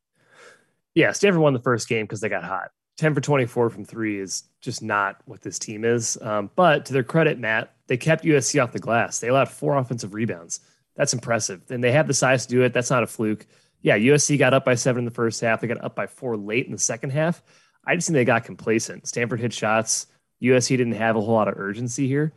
Yeah, 0.95 1.13
Stanford 1.13 1.41
won 1.41 1.55
the 1.55 1.61
first 1.61 1.89
game 1.89 2.05
because 2.05 2.21
they 2.21 2.29
got 2.29 2.45
hot. 2.45 2.71
10 2.99 3.15
for 3.15 3.21
24 3.23 3.71
from 3.71 3.85
three 3.85 4.21
is 4.21 4.45
just 4.61 4.83
not 4.83 5.17
what 5.25 5.41
this 5.41 5.59
team 5.59 5.85
is. 5.85 6.19
Um, 6.21 6.51
but 6.55 6.85
to 6.85 6.93
their 6.93 7.03
credit, 7.03 7.39
Matt, 7.39 7.73
they 7.91 7.97
kept 7.97 8.23
USC 8.23 8.63
off 8.63 8.71
the 8.71 8.79
glass. 8.79 9.19
They 9.19 9.27
allowed 9.27 9.49
four 9.49 9.77
offensive 9.77 10.15
rebounds. 10.15 10.61
That's 10.95 11.13
impressive. 11.13 11.63
And 11.71 11.83
they 11.83 11.91
have 11.91 12.07
the 12.07 12.15
size 12.15 12.47
to 12.47 12.55
do 12.55 12.63
it. 12.63 12.73
That's 12.73 12.91
not 12.91 13.03
a 13.03 13.07
fluke. 13.09 13.47
Yeah, 13.83 13.99
USC 13.99 14.39
got 14.39 14.55
up 14.55 14.65
by 14.65 14.77
seven 14.77 15.01
in 15.01 15.05
the 15.07 15.11
first 15.11 15.41
half. 15.41 15.61
They 15.61 15.67
got 15.67 15.83
up 15.83 15.97
by 15.97 16.07
four 16.07 16.37
late 16.37 16.67
in 16.67 16.73
the 16.73 16.79
second 16.79 17.11
half. 17.11 17.43
I 17.85 17.97
just 17.97 18.07
think 18.07 18.15
they 18.15 18.25
got 18.25 18.45
complacent. 18.45 19.09
Stanford 19.09 19.41
hit 19.41 19.53
shots. 19.53 20.07
USC 20.41 20.77
didn't 20.77 20.93
have 20.93 21.17
a 21.17 21.21
whole 21.21 21.35
lot 21.35 21.49
of 21.49 21.59
urgency 21.59 22.07
here. 22.07 22.33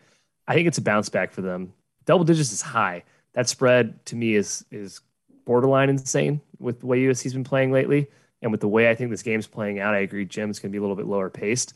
I 0.48 0.56
think 0.56 0.68
it's 0.68 0.80
a 0.80 0.82
bounce 0.82 1.10
back 1.10 1.32
for 1.32 1.44
them. 1.44 1.72
Double 2.06 2.26
digits 2.26 2.52
is 2.52 2.62
high 2.64 3.04
that 3.34 3.48
spread 3.48 4.04
to 4.08 4.16
me 4.16 4.36
is 4.36 4.66
is 4.72 5.02
borderline 5.46 5.90
insane 5.90 6.42
with 6.58 6.80
the 6.80 6.88
way 6.88 7.00
USC's 7.02 7.34
been 7.34 7.44
playing 7.44 7.72
lately. 7.72 8.08
And 8.42 8.52
with 8.52 8.62
the 8.62 8.68
way 8.68 8.90
I 8.90 8.96
think 8.96 9.10
this 9.10 9.24
game's 9.24 9.48
playing 9.48 9.80
out, 9.80 9.94
I 9.94 10.00
agree 10.00 10.26
Jim's 10.26 10.60
going 10.60 10.72
to 10.72 10.74
be 10.74 10.78
a 10.78 10.82
little 10.82 10.96
bit 10.96 11.06
lower 11.06 11.30
paced. 11.30 11.74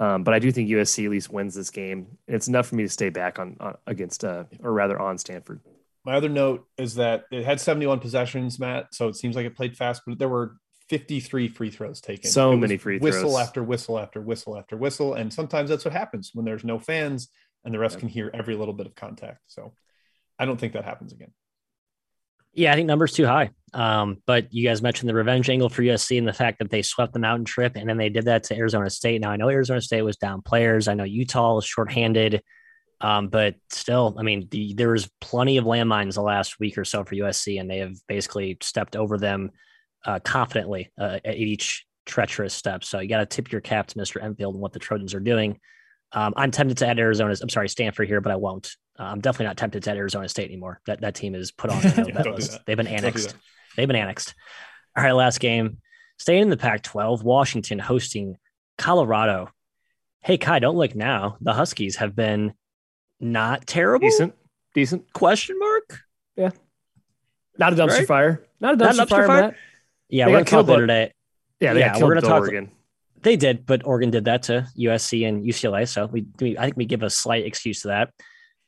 Um, 0.00 0.22
but 0.22 0.34
I 0.34 0.38
do 0.38 0.52
think 0.52 0.68
USC 0.70 1.04
at 1.04 1.10
least 1.10 1.32
wins 1.32 1.54
this 1.54 1.70
game. 1.70 2.06
And 2.26 2.36
it's 2.36 2.48
enough 2.48 2.68
for 2.68 2.76
me 2.76 2.84
to 2.84 2.88
stay 2.88 3.10
back 3.10 3.38
on, 3.38 3.56
on 3.60 3.76
against, 3.86 4.24
uh, 4.24 4.44
or 4.62 4.72
rather 4.72 4.98
on 4.98 5.18
Stanford. 5.18 5.60
My 6.04 6.14
other 6.14 6.28
note 6.28 6.66
is 6.76 6.94
that 6.94 7.24
it 7.30 7.44
had 7.44 7.60
71 7.60 8.00
possessions, 8.00 8.58
Matt. 8.58 8.94
So 8.94 9.08
it 9.08 9.16
seems 9.16 9.36
like 9.36 9.46
it 9.46 9.56
played 9.56 9.76
fast, 9.76 10.02
but 10.06 10.18
there 10.18 10.28
were 10.28 10.56
53 10.88 11.48
free 11.48 11.70
throws 11.70 12.00
taken. 12.00 12.30
So 12.30 12.56
many 12.56 12.76
free 12.76 12.98
whistle 12.98 13.20
throws. 13.20 13.24
Whistle 13.24 13.38
after 13.38 13.62
whistle 13.62 13.98
after 13.98 14.20
whistle 14.20 14.56
after 14.56 14.76
whistle. 14.76 15.14
And 15.14 15.32
sometimes 15.32 15.68
that's 15.68 15.84
what 15.84 15.92
happens 15.92 16.30
when 16.32 16.44
there's 16.44 16.64
no 16.64 16.78
fans 16.78 17.28
and 17.64 17.74
the 17.74 17.78
rest 17.78 17.96
yeah. 17.96 18.00
can 18.00 18.08
hear 18.08 18.30
every 18.32 18.54
little 18.54 18.74
bit 18.74 18.86
of 18.86 18.94
contact. 18.94 19.40
So 19.48 19.74
I 20.38 20.46
don't 20.46 20.58
think 20.58 20.72
that 20.74 20.84
happens 20.84 21.12
again. 21.12 21.32
Yeah, 22.58 22.72
I 22.72 22.74
think 22.74 22.88
numbers 22.88 23.12
too 23.12 23.24
high. 23.24 23.50
Um, 23.72 24.16
but 24.26 24.52
you 24.52 24.66
guys 24.66 24.82
mentioned 24.82 25.08
the 25.08 25.14
revenge 25.14 25.48
angle 25.48 25.68
for 25.68 25.82
USC 25.82 26.18
and 26.18 26.26
the 26.26 26.32
fact 26.32 26.58
that 26.58 26.70
they 26.70 26.82
swept 26.82 27.12
the 27.12 27.20
mountain 27.20 27.44
trip 27.44 27.76
and 27.76 27.88
then 27.88 27.98
they 27.98 28.08
did 28.08 28.24
that 28.24 28.42
to 28.44 28.56
Arizona 28.56 28.90
State. 28.90 29.20
Now 29.20 29.30
I 29.30 29.36
know 29.36 29.48
Arizona 29.48 29.80
State 29.80 30.02
was 30.02 30.16
down 30.16 30.42
players. 30.42 30.88
I 30.88 30.94
know 30.94 31.04
Utah 31.04 31.54
was 31.54 31.64
shorthanded. 31.64 32.42
Um, 33.00 33.28
but 33.28 33.54
still, 33.70 34.16
I 34.18 34.24
mean, 34.24 34.48
the, 34.50 34.74
there 34.74 34.90
was 34.90 35.08
plenty 35.20 35.56
of 35.58 35.66
landmines 35.66 36.14
the 36.14 36.22
last 36.22 36.58
week 36.58 36.76
or 36.76 36.84
so 36.84 37.04
for 37.04 37.14
USC, 37.14 37.60
and 37.60 37.70
they 37.70 37.78
have 37.78 37.94
basically 38.08 38.56
stepped 38.60 38.96
over 38.96 39.18
them 39.18 39.52
uh, 40.04 40.18
confidently 40.18 40.90
uh, 41.00 41.20
at 41.24 41.36
each 41.36 41.86
treacherous 42.06 42.54
step. 42.54 42.82
So 42.82 42.98
you 42.98 43.08
got 43.08 43.18
to 43.18 43.26
tip 43.26 43.52
your 43.52 43.60
cap 43.60 43.86
to 43.88 43.98
Mr. 43.98 44.20
Enfield 44.20 44.56
and 44.56 44.62
what 44.62 44.72
the 44.72 44.80
Trojans 44.80 45.14
are 45.14 45.20
doing. 45.20 45.60
Um, 46.12 46.32
I'm 46.36 46.50
tempted 46.50 46.78
to 46.78 46.86
add 46.86 46.98
Arizona. 46.98 47.34
I'm 47.40 47.48
sorry, 47.48 47.68
Stanford 47.68 48.08
here, 48.08 48.20
but 48.20 48.32
I 48.32 48.36
won't. 48.36 48.74
Uh, 48.98 49.04
I'm 49.04 49.20
definitely 49.20 49.46
not 49.46 49.56
tempted 49.56 49.82
to 49.82 49.90
add 49.90 49.96
Arizona 49.96 50.28
State 50.28 50.48
anymore. 50.48 50.80
That 50.86 51.00
that 51.02 51.14
team 51.14 51.34
is 51.34 51.52
put 51.52 51.70
on 51.70 51.80
the 51.82 52.12
yeah, 52.24 52.32
list. 52.32 52.58
They've 52.66 52.76
been 52.76 52.86
annexed. 52.86 53.36
They've 53.76 53.86
been 53.86 53.96
annexed. 53.96 54.34
All 54.96 55.04
right, 55.04 55.12
last 55.12 55.40
game. 55.40 55.78
Staying 56.18 56.42
in 56.42 56.50
the 56.50 56.56
Pac-12, 56.56 57.22
Washington 57.22 57.78
hosting 57.78 58.38
Colorado. 58.76 59.50
Hey 60.22 60.36
Ky, 60.36 60.58
don't 60.58 60.76
look 60.76 60.96
now. 60.96 61.36
The 61.40 61.52
Huskies 61.52 61.96
have 61.96 62.16
been 62.16 62.54
not 63.20 63.66
terrible. 63.66 64.08
Decent, 64.08 64.34
decent. 64.74 65.12
Question 65.12 65.58
mark? 65.58 66.00
Yeah. 66.36 66.50
Not 67.58 67.72
a 67.72 67.76
dumpster 67.76 67.98
right? 67.98 68.06
fire. 68.06 68.44
Not 68.60 68.74
a 68.74 68.76
dumpster, 68.76 68.80
not 68.80 68.94
a 68.94 69.02
dumpster 69.02 69.08
fire, 69.08 69.26
fire. 69.26 69.40
Matt. 69.42 69.56
Yeah, 70.08 70.24
they 70.24 70.32
we're 70.32 70.38
gonna 70.38 70.50
talk 70.50 70.66
later 70.66 70.80
today. 70.82 71.12
Yeah, 71.60 71.72
yeah, 71.74 71.98
we're 71.98 72.14
gonna 72.14 72.20
talk. 72.22 72.40
Oregon. 72.40 72.70
They 73.22 73.36
did, 73.36 73.66
but 73.66 73.84
Oregon 73.84 74.10
did 74.10 74.24
that 74.26 74.44
to 74.44 74.66
USC 74.78 75.26
and 75.26 75.44
UCLA. 75.44 75.88
So 75.88 76.06
we, 76.06 76.26
we 76.40 76.56
I 76.56 76.64
think 76.64 76.76
we 76.76 76.84
give 76.84 77.02
a 77.02 77.10
slight 77.10 77.44
excuse 77.44 77.82
to 77.82 77.88
that. 77.88 78.12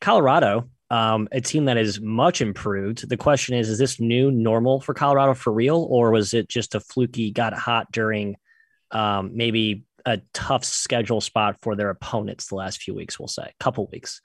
Colorado, 0.00 0.68
um, 0.90 1.28
a 1.30 1.40
team 1.40 1.66
that 1.66 1.76
is 1.76 2.00
much 2.00 2.40
improved. 2.40 3.08
The 3.08 3.16
question 3.16 3.56
is, 3.56 3.68
is 3.68 3.78
this 3.78 4.00
new 4.00 4.30
normal 4.30 4.80
for 4.80 4.94
Colorado 4.94 5.34
for 5.34 5.52
real, 5.52 5.86
or 5.88 6.10
was 6.10 6.34
it 6.34 6.48
just 6.48 6.74
a 6.74 6.80
fluky 6.80 7.30
got 7.30 7.52
hot 7.52 7.92
during 7.92 8.36
um, 8.90 9.30
maybe 9.34 9.84
a 10.06 10.20
tough 10.32 10.64
schedule 10.64 11.20
spot 11.20 11.56
for 11.60 11.76
their 11.76 11.90
opponents 11.90 12.48
the 12.48 12.54
last 12.54 12.82
few 12.82 12.94
weeks. 12.94 13.18
We'll 13.18 13.28
say 13.28 13.42
a 13.42 13.62
couple 13.62 13.88
weeks. 13.92 14.20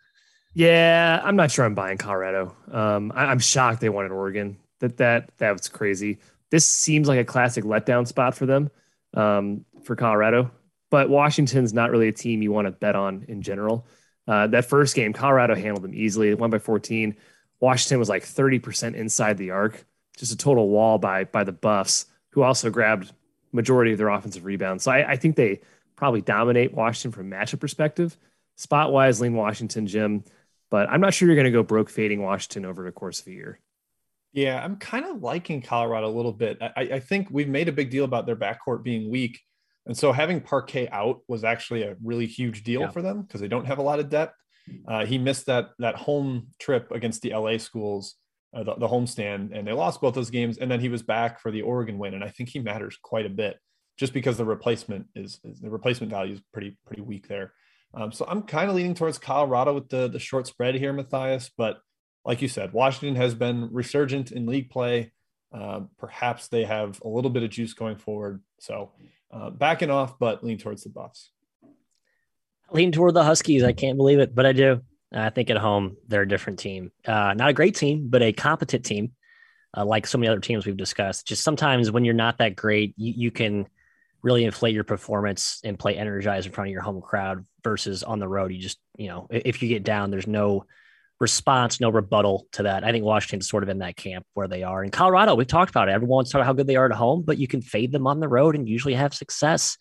Yeah, 0.53 1.21
I'm 1.23 1.35
not 1.35 1.51
sure 1.51 1.65
I'm 1.65 1.75
buying 1.75 1.97
Colorado. 1.97 2.55
Um, 2.71 3.11
I, 3.13 3.31
am 3.31 3.39
shocked 3.39 3.81
they 3.81 3.89
wanted 3.89 4.11
Oregon. 4.11 4.57
That 4.79 4.97
that 4.97 5.29
that 5.37 5.51
was 5.51 5.67
crazy. 5.67 6.19
This 6.49 6.65
seems 6.65 7.07
like 7.07 7.19
a 7.19 7.25
classic 7.25 7.63
letdown 7.63 8.07
spot 8.07 8.35
for 8.35 8.45
them, 8.45 8.69
um, 9.13 9.65
for 9.85 9.95
Colorado. 9.95 10.51
But 10.89 11.09
Washington's 11.09 11.73
not 11.73 11.91
really 11.91 12.07
a 12.07 12.13
team 12.13 12.41
you 12.41 12.51
want 12.51 12.67
to 12.67 12.71
bet 12.71 12.95
on 12.95 13.25
in 13.27 13.41
general. 13.41 13.87
Uh, 14.27 14.47
that 14.47 14.65
first 14.65 14.95
game, 14.95 15.13
Colorado 15.13 15.55
handled 15.55 15.83
them 15.83 15.93
easily. 15.93 16.33
Won 16.33 16.49
by 16.49 16.59
14. 16.59 17.15
Washington 17.59 17.99
was 17.99 18.09
like 18.09 18.23
30% 18.23 18.95
inside 18.95 19.37
the 19.37 19.51
arc, 19.51 19.85
just 20.17 20.31
a 20.31 20.37
total 20.37 20.69
wall 20.69 20.97
by 20.97 21.23
by 21.23 21.43
the 21.43 21.51
Buffs, 21.51 22.05
who 22.31 22.43
also 22.43 22.69
grabbed 22.69 23.11
majority 23.51 23.91
of 23.91 23.97
their 23.97 24.09
offensive 24.09 24.45
rebounds. 24.45 24.83
So 24.83 24.91
I, 24.91 25.11
I 25.11 25.15
think 25.15 25.35
they 25.35 25.61
probably 25.95 26.21
dominate 26.21 26.73
Washington 26.73 27.11
from 27.11 27.31
matchup 27.31 27.59
perspective. 27.59 28.17
Spot 28.57 28.91
wise, 28.91 29.19
lean 29.19 29.33
Washington, 29.33 29.87
Jim, 29.87 30.23
but 30.69 30.89
I'm 30.89 31.01
not 31.01 31.13
sure 31.13 31.27
you're 31.27 31.35
going 31.35 31.45
to 31.45 31.51
go 31.51 31.63
broke 31.63 31.89
fading 31.89 32.21
Washington 32.21 32.65
over 32.65 32.83
the 32.83 32.91
course 32.91 33.21
of 33.21 33.27
a 33.27 33.31
year. 33.31 33.59
Yeah, 34.33 34.61
I'm 34.61 34.75
kind 34.75 35.05
of 35.05 35.21
liking 35.21 35.61
Colorado 35.61 36.07
a 36.07 36.11
little 36.11 36.33
bit. 36.33 36.57
I, 36.61 36.71
I 36.75 36.99
think 36.99 37.29
we've 37.31 37.47
made 37.47 37.69
a 37.69 37.71
big 37.71 37.89
deal 37.89 38.03
about 38.03 38.25
their 38.25 38.35
backcourt 38.35 38.83
being 38.83 39.09
weak. 39.09 39.41
And 39.85 39.97
so 39.97 40.11
having 40.11 40.41
Parquet 40.41 40.89
out 40.89 41.21
was 41.27 41.43
actually 41.43 41.83
a 41.83 41.95
really 42.03 42.25
huge 42.25 42.63
deal 42.63 42.81
yeah. 42.81 42.89
for 42.89 43.01
them 43.01 43.21
because 43.21 43.41
they 43.41 43.47
don't 43.47 43.65
have 43.65 43.77
a 43.77 43.83
lot 43.83 43.99
of 43.99 44.09
depth. 44.09 44.35
Uh, 44.87 45.05
he 45.05 45.17
missed 45.17 45.45
that 45.45 45.69
that 45.79 45.95
home 45.95 46.47
trip 46.59 46.91
against 46.91 47.21
the 47.21 47.33
LA 47.33 47.57
schools, 47.57 48.15
uh, 48.55 48.63
the, 48.63 48.75
the 48.75 48.87
homestand, 48.87 49.55
and 49.55 49.67
they 49.67 49.73
lost 49.73 50.01
both 50.01 50.15
those 50.15 50.31
games. 50.31 50.57
And 50.57 50.69
then 50.71 50.79
he 50.79 50.89
was 50.89 51.03
back 51.03 51.39
for 51.39 51.51
the 51.51 51.61
Oregon 51.61 51.97
win, 51.97 52.13
and 52.13 52.23
I 52.23 52.29
think 52.29 52.49
he 52.49 52.59
matters 52.59 52.97
quite 53.01 53.25
a 53.25 53.29
bit 53.29 53.57
just 53.97 54.13
because 54.13 54.37
the 54.37 54.45
replacement 54.45 55.07
is, 55.15 55.39
is 55.43 55.61
the 55.61 55.69
replacement 55.69 56.11
value 56.11 56.33
is 56.33 56.41
pretty 56.51 56.77
pretty 56.85 57.01
weak 57.01 57.27
there. 57.27 57.53
Um, 57.93 58.11
so 58.11 58.25
I'm 58.27 58.41
kind 58.41 58.69
of 58.69 58.75
leaning 58.75 58.95
towards 58.95 59.17
Colorado 59.17 59.73
with 59.73 59.89
the 59.89 60.07
the 60.07 60.19
short 60.19 60.47
spread 60.47 60.75
here, 60.75 60.93
Matthias. 60.93 61.51
But 61.55 61.79
like 62.25 62.41
you 62.41 62.47
said, 62.47 62.73
Washington 62.73 63.15
has 63.17 63.35
been 63.35 63.69
resurgent 63.71 64.31
in 64.31 64.47
league 64.47 64.69
play. 64.69 65.11
Uh, 65.53 65.81
perhaps 65.97 66.47
they 66.47 66.65
have 66.65 66.99
a 67.05 67.07
little 67.07 67.29
bit 67.29 67.43
of 67.43 67.49
juice 67.49 67.73
going 67.73 67.97
forward. 67.97 68.41
So 68.59 68.91
uh, 69.35 69.49
backing 69.49 69.89
off, 69.89 70.17
but 70.17 70.43
lean 70.43 70.57
towards 70.57 70.83
the 70.83 70.89
Buffs. 70.89 71.31
Lean 72.71 72.91
toward 72.91 73.13
the 73.13 73.23
Huskies. 73.23 73.63
I 73.63 73.73
can't 73.73 73.97
believe 73.97 74.19
it, 74.19 74.33
but 74.33 74.45
I 74.45 74.53
do. 74.53 74.81
I 75.13 75.29
think 75.29 75.49
at 75.49 75.57
home 75.57 75.97
they're 76.07 76.23
a 76.23 76.27
different 76.27 76.59
team. 76.59 76.91
Uh, 77.05 77.33
not 77.35 77.49
a 77.49 77.53
great 77.53 77.75
team, 77.75 78.07
but 78.09 78.21
a 78.21 78.33
competent 78.33 78.85
team, 78.85 79.11
uh, 79.77 79.85
like 79.85 80.07
so 80.07 80.17
many 80.17 80.29
other 80.29 80.39
teams 80.39 80.65
we've 80.65 80.77
discussed. 80.77 81.27
Just 81.27 81.43
sometimes 81.43 81.91
when 81.91 82.05
you're 82.05 82.13
not 82.13 82.39
that 82.39 82.55
great, 82.55 82.93
you, 82.97 83.13
you 83.15 83.31
can 83.31 83.67
really 84.23 84.43
inflate 84.43 84.73
your 84.73 84.83
performance 84.83 85.61
and 85.63 85.77
play 85.77 85.95
energized 85.95 86.47
in 86.47 86.53
front 86.53 86.69
of 86.69 86.71
your 86.71 86.81
home 86.81 87.01
crowd 87.01 87.45
versus 87.63 88.03
on 88.03 88.19
the 88.19 88.27
road. 88.27 88.51
You 88.51 88.59
just, 88.59 88.79
you 88.97 89.07
know, 89.07 89.27
if 89.29 89.61
you 89.61 89.69
get 89.69 89.83
down, 89.83 90.09
there's 90.09 90.27
no 90.27 90.65
response, 91.19 91.79
no 91.79 91.89
rebuttal 91.89 92.47
to 92.53 92.63
that. 92.63 92.83
I 92.83 92.91
think 92.91 93.05
Washington's 93.05 93.47
sort 93.47 93.63
of 93.63 93.69
in 93.69 93.79
that 93.79 93.95
camp 93.95 94.25
where 94.33 94.47
they 94.47 94.63
are. 94.63 94.83
In 94.83 94.91
Colorado, 94.91 95.35
we've 95.35 95.47
talked 95.47 95.69
about 95.69 95.89
it. 95.89 95.93
Everyone's 95.93 96.29
talking 96.29 96.41
about 96.41 96.47
how 96.47 96.53
good 96.53 96.67
they 96.67 96.75
are 96.75 96.85
at 96.85 96.91
home, 96.91 97.23
but 97.23 97.37
you 97.37 97.47
can 97.47 97.61
fade 97.61 97.91
them 97.91 98.07
on 98.07 98.19
the 98.19 98.27
road 98.27 98.55
and 98.55 98.67
usually 98.67 98.95
have 98.95 99.13
success, 99.13 99.77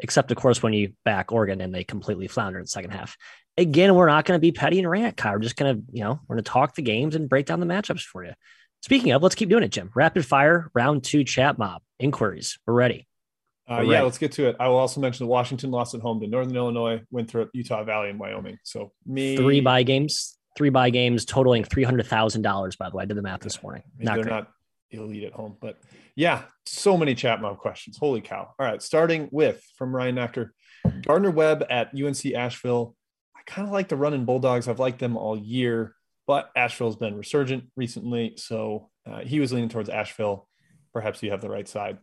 except 0.00 0.30
of 0.30 0.36
course 0.36 0.62
when 0.62 0.72
you 0.72 0.92
back 1.04 1.32
Oregon 1.32 1.60
and 1.60 1.74
they 1.74 1.84
completely 1.84 2.28
flounder 2.28 2.58
in 2.58 2.64
the 2.64 2.68
second 2.68 2.90
half. 2.90 3.16
Again, 3.56 3.94
we're 3.94 4.06
not 4.06 4.24
going 4.24 4.36
to 4.36 4.40
be 4.40 4.50
petty 4.50 4.78
and 4.78 4.88
rant, 4.88 5.16
Kyle. 5.16 5.34
We're 5.34 5.40
just 5.40 5.56
going 5.56 5.76
to, 5.76 5.82
you 5.92 6.02
know, 6.02 6.18
we're 6.26 6.36
going 6.36 6.44
to 6.44 6.50
talk 6.50 6.74
the 6.74 6.82
games 6.82 7.14
and 7.14 7.28
break 7.28 7.46
down 7.46 7.60
the 7.60 7.66
matchups 7.66 8.02
for 8.02 8.24
you. 8.24 8.32
Speaking 8.82 9.12
of, 9.12 9.22
let's 9.22 9.34
keep 9.34 9.48
doing 9.48 9.62
it, 9.62 9.68
Jim. 9.68 9.90
Rapid 9.94 10.26
fire, 10.26 10.70
round 10.74 11.04
two 11.04 11.22
chat 11.22 11.58
mob 11.58 11.82
inquiries. 12.00 12.58
We're 12.66 12.74
ready. 12.74 13.06
Uh, 13.70 13.82
yeah, 13.82 14.02
let's 14.02 14.18
get 14.18 14.32
to 14.32 14.48
it. 14.48 14.56
I 14.58 14.68
will 14.68 14.76
also 14.76 15.00
mention 15.00 15.26
that 15.26 15.30
Washington 15.30 15.70
lost 15.70 15.94
at 15.94 16.00
home 16.00 16.20
to 16.20 16.26
Northern 16.26 16.56
Illinois, 16.56 17.00
Winthrop, 17.10 17.50
Utah 17.52 17.84
Valley, 17.84 18.10
and 18.10 18.18
Wyoming. 18.18 18.58
So 18.64 18.92
me 19.06 19.36
three 19.36 19.60
bye 19.60 19.84
games, 19.84 20.36
three 20.56 20.70
buy 20.70 20.90
games 20.90 21.24
totaling 21.24 21.64
three 21.64 21.84
hundred 21.84 22.06
thousand 22.06 22.42
dollars. 22.42 22.76
By 22.76 22.90
the 22.90 22.96
way, 22.96 23.02
I 23.02 23.06
did 23.06 23.16
the 23.16 23.22
math 23.22 23.40
this 23.40 23.62
morning. 23.62 23.82
not 23.98 24.14
they're 24.14 24.24
great. 24.24 24.32
not 24.32 24.48
elite 24.90 25.24
at 25.24 25.32
home, 25.32 25.56
but 25.60 25.78
yeah, 26.14 26.42
so 26.66 26.96
many 26.96 27.14
chat 27.14 27.40
mob 27.40 27.58
questions. 27.58 27.96
Holy 27.98 28.20
cow! 28.20 28.52
All 28.58 28.66
right, 28.66 28.82
starting 28.82 29.28
with 29.32 29.62
from 29.76 29.94
Ryan 29.94 30.16
Necker, 30.16 30.54
Gardner 31.02 31.30
Webb 31.30 31.64
at 31.70 31.90
UNC 31.94 32.26
Asheville. 32.34 32.94
I 33.36 33.40
kind 33.46 33.66
of 33.66 33.72
like 33.72 33.88
the 33.88 33.96
running 33.96 34.24
Bulldogs. 34.24 34.68
I've 34.68 34.78
liked 34.78 34.98
them 34.98 35.16
all 35.16 35.36
year, 35.36 35.94
but 36.26 36.50
Asheville's 36.54 36.96
been 36.96 37.16
resurgent 37.16 37.64
recently, 37.76 38.34
so 38.36 38.90
uh, 39.10 39.20
he 39.20 39.40
was 39.40 39.52
leaning 39.52 39.68
towards 39.68 39.88
Asheville. 39.88 40.48
Perhaps 40.92 41.22
you 41.22 41.30
have 41.30 41.40
the 41.40 41.50
right 41.50 41.66
side. 41.66 41.98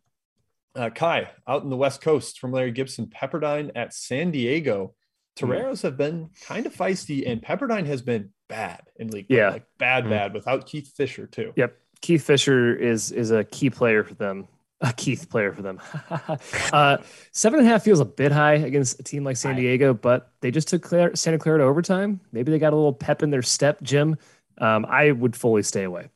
Uh, 0.75 0.89
Ky 0.89 1.27
out 1.47 1.63
in 1.63 1.69
the 1.69 1.77
West 1.77 2.01
Coast 2.01 2.39
from 2.39 2.51
Larry 2.51 2.71
Gibson, 2.71 3.07
Pepperdine 3.07 3.71
at 3.75 3.93
San 3.93 4.31
Diego. 4.31 4.93
Toreros 5.35 5.83
have 5.83 5.97
been 5.97 6.29
kind 6.45 6.65
of 6.65 6.75
feisty, 6.75 7.29
and 7.29 7.41
Pepperdine 7.41 7.85
has 7.85 8.01
been 8.01 8.31
bad 8.49 8.81
in 8.97 9.09
league. 9.09 9.27
Yeah, 9.29 9.51
like 9.51 9.65
bad, 9.77 10.03
mm-hmm. 10.03 10.11
bad 10.11 10.33
without 10.33 10.65
Keith 10.65 10.91
Fisher 10.93 11.25
too. 11.25 11.53
Yep, 11.55 11.77
Keith 12.01 12.23
Fisher 12.23 12.75
is 12.75 13.13
is 13.13 13.31
a 13.31 13.45
key 13.45 13.69
player 13.69 14.03
for 14.03 14.15
them. 14.15 14.49
A 14.81 14.93
Keith 14.93 15.29
player 15.29 15.53
for 15.53 15.61
them. 15.61 15.79
uh, 16.73 16.97
seven 17.31 17.59
and 17.59 17.67
a 17.67 17.71
half 17.71 17.83
feels 17.83 17.99
a 17.99 18.05
bit 18.05 18.31
high 18.31 18.53
against 18.53 18.99
a 18.99 19.03
team 19.03 19.25
like 19.25 19.35
San 19.35 19.57
Diego, 19.57 19.93
but 19.93 20.31
they 20.39 20.51
just 20.51 20.69
took 20.69 20.81
Claire, 20.81 21.13
Santa 21.15 21.37
Clara 21.37 21.59
to 21.59 21.65
overtime. 21.65 22.21
Maybe 22.31 22.51
they 22.51 22.59
got 22.59 22.71
a 22.71 22.77
little 22.77 22.93
pep 22.93 23.21
in 23.21 23.29
their 23.29 23.41
step, 23.41 23.81
Jim. 23.81 24.17
Um, 24.57 24.85
I 24.87 25.11
would 25.11 25.35
fully 25.35 25.63
stay 25.63 25.83
away. 25.83 26.09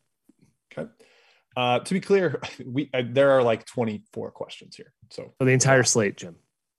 Okay. 0.72 0.90
Uh, 1.58 1.80
to 1.80 1.94
be 1.94 2.00
clear, 2.00 2.42
we 2.66 2.90
uh, 2.94 3.04
there 3.06 3.32
are 3.32 3.44
like 3.44 3.66
24 3.66 4.32
questions 4.32 4.78
here. 4.78 4.94
So 5.10 5.34
for 5.38 5.44
the 5.46 5.52
entire 5.52 5.84
slate, 5.84 6.16
Jim. 6.16 6.38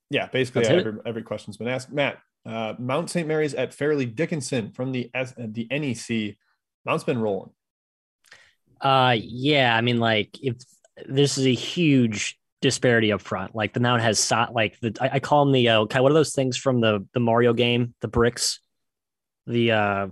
Yeah, 0.09 0.29
basically 0.29 0.65
every, 0.65 0.95
every 1.05 1.23
question's 1.23 1.59
been 1.59 1.69
asked. 1.69 1.93
Matt, 1.93 2.19
uh, 2.47 2.75
Mount 2.79 3.11
St. 3.11 3.27
Mary's 3.27 3.55
at 3.55 3.75
Fairleigh 3.75 4.07
Dickinson 4.07 4.71
from 4.73 4.93
the 4.93 5.11
S- 5.15 5.35
uh, 5.39 5.47
the 5.49 5.67
NEC. 5.71 6.37
Mount's 6.85 7.05
been 7.05 7.19
rolling. 7.19 7.51
Uh, 8.81 9.17
yeah. 9.19 9.75
I 9.77 9.81
mean, 9.81 9.99
like 9.99 10.39
if 10.43 10.57
this 11.07 11.39
is 11.39 11.47
a 11.47 11.55
huge 11.55 12.39
disparity 12.65 13.13
up 13.13 13.21
front. 13.21 13.55
Like 13.55 13.75
the 13.75 13.81
Mount 13.81 14.01
has 14.01 14.19
so, 14.19 14.47
like 14.53 14.81
the 14.81 14.97
I, 14.99 15.11
I, 15.15 15.21
call 15.21 15.45
them 15.45 15.53
the 15.53 15.69
uh, 15.69 15.81
okay. 15.81 16.01
What 16.01 16.11
are 16.11 16.15
those 16.15 16.35
things 16.35 16.57
from 16.57 16.81
the 16.81 17.07
the 17.13 17.21
Mario 17.21 17.53
game? 17.53 17.95
The 18.01 18.09
bricks, 18.09 18.59
the 19.47 19.73
uh 19.73 20.07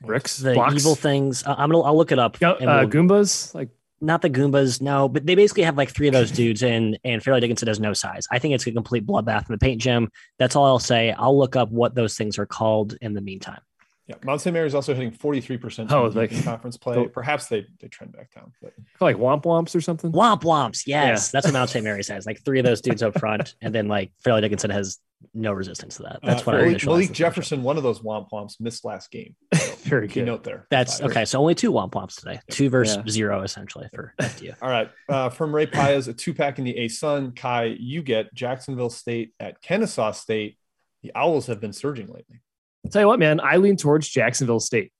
bricks, 0.00 0.38
the 0.38 0.54
blocks. 0.54 0.74
evil 0.74 0.94
things. 0.94 1.44
Uh, 1.44 1.54
I'm 1.56 1.70
gonna 1.70 1.82
I'll 1.82 1.96
look 1.96 2.12
it 2.12 2.18
up. 2.18 2.42
Uh, 2.42 2.56
we'll, 2.58 2.88
Goombas, 2.88 3.54
like 3.54 3.68
not 4.00 4.22
the 4.22 4.30
Goombas, 4.30 4.80
no, 4.80 5.08
but 5.08 5.26
they 5.26 5.34
basically 5.34 5.62
have 5.62 5.76
like 5.76 5.90
three 5.90 6.08
of 6.08 6.14
those 6.14 6.30
dudes, 6.42 6.62
and 6.62 6.98
and 7.04 7.22
Fairleigh 7.22 7.40
Dickinson 7.40 7.68
has 7.68 7.80
no 7.80 7.92
size. 7.92 8.26
I 8.30 8.38
think 8.38 8.54
it's 8.54 8.66
a 8.66 8.72
complete 8.72 9.06
bloodbath 9.06 9.48
in 9.48 9.52
the 9.52 9.58
paint 9.58 9.80
Jim. 9.80 10.10
That's 10.38 10.56
all 10.56 10.66
I'll 10.66 10.78
say. 10.78 11.12
I'll 11.12 11.38
look 11.38 11.56
up 11.56 11.70
what 11.70 11.94
those 11.94 12.16
things 12.16 12.38
are 12.38 12.46
called 12.46 12.96
in 13.00 13.14
the 13.14 13.20
meantime. 13.20 13.60
Yeah, 14.06 14.14
Mount 14.22 14.40
St. 14.40 14.54
Mary 14.54 14.68
is 14.68 14.74
also 14.74 14.94
hitting 14.94 15.10
43% 15.10 15.90
oh, 15.90 16.04
like 16.14 16.30
conference 16.44 16.76
play. 16.76 17.08
Perhaps 17.08 17.48
they, 17.48 17.66
they 17.80 17.88
trend 17.88 18.12
back 18.12 18.32
down. 18.32 18.52
But 18.62 18.72
like 19.00 19.16
Womp 19.16 19.42
Womps 19.42 19.74
or 19.74 19.80
something. 19.80 20.12
Womp 20.12 20.42
Womps, 20.42 20.86
yes. 20.86 21.26
Yeah. 21.26 21.30
That's 21.32 21.46
what 21.46 21.52
Mount 21.52 21.70
St. 21.70 21.82
Mary's 21.82 22.06
has. 22.06 22.24
Like 22.24 22.44
three 22.44 22.60
of 22.60 22.64
those 22.64 22.80
dudes 22.80 23.02
up 23.02 23.18
front, 23.18 23.56
and 23.60 23.74
then 23.74 23.88
like 23.88 24.12
Fairleigh 24.22 24.42
Dickinson 24.42 24.70
has 24.70 25.00
no 25.34 25.52
resistance 25.52 25.96
to 25.96 26.04
that. 26.04 26.20
That's 26.22 26.42
uh, 26.42 26.44
what 26.44 26.56
Malik, 26.56 26.82
I 26.82 26.86
Malik 26.86 27.12
Jefferson, 27.12 27.62
one 27.62 27.76
of 27.76 27.82
those 27.82 28.00
Womp 28.00 28.30
Womps, 28.30 28.60
missed 28.60 28.84
last 28.84 29.10
game. 29.10 29.34
So 29.86 29.90
Very 29.90 30.08
good. 30.08 30.26
note 30.26 30.42
there. 30.42 30.66
That's 30.68 31.00
okay. 31.00 31.24
So 31.24 31.38
only 31.38 31.54
two 31.54 31.70
Womp 31.70 31.92
Womps 31.92 32.18
today. 32.18 32.40
Two 32.50 32.68
versus 32.68 32.96
yeah. 32.96 33.08
zero, 33.08 33.42
essentially, 33.42 33.88
for 33.94 34.14
FDU. 34.20 34.56
All 34.60 34.68
right. 34.68 34.90
Uh, 35.08 35.28
from 35.28 35.54
Ray 35.54 35.66
Pias, 35.66 36.08
a 36.08 36.12
two 36.12 36.34
pack 36.34 36.58
in 36.58 36.64
the 36.64 36.76
A 36.76 36.88
Sun. 36.88 37.32
Ky, 37.32 37.76
you 37.78 38.02
get 38.02 38.34
Jacksonville 38.34 38.90
State 38.90 39.32
at 39.38 39.62
Kennesaw 39.62 40.10
State. 40.10 40.58
The 41.04 41.12
Owls 41.14 41.46
have 41.46 41.60
been 41.60 41.72
surging 41.72 42.08
lately. 42.08 42.40
I'll 42.84 42.90
tell 42.90 43.02
you 43.02 43.06
what, 43.06 43.20
man, 43.20 43.40
I 43.40 43.58
lean 43.58 43.76
towards 43.76 44.08
Jacksonville 44.08 44.58
State. 44.58 44.92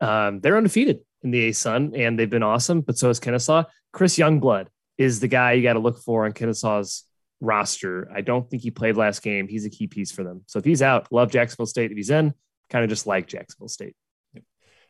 Um, 0.00 0.38
they're 0.38 0.56
undefeated 0.56 1.00
in 1.22 1.32
the 1.32 1.48
A 1.48 1.52
Sun, 1.52 1.94
and 1.96 2.16
they've 2.16 2.30
been 2.30 2.44
awesome, 2.44 2.82
but 2.82 2.96
so 2.96 3.10
is 3.10 3.18
Kennesaw. 3.18 3.64
Chris 3.92 4.16
Youngblood 4.16 4.68
is 4.98 5.18
the 5.18 5.28
guy 5.28 5.52
you 5.52 5.64
got 5.64 5.72
to 5.72 5.80
look 5.80 5.98
for 5.98 6.26
on 6.26 6.32
Kennesaw's 6.32 7.04
roster. 7.40 8.10
I 8.14 8.20
don't 8.20 8.48
think 8.48 8.62
he 8.62 8.70
played 8.70 8.96
last 8.96 9.22
game. 9.22 9.48
He's 9.48 9.64
a 9.64 9.70
key 9.70 9.86
piece 9.86 10.10
for 10.10 10.24
them. 10.24 10.42
So 10.46 10.58
if 10.58 10.64
he's 10.64 10.82
out, 10.82 11.08
love 11.10 11.30
Jacksonville 11.30 11.66
State. 11.66 11.90
If 11.90 11.96
he's 11.96 12.10
in, 12.10 12.34
kind 12.70 12.84
of 12.84 12.90
just 12.90 13.06
like 13.06 13.26
Jacksonville 13.26 13.68
State. 13.68 13.94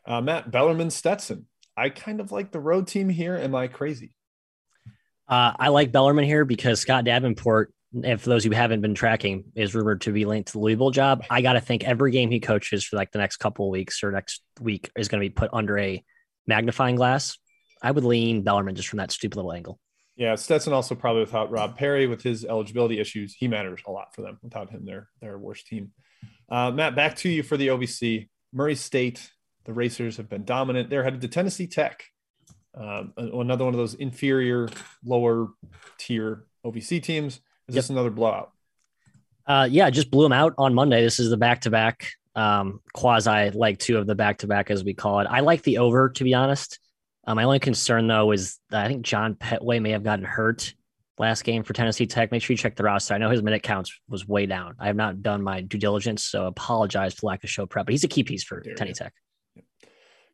Uh, 0.05 0.21
Matt 0.21 0.49
Bellarmine 0.49 0.89
Stetson. 0.89 1.45
I 1.77 1.89
kind 1.89 2.19
of 2.19 2.31
like 2.31 2.51
the 2.51 2.59
road 2.59 2.87
team 2.87 3.09
here. 3.09 3.35
Am 3.35 3.55
I 3.55 3.67
crazy? 3.67 4.13
Uh, 5.27 5.53
I 5.59 5.69
like 5.69 5.91
Bellarmine 5.91 6.25
here 6.25 6.43
because 6.43 6.79
Scott 6.79 7.05
Davenport 7.05 7.71
and 8.03 8.21
for 8.21 8.29
those 8.29 8.43
who 8.43 8.51
haven't 8.51 8.81
been 8.81 8.93
tracking, 8.93 9.45
is 9.55 9.73
rumored 9.73 10.01
to 10.01 10.11
be 10.11 10.25
linked 10.25 10.47
to 10.47 10.53
the 10.53 10.59
Louisville 10.59 10.91
job. 10.91 11.23
I 11.29 11.41
got 11.41 11.53
to 11.53 11.61
think 11.61 11.83
every 11.83 12.11
game 12.11 12.29
he 12.29 12.39
coaches 12.39 12.83
for 12.83 12.95
like 12.95 13.11
the 13.11 13.17
next 13.17 13.37
couple 13.37 13.65
of 13.65 13.71
weeks 13.71 14.03
or 14.03 14.11
next 14.11 14.41
week 14.59 14.91
is 14.95 15.07
going 15.07 15.21
to 15.21 15.25
be 15.25 15.33
put 15.33 15.49
under 15.53 15.77
a 15.77 16.03
magnifying 16.45 16.95
glass. 16.95 17.37
I 17.81 17.91
would 17.91 18.03
lean 18.03 18.43
Bellarmine 18.43 18.75
just 18.75 18.89
from 18.89 18.97
that 18.97 19.11
stupid 19.11 19.37
little 19.37 19.53
angle. 19.53 19.79
Yeah, 20.19 20.35
Stetson 20.35 20.73
also 20.73 20.95
probably 20.95 21.21
without 21.21 21.49
Rob 21.49 21.77
Perry 21.77 22.05
with 22.05 22.21
his 22.21 22.43
eligibility 22.43 22.99
issues, 22.99 23.33
he 23.33 23.47
matters 23.47 23.79
a 23.87 23.91
lot 23.91 24.13
for 24.13 24.21
them. 24.21 24.37
Without 24.43 24.69
him, 24.69 24.83
they're 24.85 25.07
their 25.21 25.37
worst 25.37 25.65
team. 25.65 25.93
Uh, 26.49 26.71
Matt, 26.71 26.93
back 26.93 27.15
to 27.17 27.29
you 27.29 27.41
for 27.41 27.55
the 27.55 27.67
OVC. 27.67 28.27
Murray 28.51 28.75
State, 28.75 29.31
the 29.63 29.71
Racers 29.71 30.17
have 30.17 30.27
been 30.27 30.43
dominant. 30.43 30.89
They're 30.89 31.05
headed 31.05 31.21
to 31.21 31.29
Tennessee 31.29 31.67
Tech, 31.67 32.03
um, 32.75 33.13
another 33.15 33.63
one 33.63 33.73
of 33.73 33.77
those 33.77 33.93
inferior, 33.93 34.67
lower 35.05 35.47
tier 35.97 36.43
OVC 36.65 37.01
teams. 37.01 37.35
Is 37.69 37.75
yep. 37.75 37.83
this 37.83 37.89
another 37.89 38.09
blowout? 38.09 38.51
Uh, 39.47 39.69
yeah, 39.71 39.89
just 39.89 40.11
blew 40.11 40.23
them 40.23 40.33
out 40.33 40.53
on 40.57 40.73
Monday. 40.73 41.01
This 41.01 41.21
is 41.21 41.29
the 41.29 41.37
back 41.37 41.61
to 41.61 41.69
back 41.69 42.09
um, 42.35 42.81
quasi 42.93 43.51
like 43.51 43.79
two 43.79 43.97
of 43.97 44.05
the 44.05 44.15
back 44.15 44.39
to 44.39 44.47
back 44.47 44.69
as 44.69 44.83
we 44.83 44.93
call 44.93 45.21
it. 45.21 45.27
I 45.29 45.39
like 45.39 45.63
the 45.63 45.77
over 45.77 46.09
to 46.09 46.23
be 46.25 46.33
honest. 46.33 46.77
Um, 47.29 47.35
my 47.35 47.43
only 47.43 47.59
concern 47.59 48.07
though 48.07 48.31
is 48.31 48.57
I 48.71 48.87
think 48.87 49.03
John 49.03 49.35
Petway 49.35 49.79
may 49.79 49.91
have 49.91 50.03
gotten 50.03 50.25
hurt 50.25 50.73
last 51.19 51.43
game 51.43 51.61
for 51.61 51.73
Tennessee 51.73 52.07
Tech. 52.07 52.31
Make 52.31 52.41
sure 52.41 52.55
you 52.55 52.57
check 52.57 52.75
the 52.75 52.81
roster. 52.81 53.13
I 53.13 53.19
know 53.19 53.29
his 53.29 53.43
minute 53.43 53.61
counts 53.61 53.95
was 54.09 54.27
way 54.27 54.47
down. 54.47 54.73
I 54.79 54.87
have 54.87 54.95
not 54.95 55.21
done 55.21 55.43
my 55.43 55.61
due 55.61 55.77
diligence, 55.77 56.25
so 56.25 56.47
apologize 56.47 57.13
for 57.13 57.27
lack 57.27 57.43
of 57.43 57.49
show 57.51 57.67
prep. 57.67 57.85
But 57.85 57.93
he's 57.93 58.03
a 58.03 58.07
key 58.07 58.23
piece 58.23 58.43
for 58.43 58.61
Tennessee 58.61 59.03
Tech. 59.03 59.13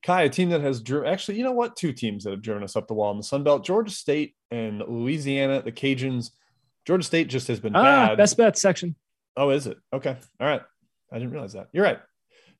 Ky, 0.03 0.23
a 0.23 0.29
team 0.29 0.51
that 0.51 0.61
has 0.61 0.81
driven 0.81 1.09
actually, 1.09 1.37
you 1.37 1.43
know 1.43 1.51
what? 1.51 1.75
Two 1.75 1.91
teams 1.91 2.23
that 2.23 2.29
have 2.29 2.41
driven 2.41 2.63
us 2.63 2.77
up 2.77 2.87
the 2.87 2.93
wall 2.93 3.11
in 3.11 3.17
the 3.17 3.23
Sun 3.23 3.43
Belt: 3.43 3.65
Georgia 3.65 3.91
State 3.91 4.33
and 4.49 4.81
Louisiana. 4.87 5.61
The 5.61 5.73
Cajuns. 5.73 6.29
Georgia 6.85 7.03
State 7.03 7.27
just 7.27 7.49
has 7.49 7.59
been 7.59 7.75
ah, 7.75 7.83
bad. 7.83 8.17
Best 8.17 8.37
bet 8.37 8.57
section. 8.57 8.95
Oh, 9.35 9.49
is 9.49 9.67
it? 9.67 9.77
Okay. 9.91 10.15
All 10.39 10.47
right. 10.47 10.61
I 11.11 11.19
didn't 11.19 11.31
realize 11.31 11.53
that. 11.53 11.67
You're 11.73 11.83
right. 11.83 11.99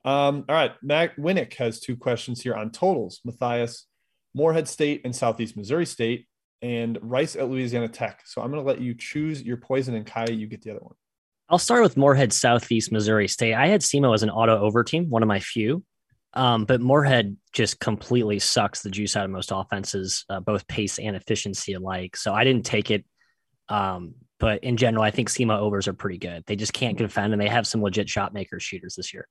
Um, 0.04 0.44
all 0.50 0.56
right. 0.56 0.74
Matt 0.82 1.16
Winnick 1.16 1.54
has 1.54 1.80
two 1.80 1.96
questions 1.96 2.42
here 2.42 2.54
on 2.54 2.72
totals. 2.72 3.22
Matthias, 3.24 3.86
Morehead 4.36 4.68
State 4.68 5.02
and 5.06 5.16
Southeast 5.16 5.58
Missouri 5.58 5.86
State, 5.86 6.28
and 6.62 7.00
Rice 7.02 7.36
at 7.36 7.50
Louisiana 7.50 7.88
Tech. 7.88 8.22
So 8.26 8.42
I'm 8.42 8.52
going 8.52 8.62
to 8.62 8.68
let 8.68 8.82
you 8.82 8.94
choose 8.94 9.42
your 9.42 9.58
poison, 9.58 9.96
and 9.96 10.06
Ky, 10.06 10.34
you 10.34 10.46
get 10.46 10.62
the 10.62 10.72
other 10.72 10.82
one. 10.82 10.96
I'll 11.48 11.58
start 11.58 11.84
with 11.84 11.96
Morehead 11.96 12.34
Southeast 12.34 12.92
Missouri 12.92 13.28
State. 13.28 13.54
I 13.54 13.68
had 13.68 13.82
SEMO 13.82 14.14
as 14.14 14.24
an 14.24 14.30
auto 14.30 14.60
over 14.60 14.84
team, 14.84 15.10
one 15.10 15.24
of 15.24 15.28
my 15.28 15.40
few. 15.40 15.84
Um, 16.34 16.66
but 16.66 16.82
Morehead 16.82 17.38
just 17.54 17.80
completely 17.80 18.40
sucks 18.40 18.82
the 18.82 18.90
juice 18.90 19.16
out 19.16 19.24
of 19.24 19.32
most 19.32 19.52
offenses, 19.54 20.26
uh, 20.30 20.42
both 20.42 20.68
pace 20.68 21.00
and 21.00 21.16
efficiency 21.16 21.74
alike. 21.74 22.18
So 22.18 22.34
I 22.34 22.44
didn't 22.44 22.66
take 22.66 22.92
it. 22.92 23.06
Um, 23.70 24.16
but 24.40 24.64
in 24.66 24.76
general, 24.76 25.04
I 25.04 25.12
think 25.12 25.30
SEMO 25.30 25.58
overs 25.58 25.88
are 25.88 25.94
pretty 25.94 26.18
good. 26.18 26.44
They 26.46 26.58
just 26.58 26.74
can't 26.74 26.98
defend, 26.98 27.32
and 27.32 27.42
they 27.42 27.48
have 27.48 27.66
some 27.66 27.82
legit 27.82 28.10
shot 28.10 28.34
makers 28.34 28.64
shooters 28.64 28.96
this 28.96 29.14
year. 29.14 29.30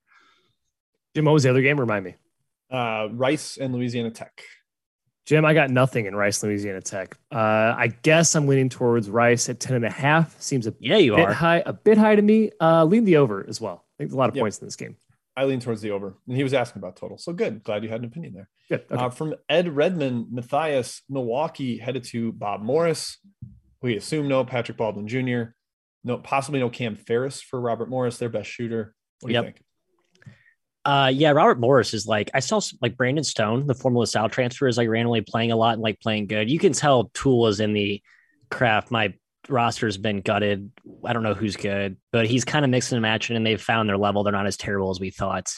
Jim, 1.15 1.27
what 1.27 1.33
was 1.33 1.43
the 1.43 1.51
other 1.51 1.61
game? 1.61 1.79
Remind 1.79 2.05
me. 2.07 2.15
Uh, 2.71 3.09
Rice 3.13 3.59
and 3.59 3.75
Louisiana 3.75 4.11
Tech. 4.11 4.41
Jim, 5.25 5.45
I 5.45 5.55
got 5.55 5.71
nothing 5.71 6.05
in 6.05 6.15
Rice, 6.15 6.43
Louisiana 6.43 6.83
Tech. 6.83 7.17
Uh, 7.33 7.75
I 7.77 7.95
guess 8.03 8.35
I'm 8.35 8.47
leaning 8.47 8.69
towards 8.69 9.09
Rice 9.09 9.49
at 9.49 9.59
10 9.59 9.77
and 9.77 9.85
a 9.85 9.91
half. 9.91 10.39
Seems 10.41 10.67
a 10.67 10.75
yeah, 10.81 10.99
you 10.99 11.17
bit 11.17 11.29
are 11.29 11.33
high, 11.33 11.63
a 11.65 11.73
bit 11.73 11.97
high 11.97 12.15
to 12.15 12.23
me. 12.23 12.51
Uh, 12.61 12.85
lean 12.85 13.05
the 13.05 13.17
over 13.17 13.45
as 13.49 13.61
well. 13.61 13.85
I 13.97 14.03
think 14.03 14.13
a 14.13 14.17
lot 14.17 14.29
of 14.29 14.37
yep. 14.37 14.43
points 14.43 14.59
in 14.59 14.67
this 14.67 14.77
game. 14.77 14.97
I 15.37 15.45
lean 15.47 15.61
towards 15.61 15.81
the 15.81 15.91
over, 15.91 16.15
and 16.29 16.37
he 16.37 16.43
was 16.43 16.55
asking 16.55 16.81
about 16.81 16.97
total. 16.97 17.19
So 17.19 17.33
good. 17.33 17.65
Glad 17.65 17.83
you 17.83 17.89
had 17.89 18.01
an 18.01 18.07
opinion 18.07 18.35
there. 18.35 18.49
Good. 18.69 18.85
Okay. 18.91 19.03
Uh, 19.03 19.09
from 19.09 19.35
Ed 19.49 19.75
Redmond, 19.75 20.31
Matthias, 20.31 21.03
Milwaukee 21.09 21.79
headed 21.79 22.05
to 22.11 22.33
Bob 22.33 22.63
Morris. 22.63 23.19
We 23.83 23.97
assume 23.97 24.29
no 24.29 24.45
Patrick 24.45 24.79
Baldwin 24.79 25.09
Jr. 25.09 25.55
No, 26.05 26.19
possibly 26.19 26.61
no 26.61 26.71
Cam 26.71 26.97
Ferris 26.97 27.41
for 27.41 27.61
Robert 27.61 27.89
Morris, 27.89 28.19
their 28.19 28.29
best 28.29 28.51
shooter. 28.51 28.95
What 29.21 29.29
do 29.29 29.33
yep. 29.33 29.45
you 29.45 29.51
think? 29.53 29.65
Uh, 30.85 31.11
yeah, 31.13 31.31
Robert 31.31 31.59
Morris 31.59 31.95
is 31.95 32.07
like 32.07 32.31
I 32.35 32.41
saw 32.41 32.61
like 32.83 32.97
Brandon 32.97 33.25
Stone, 33.25 33.67
the 33.67 33.75
former 33.75 34.01
LaSalle 34.01 34.29
transfer, 34.29 34.69
is 34.69 34.77
like 34.77 34.89
randomly 34.89 35.23
playing 35.23 35.51
a 35.51 35.57
lot 35.57 35.75
and 35.75 35.83
like 35.83 36.01
playing 36.01 36.27
good. 36.27 36.51
You 36.51 36.59
can 36.59 36.73
tell 36.73 37.11
Toole 37.15 37.47
is 37.47 37.61
in 37.61 37.73
the 37.73 38.03
craft. 38.51 38.91
My 38.91 39.15
roster's 39.49 39.97
been 39.97 40.21
gutted. 40.21 40.71
I 41.05 41.13
don't 41.13 41.23
know 41.23 41.35
who's 41.35 41.57
good, 41.57 41.97
but 42.13 42.27
he's 42.27 42.45
kind 42.45 42.65
of 42.65 42.71
mixing 42.71 42.97
and 42.97 43.03
matching, 43.03 43.37
and 43.37 43.47
they've 43.47 43.61
found 43.61 43.89
their 43.89 43.99
level. 43.99 44.25
They're 44.25 44.33
not 44.33 44.47
as 44.47 44.57
terrible 44.57 44.91
as 44.91 45.01
we 45.01 45.11
thought. 45.11 45.53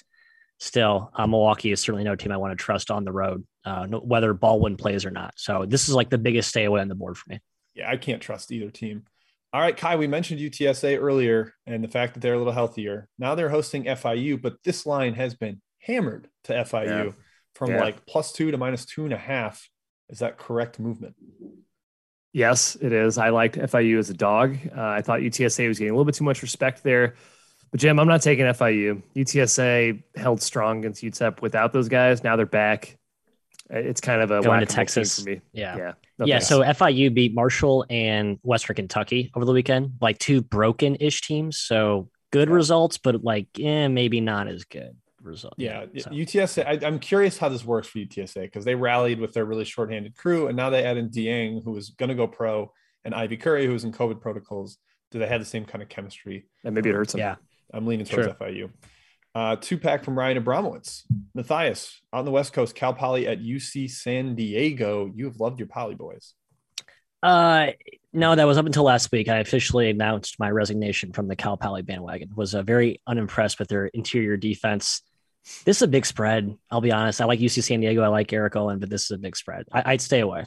Still, 0.58 1.10
uh, 1.14 1.26
Milwaukee 1.26 1.72
is 1.72 1.80
certainly 1.80 2.04
no 2.04 2.16
team 2.16 2.32
I 2.32 2.38
want 2.38 2.56
to 2.56 2.62
trust 2.62 2.90
on 2.90 3.04
the 3.04 3.12
road, 3.12 3.44
uh, 3.64 3.86
no, 3.86 3.98
whether 3.98 4.32
Baldwin 4.32 4.76
plays 4.76 5.04
or 5.04 5.10
not. 5.10 5.34
So 5.36 5.66
this 5.66 5.88
is 5.88 5.94
like 5.94 6.08
the 6.08 6.18
biggest 6.18 6.48
stay 6.48 6.64
away 6.64 6.80
on 6.80 6.88
the 6.88 6.94
board 6.94 7.18
for 7.18 7.30
me. 7.30 7.40
Yeah, 7.74 7.90
I 7.90 7.98
can't 7.98 8.22
trust 8.22 8.50
either 8.52 8.70
team. 8.70 9.04
All 9.52 9.60
right, 9.60 9.76
Ky, 9.76 9.96
we 9.96 10.06
mentioned 10.06 10.40
UTSA 10.40 11.00
earlier 11.00 11.54
and 11.66 11.82
the 11.82 11.88
fact 11.88 12.14
that 12.14 12.20
they're 12.20 12.34
a 12.34 12.38
little 12.38 12.52
healthier. 12.52 13.08
Now 13.18 13.34
they're 13.34 13.48
hosting 13.48 13.84
FIU, 13.84 14.40
but 14.40 14.56
this 14.64 14.84
line 14.84 15.14
has 15.14 15.34
been 15.34 15.60
hammered 15.80 16.28
to 16.44 16.52
FIU 16.52 17.06
yeah. 17.06 17.12
from 17.54 17.70
yeah. 17.70 17.80
like 17.80 18.04
plus 18.06 18.32
two 18.32 18.50
to 18.50 18.58
minus 18.58 18.84
two 18.84 19.04
and 19.04 19.14
a 19.14 19.18
half. 19.18 19.68
Is 20.08 20.18
that 20.18 20.36
correct 20.36 20.78
movement? 20.78 21.14
Yes, 22.32 22.76
it 22.80 22.92
is. 22.92 23.16
I 23.16 23.30
liked 23.30 23.56
FIU 23.56 23.98
as 23.98 24.10
a 24.10 24.14
dog. 24.14 24.58
Uh, 24.76 24.80
I 24.80 25.00
thought 25.00 25.20
UTSA 25.20 25.68
was 25.68 25.78
getting 25.78 25.90
a 25.90 25.94
little 25.94 26.04
bit 26.04 26.16
too 26.16 26.24
much 26.24 26.42
respect 26.42 26.82
there. 26.82 27.14
But 27.70 27.80
Jim, 27.80 27.98
I'm 27.98 28.06
not 28.06 28.22
taking 28.22 28.44
FIU. 28.44 29.02
UTSA 29.16 30.02
held 30.14 30.42
strong 30.42 30.80
against 30.80 31.02
UTEP 31.02 31.40
without 31.40 31.72
those 31.72 31.88
guys. 31.88 32.22
Now 32.22 32.36
they're 32.36 32.46
back. 32.46 32.98
It's 33.68 34.00
kind 34.00 34.20
of 34.20 34.30
a 34.30 34.42
going 34.42 34.60
to 34.60 34.66
Texas 34.66 35.18
for 35.18 35.30
me. 35.30 35.40
Yeah, 35.52 35.76
yeah, 35.76 35.92
no 36.18 36.26
yeah. 36.26 36.38
So 36.38 36.62
FIU 36.62 37.12
beat 37.12 37.34
Marshall 37.34 37.84
and 37.90 38.38
Western 38.42 38.76
Kentucky 38.76 39.30
over 39.34 39.44
the 39.44 39.52
weekend, 39.52 39.94
like 40.00 40.18
two 40.18 40.42
broken-ish 40.42 41.22
teams. 41.22 41.58
So 41.58 42.08
good 42.30 42.48
yeah. 42.48 42.54
results, 42.54 42.98
but 42.98 43.24
like, 43.24 43.48
eh, 43.60 43.88
maybe 43.88 44.20
not 44.20 44.46
as 44.46 44.64
good 44.64 44.96
result. 45.26 45.54
Yeah, 45.56 45.86
so. 45.98 46.10
UTSA. 46.10 46.84
I, 46.84 46.86
am 46.86 46.98
curious 46.98 47.38
how 47.38 47.48
this 47.48 47.64
works 47.64 47.88
for 47.88 47.98
UTSA 47.98 48.42
because 48.42 48.64
they 48.64 48.74
rallied 48.74 49.20
with 49.20 49.32
their 49.32 49.44
really 49.44 49.64
shorthanded 49.64 50.16
crew, 50.16 50.46
and 50.46 50.56
now 50.56 50.70
they 50.70 50.84
add 50.84 50.96
in 50.96 51.10
Deing, 51.10 51.62
who 51.64 51.72
was 51.72 51.90
going 51.90 52.08
to 52.08 52.14
go 52.14 52.26
pro, 52.26 52.72
and 53.04 53.14
Ivy 53.14 53.36
Curry, 53.36 53.66
who's 53.66 53.84
in 53.84 53.92
COVID 53.92 54.20
protocols. 54.20 54.78
Do 55.10 55.18
they 55.18 55.26
have 55.26 55.40
the 55.40 55.46
same 55.46 55.64
kind 55.64 55.82
of 55.82 55.88
chemistry? 55.88 56.46
And 56.64 56.74
maybe 56.74 56.90
it 56.90 56.94
hurts 56.94 57.12
them. 57.12 57.20
Yeah, 57.20 57.36
I'm 57.72 57.86
leaning 57.86 58.06
towards 58.06 58.26
sure. 58.26 58.34
FIU. 58.34 58.70
Uh, 59.36 59.54
two 59.54 59.76
pack 59.76 60.02
from 60.02 60.18
Ryan 60.18 60.42
Abramowitz. 60.42 61.02
Matthias, 61.34 62.00
on 62.10 62.24
the 62.24 62.30
West 62.30 62.54
Coast, 62.54 62.74
Cal 62.74 62.94
Poly 62.94 63.26
at 63.26 63.38
UC 63.38 63.90
San 63.90 64.34
Diego. 64.34 65.12
You 65.14 65.26
have 65.26 65.38
loved 65.38 65.58
your 65.58 65.68
Poly 65.68 65.94
boys. 65.94 66.32
Uh, 67.22 67.72
no, 68.14 68.34
that 68.34 68.46
was 68.46 68.56
up 68.56 68.64
until 68.64 68.84
last 68.84 69.12
week. 69.12 69.28
I 69.28 69.40
officially 69.40 69.90
announced 69.90 70.36
my 70.38 70.50
resignation 70.50 71.12
from 71.12 71.28
the 71.28 71.36
Cal 71.36 71.58
Poly 71.58 71.82
bandwagon. 71.82 72.30
Was 72.34 72.54
uh, 72.54 72.62
very 72.62 73.02
unimpressed 73.06 73.58
with 73.58 73.68
their 73.68 73.88
interior 73.88 74.38
defense. 74.38 75.02
This 75.66 75.76
is 75.76 75.82
a 75.82 75.88
big 75.88 76.06
spread. 76.06 76.56
I'll 76.70 76.80
be 76.80 76.92
honest. 76.92 77.20
I 77.20 77.26
like 77.26 77.38
UC 77.38 77.62
San 77.62 77.80
Diego. 77.80 78.00
I 78.00 78.08
like 78.08 78.32
Eric 78.32 78.56
Olen, 78.56 78.78
but 78.78 78.88
this 78.88 79.04
is 79.04 79.10
a 79.10 79.18
big 79.18 79.36
spread. 79.36 79.66
I, 79.70 79.92
would 79.92 80.00
stay 80.00 80.20
away. 80.20 80.46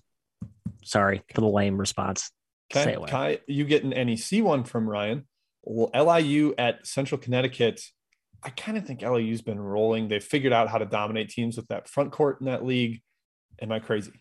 Sorry 0.84 1.22
for 1.36 1.42
the 1.42 1.48
lame 1.48 1.78
response. 1.78 2.32
Okay, 2.74 2.82
stay 2.82 2.94
away. 2.96 3.38
Ky, 3.46 3.54
you 3.54 3.66
get 3.66 3.84
an 3.84 3.92
NEC 3.92 4.44
one 4.44 4.64
from 4.64 4.90
Ryan. 4.90 5.28
Well, 5.62 5.92
LIU 5.94 6.56
at 6.58 6.88
Central 6.88 7.22
Connecticut 7.22 7.84
I 8.44 8.50
kind 8.52 8.78
of 8.78 8.86
think 8.86 9.02
LIU's 9.02 9.42
been 9.42 9.60
rolling. 9.60 10.08
They've 10.08 10.24
figured 10.24 10.54
out 10.54 10.70
how 10.70 10.78
to 10.78 10.86
dominate 10.86 11.30
teams 11.30 11.58
with 11.58 11.68
that 11.68 11.90
front 11.90 12.12
court 12.12 12.40
in 12.40 12.46
that 12.46 12.66
league. 12.66 13.02
Am 13.62 13.72
I 13.72 13.80
crazy? 13.80 14.14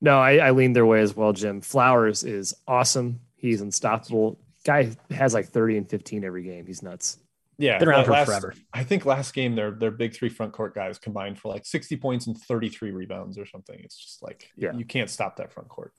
No, 0.00 0.18
I, 0.18 0.36
I 0.36 0.50
lean 0.50 0.72
their 0.72 0.86
way 0.86 1.00
as 1.00 1.16
well, 1.16 1.32
Jim. 1.32 1.60
Flowers 1.60 2.22
is 2.22 2.54
awesome. 2.68 3.20
He's 3.36 3.60
unstoppable. 3.60 4.38
Guy 4.64 4.92
has 5.10 5.34
like 5.34 5.48
30 5.48 5.78
and 5.78 5.90
15 5.90 6.24
every 6.24 6.42
game. 6.42 6.66
He's 6.66 6.82
nuts. 6.82 7.18
Yeah, 7.58 7.78
been 7.78 7.88
around 7.88 8.04
for 8.04 8.10
last, 8.12 8.26
forever. 8.26 8.54
I 8.72 8.84
think 8.84 9.06
last 9.06 9.32
game 9.32 9.54
their 9.54 9.70
their 9.70 9.90
big 9.90 10.14
three 10.14 10.28
front 10.28 10.52
court 10.52 10.74
guys 10.74 10.98
combined 10.98 11.38
for 11.38 11.50
like 11.50 11.64
60 11.64 11.96
points 11.96 12.26
and 12.26 12.36
33 12.36 12.90
rebounds 12.90 13.38
or 13.38 13.46
something. 13.46 13.80
It's 13.82 13.96
just 13.96 14.22
like 14.22 14.50
yeah. 14.56 14.72
you 14.74 14.84
can't 14.84 15.08
stop 15.08 15.36
that 15.36 15.52
front 15.52 15.70
court. 15.70 15.92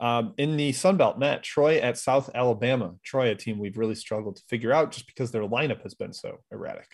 Um, 0.00 0.32
in 0.38 0.56
the 0.56 0.72
Sun 0.72 0.96
Belt, 0.96 1.18
Matt 1.18 1.42
Troy 1.42 1.76
at 1.76 1.98
South 1.98 2.30
Alabama. 2.34 2.94
Troy, 3.04 3.30
a 3.30 3.34
team 3.34 3.58
we've 3.58 3.76
really 3.76 3.94
struggled 3.94 4.36
to 4.36 4.42
figure 4.48 4.72
out 4.72 4.92
just 4.92 5.06
because 5.06 5.30
their 5.30 5.42
lineup 5.42 5.82
has 5.82 5.94
been 5.94 6.14
so 6.14 6.38
erratic 6.50 6.88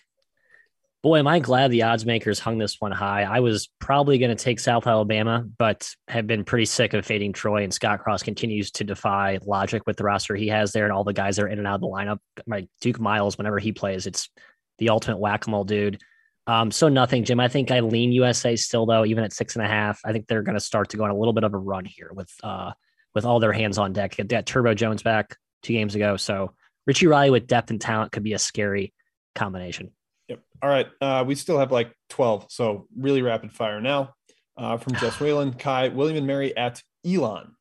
boy, 1.03 1.17
am 1.17 1.27
I 1.27 1.39
glad 1.39 1.71
the 1.71 1.83
odds 1.83 2.05
makers 2.05 2.39
hung 2.39 2.57
this 2.57 2.79
one 2.79 2.91
high. 2.91 3.23
I 3.23 3.39
was 3.39 3.69
probably 3.79 4.19
going 4.19 4.35
to 4.35 4.43
take 4.43 4.59
South 4.59 4.85
Alabama, 4.85 5.45
but 5.57 5.89
have 6.07 6.27
been 6.27 6.43
pretty 6.43 6.65
sick 6.65 6.93
of 6.93 7.05
fading 7.05 7.33
Troy. 7.33 7.63
And 7.63 7.73
Scott 7.73 8.01
Cross 8.01 8.23
continues 8.23 8.69
to 8.71 8.83
defy 8.83 9.39
logic 9.43 9.83
with 9.87 9.97
the 9.97 10.03
roster 10.03 10.35
he 10.35 10.47
has 10.49 10.73
there 10.73 10.83
and 10.83 10.93
all 10.93 11.03
the 11.03 11.13
guys 11.13 11.37
that 11.37 11.43
are 11.43 11.47
in 11.47 11.57
and 11.57 11.67
out 11.67 11.75
of 11.75 11.81
the 11.81 11.87
lineup. 11.87 12.19
Like 12.45 12.69
Duke 12.81 12.99
Miles, 12.99 13.37
whenever 13.37 13.57
he 13.57 13.71
plays, 13.71 14.05
it's 14.05 14.29
the 14.77 14.89
ultimate 14.89 15.17
whack 15.17 15.47
a 15.47 15.49
mole 15.49 15.63
dude. 15.63 15.99
Um, 16.45 16.71
so 16.71 16.87
nothing, 16.87 17.23
Jim. 17.23 17.39
I 17.39 17.47
think 17.47 17.71
I 17.71 17.79
lean 17.79 18.11
USA 18.11 18.55
still 18.55 18.85
though, 18.85 19.05
even 19.05 19.23
at 19.23 19.33
six 19.33 19.55
and 19.55 19.65
a 19.65 19.67
half. 19.67 20.01
I 20.05 20.11
think 20.11 20.27
they're 20.27 20.43
going 20.43 20.57
to 20.57 20.63
start 20.63 20.89
to 20.89 20.97
go 20.97 21.03
on 21.03 21.09
a 21.09 21.17
little 21.17 21.33
bit 21.33 21.43
of 21.43 21.53
a 21.53 21.57
run 21.57 21.85
here 21.85 22.11
with 22.13 22.31
uh 22.43 22.71
with 23.13 23.25
all 23.25 23.39
their 23.39 23.53
hands 23.53 23.77
on 23.77 23.93
deck. 23.93 24.15
That 24.17 24.45
Turbo 24.45 24.73
Jones 24.73 25.03
back 25.03 25.35
two 25.63 25.73
games 25.73 25.95
ago, 25.95 26.17
so 26.17 26.53
Richie 26.85 27.07
Riley 27.07 27.29
with 27.29 27.47
depth 27.47 27.69
and 27.69 27.79
talent 27.79 28.11
could 28.11 28.23
be 28.23 28.33
a 28.33 28.39
scary 28.39 28.93
combination. 29.35 29.91
Yep. 30.31 30.39
All 30.63 30.69
right. 30.69 30.87
Uh, 31.01 31.25
we 31.27 31.35
still 31.35 31.59
have 31.59 31.73
like 31.73 31.93
12. 32.09 32.45
So 32.49 32.87
really 32.95 33.21
rapid 33.21 33.51
fire 33.51 33.81
now. 33.81 34.13
Uh, 34.55 34.77
from 34.77 34.95
Jess 34.95 35.19
Whalen, 35.19 35.53
Ky, 35.53 35.89
William 35.89 36.15
and 36.15 36.25
Mary 36.25 36.55
at 36.55 36.81
Elon. 37.05 37.53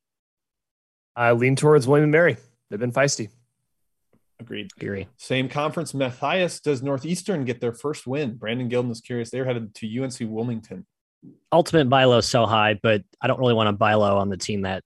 I 1.17 1.33
lean 1.33 1.57
towards 1.57 1.89
William 1.89 2.05
and 2.05 2.13
Mary. 2.13 2.37
They've 2.71 2.79
been 2.79 2.93
feisty. 2.93 3.31
Agreed. 4.39 4.71
Agree. 4.77 5.09
Same 5.17 5.49
conference. 5.49 5.93
Matthias 5.95 6.61
does 6.61 6.81
Northeastern 6.81 7.45
get 7.45 7.61
their 7.61 7.73
first 7.73 8.07
win? 8.07 8.37
Brandon 8.37 8.71
Gilden 8.71 8.93
is 8.93 9.01
curious. 9.01 9.31
They're 9.31 9.45
headed 9.45 9.75
to 9.75 10.03
UNC 10.03 10.19
Wilmington. 10.21 10.87
Ultimate 11.51 11.89
buy 11.89 12.05
low 12.05 12.21
so 12.21 12.47
high, 12.47 12.79
but 12.81 13.03
I 13.21 13.27
don't 13.27 13.41
really 13.41 13.55
want 13.55 13.67
to 13.67 13.73
buy 13.73 13.95
low 13.95 14.17
on 14.17 14.29
the 14.29 14.37
team 14.37 14.63
that 14.63 14.85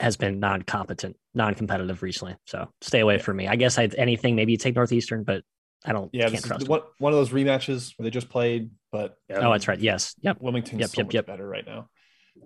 has 0.00 0.16
been 0.16 0.40
non-competent, 0.40 1.16
non-competitive 1.32 2.02
recently. 2.02 2.34
So 2.46 2.68
stay 2.80 2.98
away 2.98 3.16
yeah. 3.16 3.22
from 3.22 3.36
me. 3.36 3.46
I 3.46 3.54
guess 3.54 3.78
I'd 3.78 3.94
anything 3.94 4.34
maybe 4.34 4.52
you 4.52 4.58
take 4.58 4.74
Northeastern, 4.74 5.22
but 5.22 5.44
I 5.84 5.92
don't. 5.92 6.10
Yeah, 6.12 6.28
can't 6.28 6.44
trust 6.44 6.68
one, 6.68 6.82
one 6.98 7.12
of 7.12 7.18
those 7.18 7.30
rematches 7.30 7.92
where 7.96 8.04
they 8.04 8.10
just 8.10 8.28
played, 8.28 8.70
but 8.90 9.16
oh, 9.30 9.52
that's 9.52 9.68
right. 9.68 9.78
Yes, 9.78 10.14
yep. 10.20 10.38
Wilmington's 10.40 10.80
yep, 10.80 10.90
so 10.90 10.98
yep, 10.98 11.06
much 11.06 11.14
yep. 11.14 11.26
better 11.26 11.46
right 11.46 11.66
now. 11.66 11.88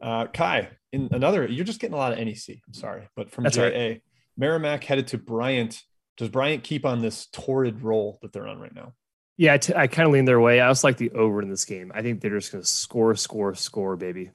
Uh, 0.01 0.27
Ky, 0.27 0.69
in 0.93 1.09
another, 1.13 1.47
you're 1.47 1.65
just 1.65 1.81
getting 1.81 1.95
a 1.95 1.99
lot 1.99 2.13
of 2.13 2.19
NEC. 2.19 2.57
I'm 2.67 2.75
sorry, 2.75 3.09
but 3.17 3.31
from 3.31 3.45
that's 3.45 3.57
JA, 3.57 3.63
right. 3.63 4.03
Merrimack 4.37 4.85
headed 4.85 5.09
to 5.09 5.19
Bryant. 5.19 5.81
Does 6.17 6.29
Bryant 6.29 6.63
keep 6.63 6.85
on 6.85 7.01
this 7.01 7.27
torrid 7.33 7.83
roll 7.83 8.19
that 8.23 8.33
they're 8.33 8.47
on 8.47 8.59
right 8.59 8.75
now? 8.75 8.93
Yeah, 9.39 9.55
I, 9.55 9.59
t- 9.59 9.75
I 9.75 9.87
kind 9.87 10.07
of 10.07 10.13
lean 10.13 10.27
their 10.27 10.41
way. 10.41 10.61
I 10.61 10.69
also 10.69 10.87
like 10.87 10.99
the 10.99 11.11
over 11.13 11.41
in 11.41 11.49
this 11.49 11.65
game. 11.65 11.91
I 11.95 12.03
think 12.03 12.21
they're 12.21 12.39
just 12.39 12.53
going 12.53 12.63
to 12.63 12.69
score, 12.69 13.15
score, 13.17 13.55
score, 13.55 13.97
baby. 13.97 14.31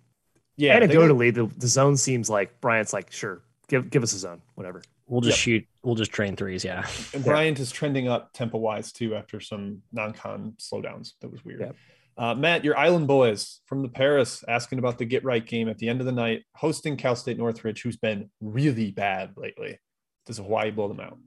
Yeah, 0.57 0.79
anecdotally, 0.79 1.33
the, 1.33 1.45
the 1.55 1.67
zone 1.67 1.97
seems 1.97 2.29
like 2.31 2.59
Bryant's 2.59 2.93
like, 2.93 3.11
sure, 3.11 3.43
give 3.67 3.89
give 3.91 4.01
us 4.01 4.13
a 4.13 4.17
zone, 4.17 4.41
whatever. 4.55 4.81
We'll 5.07 5.21
just 5.21 5.37
yep. 5.37 5.43
shoot. 5.43 5.67
We'll 5.83 5.95
just 5.95 6.11
train 6.11 6.35
threes. 6.35 6.65
Yeah. 6.65 6.85
And 7.13 7.23
Bryant 7.23 7.59
is 7.59 7.71
trending 7.71 8.09
up 8.09 8.33
tempo 8.33 8.57
wise 8.57 8.91
too 8.91 9.15
after 9.15 9.39
some 9.39 9.81
non-con 9.93 10.55
slowdowns. 10.59 11.13
That 11.21 11.31
was 11.31 11.43
weird. 11.45 11.61
Yep. 11.61 11.75
Uh, 12.17 12.33
Matt, 12.33 12.65
your 12.65 12.77
Island 12.77 13.07
boys 13.07 13.61
from 13.67 13.83
the 13.83 13.89
Paris 13.89 14.43
asking 14.47 14.79
about 14.79 14.97
the 14.97 15.05
get 15.05 15.23
right 15.23 15.45
game 15.45 15.69
at 15.69 15.77
the 15.77 15.87
end 15.87 15.99
of 16.01 16.07
the 16.07 16.11
night, 16.11 16.43
hosting 16.55 16.97
Cal 16.97 17.15
State 17.15 17.37
Northridge, 17.37 17.81
who's 17.83 17.95
been 17.95 18.29
really 18.41 18.91
bad 18.91 19.33
lately. 19.37 19.79
Does 20.25 20.37
Hawaii 20.37 20.71
blow 20.71 20.87
them 20.87 20.99
out? 20.99 21.17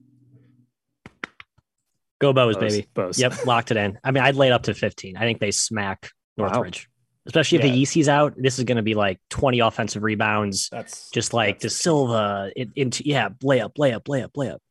Go 2.20 2.34
Bows, 2.34 2.58
baby. 2.58 2.86
Bows. 2.92 3.18
Yep, 3.18 3.46
locked 3.46 3.70
it 3.70 3.78
in. 3.78 3.98
I 4.04 4.10
mean, 4.10 4.22
I'd 4.22 4.34
lay 4.34 4.48
it 4.48 4.52
up 4.52 4.64
to 4.64 4.74
15. 4.74 5.16
I 5.16 5.20
think 5.20 5.40
they 5.40 5.52
smack 5.52 6.10
Northridge. 6.36 6.89
Wow. 7.24 7.28
Especially 7.28 7.58
if 7.58 7.64
yeah. 7.64 7.72
the 7.72 7.82
EC's 7.82 8.08
out, 8.08 8.34
this 8.36 8.58
is 8.58 8.64
going 8.64 8.76
to 8.76 8.82
be 8.82 8.94
like 8.94 9.20
20 9.30 9.60
offensive 9.60 10.02
rebounds. 10.02 10.68
That's 10.70 11.10
just 11.10 11.34
like 11.34 11.60
that's 11.60 11.74
De 11.74 11.82
Silva 11.82 12.50
it, 12.56 12.68
into 12.76 13.06
yeah, 13.06 13.28
lay 13.42 13.60
up, 13.60 13.78
lay 13.78 13.92
up, 13.92 14.08
lay 14.08 14.22
up, 14.22 14.36
lay 14.36 14.50
up. 14.50 14.62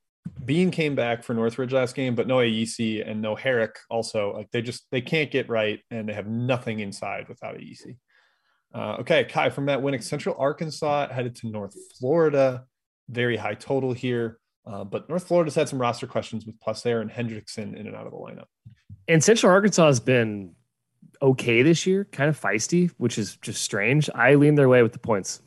Bean 0.46 0.72
came 0.72 0.96
back 0.96 1.24
for 1.24 1.34
Northridge 1.34 1.74
last 1.74 1.96
game, 1.96 2.16
but 2.16 2.28
no 2.28 2.38
AEC 2.38 3.08
and 3.08 3.22
no 3.22 3.36
Herrick 3.36 3.78
also. 3.90 4.34
Like 4.34 4.50
they 4.52 4.62
just 4.62 4.86
they 4.92 5.02
can't 5.02 5.32
get 5.32 5.50
right 5.50 5.80
and 5.92 6.08
they 6.08 6.14
have 6.14 6.28
nothing 6.28 6.80
inside 6.80 7.28
without 7.30 7.56
AEC. 7.56 7.98
Uh, 8.74 8.98
okay, 9.00 9.24
Ky 9.24 9.50
from 9.50 9.66
Matt 9.66 9.80
Winnick, 9.80 10.04
Central 10.04 10.36
Arkansas 10.38 11.12
headed 11.12 11.36
to 11.38 11.48
North 11.48 11.76
Florida. 12.00 12.66
Very 13.10 13.38
high 13.38 13.56
total 13.56 13.94
here. 13.94 14.40
Uh, 14.66 14.84
but 14.84 15.10
North 15.10 15.28
Florida's 15.28 15.56
had 15.56 15.68
some 15.68 15.80
roster 15.80 16.06
questions 16.06 16.46
with 16.46 16.60
Placer 16.60 17.02
and 17.02 17.10
Hendrickson 17.10 17.76
in 17.76 17.88
and 17.88 17.96
out 17.96 18.06
of 18.06 18.12
the 18.12 18.18
lineup. 18.18 18.46
And 19.08 19.24
Central 19.24 19.52
Arkansas 19.52 19.88
has 19.88 20.00
been 20.00 20.54
okay 21.22 21.62
this 21.62 21.86
year, 21.86 22.06
kind 22.06 22.30
of 22.30 22.40
feisty, 22.40 22.92
which 22.98 23.18
is 23.18 23.36
just 23.38 23.62
strange. 23.62 24.10
I 24.14 24.36
lean 24.36 24.56
their 24.56 24.70
way 24.70 24.84
with 24.84 24.94
the 24.94 25.00
points. 25.00 25.42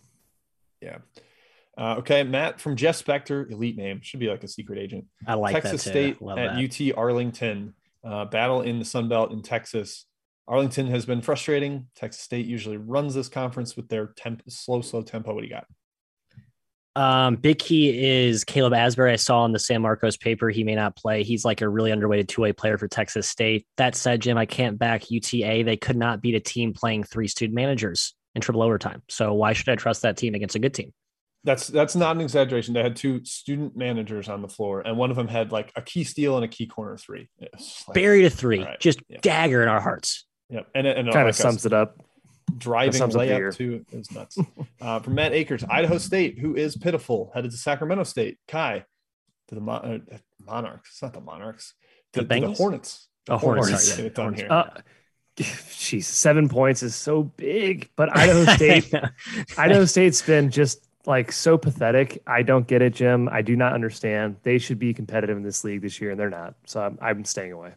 Yeah. 0.80 0.98
Uh, 1.76 1.96
okay, 1.98 2.22
Matt 2.22 2.60
from 2.60 2.76
Jeff 2.76 3.02
Spector, 3.02 3.50
elite 3.50 3.76
name, 3.76 4.00
should 4.02 4.20
be 4.20 4.28
like 4.28 4.44
a 4.44 4.48
secret 4.48 4.78
agent. 4.78 5.06
I 5.26 5.34
like 5.34 5.54
Texas 5.54 5.82
State 5.82 6.18
at 6.20 6.36
that. 6.36 6.56
UT 6.56 6.96
Arlington, 6.96 7.74
uh, 8.04 8.26
battle 8.26 8.60
in 8.60 8.78
the 8.78 8.84
Sun 8.84 9.08
Belt 9.08 9.32
in 9.32 9.42
Texas. 9.42 10.04
Arlington 10.46 10.88
has 10.88 11.06
been 11.06 11.22
frustrating. 11.22 11.86
Texas 11.94 12.22
State 12.22 12.46
usually 12.46 12.76
runs 12.76 13.14
this 13.14 13.28
conference 13.28 13.76
with 13.76 13.88
their 13.88 14.08
temp- 14.16 14.42
slow, 14.48 14.82
slow 14.82 15.00
tempo. 15.02 15.32
What 15.32 15.40
do 15.40 15.46
you 15.46 15.52
got? 15.52 15.66
Um, 16.94 17.36
big 17.36 17.58
key 17.58 18.28
is 18.28 18.44
Caleb 18.44 18.74
Asberry. 18.74 19.12
I 19.12 19.16
saw 19.16 19.44
in 19.44 19.52
the 19.52 19.58
San 19.58 19.80
Marcos 19.82 20.16
paper 20.16 20.50
he 20.50 20.62
may 20.62 20.74
not 20.74 20.96
play. 20.96 21.22
He's 21.22 21.44
like 21.44 21.62
a 21.62 21.68
really 21.68 21.90
underrated 21.90 22.28
two 22.28 22.42
way 22.42 22.52
player 22.52 22.76
for 22.76 22.88
Texas 22.88 23.28
State. 23.28 23.66
That 23.76 23.94
said, 23.94 24.20
Jim, 24.20 24.36
I 24.36 24.46
can't 24.46 24.78
back 24.78 25.10
UTA. 25.10 25.62
They 25.64 25.76
could 25.76 25.96
not 25.96 26.20
beat 26.20 26.34
a 26.34 26.40
team 26.40 26.74
playing 26.74 27.04
three 27.04 27.28
student 27.28 27.54
managers 27.54 28.14
in 28.34 28.42
triple 28.42 28.62
overtime. 28.62 29.02
So 29.08 29.32
why 29.32 29.52
should 29.54 29.68
I 29.68 29.76
trust 29.76 30.02
that 30.02 30.16
team 30.16 30.34
against 30.34 30.54
a 30.54 30.58
good 30.58 30.74
team? 30.74 30.92
That's 31.44 31.66
that's 31.66 31.96
not 31.96 32.14
an 32.14 32.22
exaggeration. 32.22 32.72
They 32.72 32.82
had 32.82 32.94
two 32.94 33.24
student 33.24 33.76
managers 33.76 34.28
on 34.28 34.42
the 34.42 34.48
floor, 34.48 34.80
and 34.82 34.96
one 34.96 35.10
of 35.10 35.16
them 35.16 35.26
had 35.26 35.50
like 35.50 35.72
a 35.74 35.82
key 35.82 36.04
steal 36.04 36.36
and 36.36 36.44
a 36.44 36.48
key 36.48 36.66
corner 36.66 36.96
three. 36.96 37.28
Like, 37.40 37.50
Buried 37.94 38.26
a 38.26 38.30
three, 38.30 38.62
right, 38.62 38.78
just 38.78 39.00
yeah. 39.08 39.18
dagger 39.22 39.60
in 39.60 39.68
our 39.68 39.80
hearts. 39.80 40.24
Yep, 40.50 40.68
and, 40.74 40.86
and 40.86 41.12
kind 41.12 41.28
of 41.28 41.34
sums 41.34 41.66
it 41.66 41.72
up. 41.72 41.96
Driving 42.58 43.00
layup 43.00 43.56
too 43.56 43.84
is 43.92 44.10
nuts. 44.10 44.38
uh, 44.80 45.00
from 45.00 45.14
Matt 45.14 45.32
Akers, 45.32 45.64
Idaho 45.68 45.98
State, 45.98 46.38
who 46.38 46.54
is 46.54 46.76
pitiful, 46.76 47.30
headed 47.34 47.50
to 47.50 47.56
Sacramento 47.56 48.04
State. 48.04 48.38
Ky 48.46 48.84
to 49.48 49.54
the 49.54 49.60
Mon- 49.60 50.06
uh, 50.12 50.16
Monarchs. 50.44 50.90
It's 50.90 51.02
not 51.02 51.12
the 51.12 51.20
Monarchs. 51.20 51.74
The, 52.12 52.22
the, 52.22 52.40
the 52.40 52.52
Hornets. 52.52 53.08
The 53.26 53.34
oh, 53.34 53.38
Hornets. 53.38 53.68
Hornets. 53.68 54.16
Hornets. 54.16 54.40
Here. 54.40 54.52
Uh, 54.52 54.70
Jeez, 55.36 56.04
seven 56.04 56.48
points 56.48 56.82
is 56.82 56.94
so 56.94 57.22
big, 57.22 57.88
but 57.96 58.14
Idaho 58.14 58.44
State, 58.54 58.92
Idaho 59.56 59.84
State's 59.86 60.20
been 60.20 60.50
just 60.50 60.86
like 61.06 61.32
so 61.32 61.56
pathetic. 61.56 62.22
I 62.26 62.42
don't 62.42 62.66
get 62.66 62.82
it, 62.82 62.94
Jim. 62.94 63.28
I 63.30 63.42
do 63.42 63.56
not 63.56 63.72
understand. 63.72 64.36
They 64.42 64.58
should 64.58 64.78
be 64.78 64.92
competitive 64.92 65.36
in 65.36 65.42
this 65.42 65.64
league 65.64 65.80
this 65.80 66.00
year, 66.00 66.10
and 66.10 66.20
they're 66.20 66.30
not. 66.30 66.54
So 66.66 66.82
I'm, 66.82 66.98
I'm 67.00 67.24
staying 67.24 67.52
away. 67.52 67.72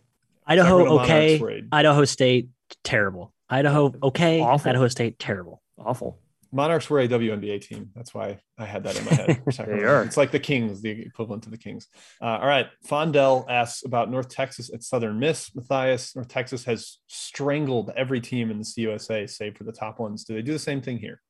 Idaho, 0.45 0.99
okay. 1.01 1.63
Idaho 1.72 2.05
State, 2.05 2.49
terrible. 2.84 3.34
Idaho, 3.49 3.93
okay. 4.03 4.41
Awful. 4.41 4.69
Idaho 4.69 4.87
State, 4.87 5.19
terrible. 5.19 5.61
Awful. 5.77 6.19
Monarchs 6.51 6.89
were 6.89 7.01
a 7.01 7.07
WNBA 7.07 7.59
team. 7.59 7.89
That's 7.95 8.13
why 8.13 8.39
I 8.57 8.65
had 8.65 8.83
that 8.85 8.97
in 8.97 9.05
my 9.05 9.13
head. 9.13 9.43
they 9.67 9.83
are. 9.83 10.03
It's 10.03 10.15
like 10.15 10.31
the 10.31 10.39
Kings, 10.39 10.81
the 10.81 10.89
equivalent 10.89 11.43
to 11.43 11.49
the 11.49 11.57
Kings. 11.57 11.87
Uh, 12.21 12.37
all 12.39 12.47
right. 12.47 12.67
Fondell 12.87 13.45
asks 13.49 13.83
about 13.83 14.09
North 14.09 14.29
Texas 14.29 14.71
at 14.73 14.81
Southern 14.81 15.19
Miss. 15.19 15.53
Matthias, 15.53 16.15
North 16.15 16.29
Texas 16.29 16.63
has 16.63 16.99
strangled 17.07 17.91
every 17.97 18.21
team 18.21 18.51
in 18.51 18.59
the 18.59 18.63
CUSA, 18.63 19.29
save 19.29 19.57
for 19.57 19.65
the 19.65 19.73
top 19.73 19.99
ones. 19.99 20.23
Do 20.23 20.33
they 20.33 20.41
do 20.41 20.53
the 20.53 20.59
same 20.59 20.81
thing 20.81 20.97
here? 20.97 21.21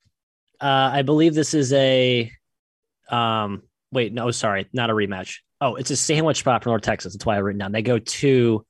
Uh, 0.62 0.92
I 0.94 1.02
believe 1.02 1.34
this 1.34 1.54
is 1.54 1.74
a. 1.74 2.32
Um, 3.10 3.64
wait, 3.92 4.14
no, 4.14 4.30
sorry, 4.32 4.68
not 4.74 4.90
a 4.90 4.94
rematch. 4.94 5.40
Oh, 5.60 5.76
it's 5.76 5.90
a 5.90 5.96
sandwich 5.98 6.38
spot 6.38 6.64
for 6.64 6.70
North 6.70 6.84
Texas. 6.84 7.14
That's 7.14 7.26
why 7.26 7.36
I 7.36 7.40
written 7.40 7.60
down. 7.60 7.72
They 7.72 7.82
go 7.82 7.98
to 7.98 8.66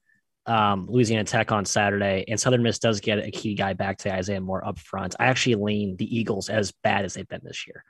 um, 0.48 0.88
Louisiana 0.90 1.24
Tech 1.24 1.52
on 1.52 1.66
Saturday, 1.66 2.26
and 2.28 2.40
Southern 2.40 2.64
Miss 2.64 2.80
does 2.80 3.00
get 3.00 3.20
a 3.20 3.32
key 3.32 3.56
guy 3.56 3.74
back 3.74 3.98
to 4.00 4.14
Isaiah 4.14 4.42
Moore 4.42 4.66
up 4.66 4.80
front. 4.80 5.16
I 5.20 5.26
actually 5.26 5.56
lean 5.56 5.96
the 5.98 6.16
Eagles 6.16 6.50
as 6.50 6.72
bad 6.84 7.06
as 7.06 7.16
they've 7.16 7.28
been 7.28 7.42
this 7.44 7.66
year. 7.68 7.84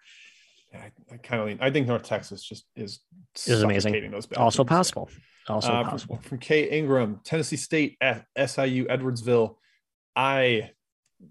Yeah, 0.74 0.80
I, 0.80 1.14
I 1.14 1.18
kind 1.18 1.42
of 1.42 1.48
lean. 1.48 1.58
I 1.62 1.72
think 1.72 1.88
North 1.88 2.04
Texas 2.04 2.44
just 2.44 2.66
is 2.76 3.00
is 3.46 3.62
amazing. 3.62 4.12
Those 4.12 4.32
also 4.34 4.64
possible. 4.64 5.10
Also 5.48 5.72
uh, 5.72 5.84
possible. 5.84 6.16
From, 6.18 6.24
from 6.24 6.38
K 6.40 6.70
Ingram, 6.70 7.20
Tennessee 7.24 7.58
State 7.58 7.98
at 8.02 8.26
SIU 8.38 8.86
Edwardsville. 8.86 9.56
I 10.16 10.72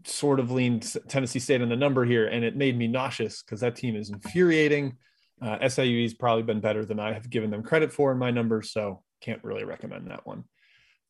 sort 0.05 0.41
of 0.41 0.51
leaned 0.51 0.95
Tennessee 1.09 1.39
State 1.39 1.63
on 1.63 1.69
the 1.69 1.77
number 1.77 2.05
here, 2.05 2.27
and 2.27 2.45
it 2.45 2.57
made 2.57 2.77
me 2.77 2.87
nauseous 2.87 3.43
because 3.43 3.61
that 3.61 3.77
team 3.77 3.97
is 3.97 4.11
infuriating. 4.11 4.97
Uh, 5.43 5.59
has 5.59 6.15
probably 6.15 6.43
been 6.43 6.61
better 6.61 6.85
than 6.85 7.01
I 7.01 7.13
have 7.13 7.29
given 7.29 7.51
them 7.51 7.63
credit 7.63 7.93
for 7.93 8.13
in 8.13 8.19
my 8.19 8.31
numbers, 8.31 8.71
so 8.71 9.03
can't 9.21 9.43
really 9.43 9.65
recommend 9.65 10.09
that 10.11 10.27
one. 10.27 10.45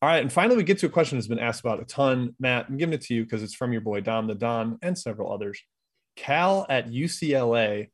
All 0.05 0.11
right, 0.11 0.21
and 0.21 0.31
finally, 0.31 0.55
we 0.55 0.63
get 0.63 0.77
to 0.77 0.85
a 0.85 0.89
question 0.89 1.17
that's 1.17 1.27
been 1.27 1.39
asked 1.39 1.61
about 1.61 1.81
a 1.81 1.83
ton. 1.83 2.35
Matt, 2.39 2.67
I'm 2.69 2.77
giving 2.77 2.93
it 2.93 3.01
to 3.05 3.15
you 3.15 3.23
because 3.23 3.41
it's 3.41 3.55
from 3.55 3.71
your 3.71 3.81
boy 3.81 4.01
Dom 4.01 4.27
the 4.27 4.35
Don 4.35 4.77
and 4.83 4.95
several 4.95 5.33
others. 5.33 5.59
Cal 6.15 6.67
at 6.69 6.91
UCLA, 6.91 7.89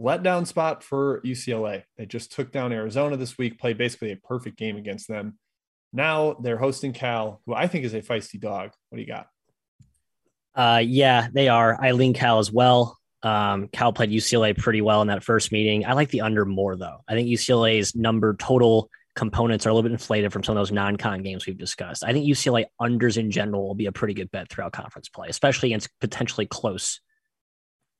letdown 0.00 0.46
spot 0.46 0.84
for 0.84 1.20
UCLA. 1.22 1.82
They 1.96 2.06
just 2.06 2.30
took 2.30 2.52
down 2.52 2.72
Arizona 2.72 3.16
this 3.16 3.36
week, 3.36 3.58
played 3.58 3.78
basically 3.78 4.12
a 4.12 4.16
perfect 4.16 4.56
game 4.56 4.76
against 4.76 5.08
them. 5.08 5.40
Now 5.92 6.34
they're 6.34 6.56
hosting 6.56 6.92
Cal, 6.92 7.40
who 7.46 7.54
I 7.54 7.66
think 7.66 7.84
is 7.84 7.94
a 7.94 8.00
feisty 8.00 8.38
dog. 8.38 8.70
What 8.90 8.98
do 8.98 9.02
you 9.02 9.08
got? 9.08 9.26
Uh, 10.54 10.82
yeah, 10.84 11.26
they 11.32 11.48
are. 11.48 11.76
I 11.82 11.90
lean 11.90 12.14
Cal 12.14 12.38
as 12.38 12.52
well. 12.52 12.96
Um, 13.24 13.66
Cal 13.72 13.92
played 13.92 14.10
UCLA 14.10 14.56
pretty 14.56 14.82
well 14.82 15.02
in 15.02 15.08
that 15.08 15.24
first 15.24 15.50
meeting. 15.50 15.84
I 15.84 15.94
like 15.94 16.10
the 16.10 16.20
under 16.20 16.44
more 16.44 16.76
though. 16.76 17.02
I 17.08 17.14
think 17.14 17.28
UCLA's 17.28 17.96
number 17.96 18.36
total 18.36 18.88
components 19.16 19.66
are 19.66 19.70
a 19.70 19.72
little 19.72 19.82
bit 19.82 19.92
inflated 19.92 20.32
from 20.32 20.44
some 20.44 20.56
of 20.56 20.60
those 20.60 20.70
non-con 20.70 21.22
games 21.22 21.46
we've 21.46 21.56
discussed. 21.56 22.04
I 22.04 22.12
think 22.12 22.28
UCLA 22.28 22.66
unders 22.80 23.16
in 23.16 23.30
general 23.30 23.66
will 23.66 23.74
be 23.74 23.86
a 23.86 23.92
pretty 23.92 24.14
good 24.14 24.30
bet 24.30 24.48
throughout 24.48 24.72
conference 24.72 25.08
play, 25.08 25.28
especially 25.28 25.70
against 25.70 25.88
potentially 26.00 26.46
close 26.46 27.00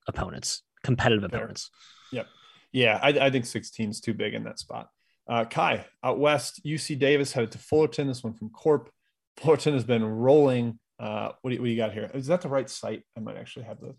opponents, 0.06 0.62
competitive 0.84 1.28
Fair. 1.28 1.40
opponents. 1.40 1.70
Yep. 2.12 2.26
Yeah, 2.70 3.00
I, 3.02 3.08
I 3.08 3.30
think 3.30 3.46
16 3.46 3.90
is 3.90 4.00
too 4.00 4.12
big 4.12 4.34
in 4.34 4.44
that 4.44 4.58
spot. 4.58 4.90
Uh, 5.26 5.44
Ky 5.44 5.80
out 6.04 6.18
west, 6.20 6.60
UC 6.64 6.98
Davis 6.98 7.32
headed 7.32 7.50
to 7.52 7.58
Fullerton. 7.58 8.06
This 8.06 8.22
one 8.22 8.34
from 8.34 8.50
Corp. 8.50 8.90
Fullerton 9.38 9.72
has 9.72 9.84
been 9.84 10.04
rolling. 10.04 10.78
Uh, 11.00 11.30
what, 11.40 11.50
do 11.50 11.56
you, 11.56 11.62
what 11.62 11.66
do 11.66 11.70
you 11.72 11.76
got 11.76 11.92
here? 11.92 12.10
Is 12.14 12.26
that 12.26 12.42
the 12.42 12.48
right 12.48 12.68
site? 12.68 13.02
I 13.16 13.20
might 13.20 13.36
actually 13.36 13.64
have 13.64 13.80
the. 13.80 13.94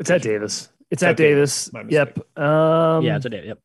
It's 0.00 0.10
at 0.10 0.22
Davis. 0.22 0.68
It's, 0.90 1.02
at, 1.02 1.10
at 1.10 1.16
Davis. 1.16 1.66
Davis. 1.66 1.92
Yep. 1.92 2.38
Um, 2.38 3.04
yeah, 3.04 3.16
it's 3.16 3.26
at 3.26 3.32
Davis. 3.32 3.48
Yep. 3.48 3.58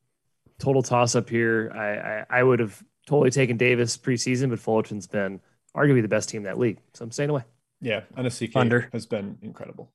Total 0.60 0.82
toss 0.82 1.16
up 1.16 1.30
here. 1.30 1.72
I, 1.76 2.38
I, 2.38 2.40
I 2.40 2.44
would 2.44 2.60
have 2.60 2.82
totally 3.06 3.32
taken 3.32 3.58
Davis 3.58 3.98
preseason, 3.98 4.50
but 4.50 4.60
Fullerton's 4.60 5.08
been 5.08 5.40
arguably 5.76 6.02
the 6.02 6.08
best 6.08 6.30
team 6.30 6.40
in 6.40 6.46
that 6.46 6.60
league. 6.60 6.80
So 6.94 7.04
I'm 7.04 7.12
staying 7.12 7.30
away. 7.30 7.44
Yeah, 7.82 8.02
Anasike 8.18 8.56
Under 8.56 8.90
has 8.94 9.06
been 9.06 9.38
incredible. 9.42 9.92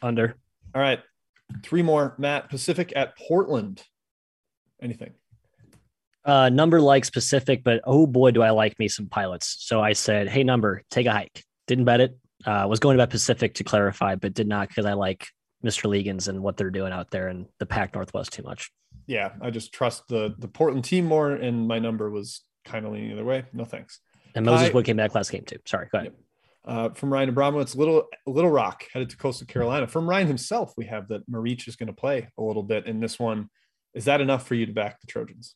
Under. 0.00 0.36
All 0.74 0.80
right, 0.80 1.00
three 1.62 1.82
more. 1.82 2.14
Matt 2.18 2.48
Pacific 2.48 2.92
at 2.94 3.16
Portland. 3.18 3.82
Anything? 4.80 5.12
Uh, 6.24 6.48
number 6.48 6.80
likes 6.80 7.10
Pacific, 7.10 7.64
but 7.64 7.80
oh 7.84 8.06
boy, 8.06 8.30
do 8.30 8.42
I 8.42 8.50
like 8.50 8.78
me 8.78 8.88
some 8.88 9.06
pilots. 9.06 9.56
So 9.60 9.80
I 9.80 9.92
said, 9.92 10.28
"Hey, 10.28 10.44
number, 10.44 10.82
take 10.90 11.06
a 11.06 11.12
hike." 11.12 11.44
Didn't 11.66 11.84
bet 11.84 12.00
it. 12.00 12.16
Uh, 12.46 12.66
was 12.68 12.80
going 12.80 12.96
to 12.96 13.02
bet 13.02 13.10
Pacific 13.10 13.54
to 13.54 13.64
clarify, 13.64 14.14
but 14.14 14.34
did 14.34 14.46
not 14.46 14.68
because 14.68 14.86
I 14.86 14.92
like 14.92 15.26
Mr. 15.64 15.88
Legans 15.88 16.28
and 16.28 16.42
what 16.42 16.56
they're 16.56 16.70
doing 16.70 16.92
out 16.92 17.10
there 17.10 17.28
in 17.28 17.46
the 17.58 17.66
Pac 17.66 17.94
Northwest 17.94 18.32
too 18.32 18.42
much. 18.42 18.70
Yeah, 19.06 19.32
I 19.40 19.50
just 19.50 19.72
trust 19.72 20.06
the 20.08 20.34
the 20.38 20.48
Portland 20.48 20.84
team 20.84 21.06
more, 21.06 21.32
and 21.32 21.66
my 21.66 21.80
number 21.80 22.08
was 22.10 22.42
kind 22.64 22.86
of 22.86 22.92
leaning 22.92 23.08
the 23.08 23.14
other 23.16 23.24
way. 23.24 23.44
No 23.52 23.64
thanks. 23.64 24.00
And 24.34 24.46
Moses 24.46 24.70
I, 24.70 24.72
Wood 24.72 24.84
came 24.84 24.96
back 24.96 25.14
last 25.14 25.30
game 25.30 25.44
too. 25.44 25.58
Sorry, 25.66 25.88
go 25.90 25.98
ahead. 25.98 26.12
Uh, 26.64 26.90
from 26.90 27.12
Ryan 27.12 27.34
Abramowitz, 27.34 27.76
Little 27.76 28.08
Little 28.26 28.50
Rock 28.50 28.84
headed 28.92 29.10
to 29.10 29.16
Coastal 29.16 29.46
Carolina. 29.46 29.86
From 29.86 30.08
Ryan 30.08 30.28
himself, 30.28 30.74
we 30.76 30.86
have 30.86 31.08
that 31.08 31.28
Marich 31.28 31.66
is 31.66 31.76
going 31.76 31.88
to 31.88 31.92
play 31.92 32.28
a 32.38 32.42
little 32.42 32.62
bit 32.62 32.86
in 32.86 33.00
this 33.00 33.18
one. 33.18 33.50
Is 33.94 34.04
that 34.04 34.20
enough 34.20 34.46
for 34.46 34.54
you 34.54 34.66
to 34.66 34.72
back 34.72 35.00
the 35.00 35.06
Trojans? 35.06 35.54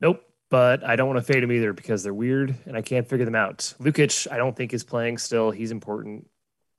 Nope. 0.00 0.22
but 0.50 0.84
I 0.84 0.96
don't 0.96 1.08
want 1.08 1.24
to 1.24 1.32
fade 1.32 1.42
them 1.42 1.52
either 1.52 1.72
because 1.72 2.02
they're 2.02 2.12
weird 2.12 2.54
and 2.66 2.76
I 2.76 2.82
can't 2.82 3.08
figure 3.08 3.24
them 3.24 3.34
out. 3.34 3.74
Lukic, 3.80 4.30
I 4.30 4.36
don't 4.36 4.54
think 4.54 4.74
is 4.74 4.84
playing 4.84 5.18
still. 5.18 5.50
He's 5.50 5.70
important. 5.70 6.28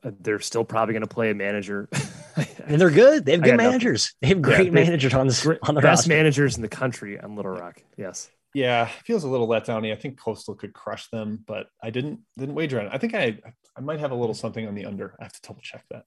Uh, 0.03 0.12
they're 0.20 0.39
still 0.39 0.64
probably 0.64 0.93
going 0.93 1.01
to 1.01 1.14
play 1.14 1.32
a 1.32 1.36
manager. 1.36 1.89
and 2.66 2.80
they're 2.80 2.91
good. 2.91 3.26
They 3.26 3.32
have 3.32 3.41
good 3.41 3.58
managers. 3.58 4.14
They 4.22 4.28
have 4.28 4.41
great 4.41 4.68
yeah, 4.68 4.72
managers 4.72 5.14
on 5.14 5.28
this 5.28 5.45
on 5.45 5.76
the 5.76 5.82
best 5.82 6.01
roster. 6.01 6.10
managers 6.10 6.56
in 6.58 6.62
the 6.62 6.68
country 6.68 7.20
on 7.20 7.36
Little 7.36 7.51
Rock. 7.51 7.82
Yes. 7.97 8.30
Yeah, 8.56 8.86
feels 9.03 9.26
a 9.26 9.28
little 9.28 9.47
let 9.47 9.66
down. 9.66 9.86
I 9.86 9.95
think 9.95 10.18
Coastal 10.18 10.56
could 10.56 10.72
crush 10.72 11.10
them, 11.10 11.43
but 11.45 11.68
I 11.84 11.89
didn't 11.89 12.22
didn't 12.38 12.56
wager 12.56 12.80
on 12.80 12.86
it. 12.86 12.91
I 12.93 12.97
think 12.97 13.14
I 13.14 13.38
I 13.78 13.82
might 13.82 13.99
have 13.99 14.12
a 14.12 14.16
little 14.16 14.34
something 14.34 14.66
on 14.66 14.76
the 14.76 14.86
under. 14.86 15.14
I 15.20 15.24
have 15.24 15.34
to 15.34 15.41
double 15.41 15.60
check 15.62 15.84
that. 15.91 16.06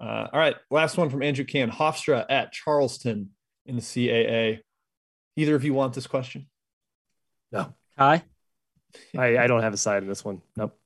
Uh, 0.00 0.28
all 0.32 0.38
right, 0.38 0.54
last 0.70 0.96
one 0.96 1.10
from 1.10 1.24
Andrew 1.24 1.44
Can. 1.44 1.72
Hofstra 1.72 2.24
at 2.30 2.52
Charleston 2.52 3.30
in 3.66 3.74
the 3.74 3.82
CAA. 3.82 4.60
Either 5.34 5.56
of 5.56 5.64
you 5.64 5.74
want 5.74 5.92
this 5.92 6.06
question? 6.06 6.46
No. 7.50 7.74
Hi. 7.98 8.22
I, 9.18 9.38
I 9.38 9.46
don't 9.48 9.62
have 9.62 9.74
a 9.74 9.76
side 9.76 10.04
in 10.04 10.08
this 10.08 10.24
one. 10.24 10.40
Nope. 10.56 10.78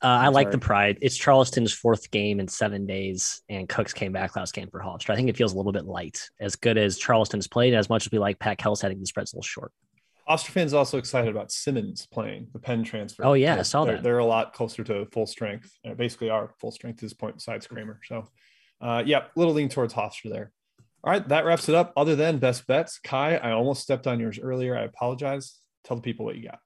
Uh, 0.00 0.06
I 0.06 0.28
like 0.28 0.52
the 0.52 0.58
pride. 0.58 0.98
It's 1.02 1.16
Charleston's 1.16 1.72
fourth 1.72 2.08
game 2.12 2.38
in 2.38 2.46
seven 2.46 2.86
days, 2.86 3.42
and 3.48 3.68
Cooks 3.68 3.92
came 3.92 4.12
back 4.12 4.36
last 4.36 4.54
game 4.54 4.68
for 4.70 4.78
Hofstra. 4.78 5.10
I 5.10 5.16
think 5.16 5.28
it 5.28 5.36
feels 5.36 5.54
a 5.54 5.56
little 5.56 5.72
bit 5.72 5.86
light. 5.86 6.20
As 6.38 6.54
good 6.54 6.78
as 6.78 6.98
Charleston's 6.98 7.48
played, 7.48 7.74
as 7.74 7.88
much 7.88 8.06
as 8.06 8.12
we 8.12 8.20
like 8.20 8.38
Pat 8.38 8.58
Kells, 8.58 8.84
I 8.84 8.88
think 8.88 9.00
the 9.00 9.06
spread's 9.06 9.32
a 9.32 9.36
little 9.36 9.42
short. 9.42 9.72
Hofstra 10.28 10.50
fans 10.50 10.74
also 10.74 10.98
excited 10.98 11.30
about 11.30 11.52
Simmons 11.52 12.06
playing 12.06 12.48
the 12.52 12.58
Penn 12.58 12.82
transfer. 12.82 13.24
Oh 13.24 13.34
yeah, 13.34 13.56
I 13.56 13.62
saw 13.62 13.84
they're, 13.84 13.96
that. 13.96 14.02
They're 14.02 14.18
a 14.18 14.24
lot 14.24 14.52
closer 14.52 14.82
to 14.84 15.06
full 15.06 15.26
strength. 15.26 15.70
Uh, 15.88 15.94
basically, 15.94 16.30
our 16.30 16.50
full 16.60 16.72
strength 16.72 17.02
is 17.02 17.14
point 17.14 17.36
besides 17.36 17.66
Kramer. 17.66 18.00
So, 18.04 18.26
uh, 18.80 19.02
yeah, 19.06 19.24
little 19.36 19.54
lean 19.54 19.68
towards 19.68 19.94
Hofstra 19.94 20.30
there. 20.30 20.52
All 21.04 21.12
right, 21.12 21.26
that 21.28 21.44
wraps 21.44 21.68
it 21.68 21.76
up. 21.76 21.92
Other 21.96 22.16
than 22.16 22.38
best 22.38 22.66
bets, 22.66 22.98
Ky, 22.98 23.16
I 23.16 23.52
almost 23.52 23.82
stepped 23.82 24.08
on 24.08 24.18
yours 24.18 24.40
earlier. 24.40 24.76
I 24.76 24.82
apologize. 24.82 25.60
Tell 25.84 25.96
the 25.96 26.02
people 26.02 26.24
what 26.24 26.36
you 26.36 26.48
got. 26.48 26.58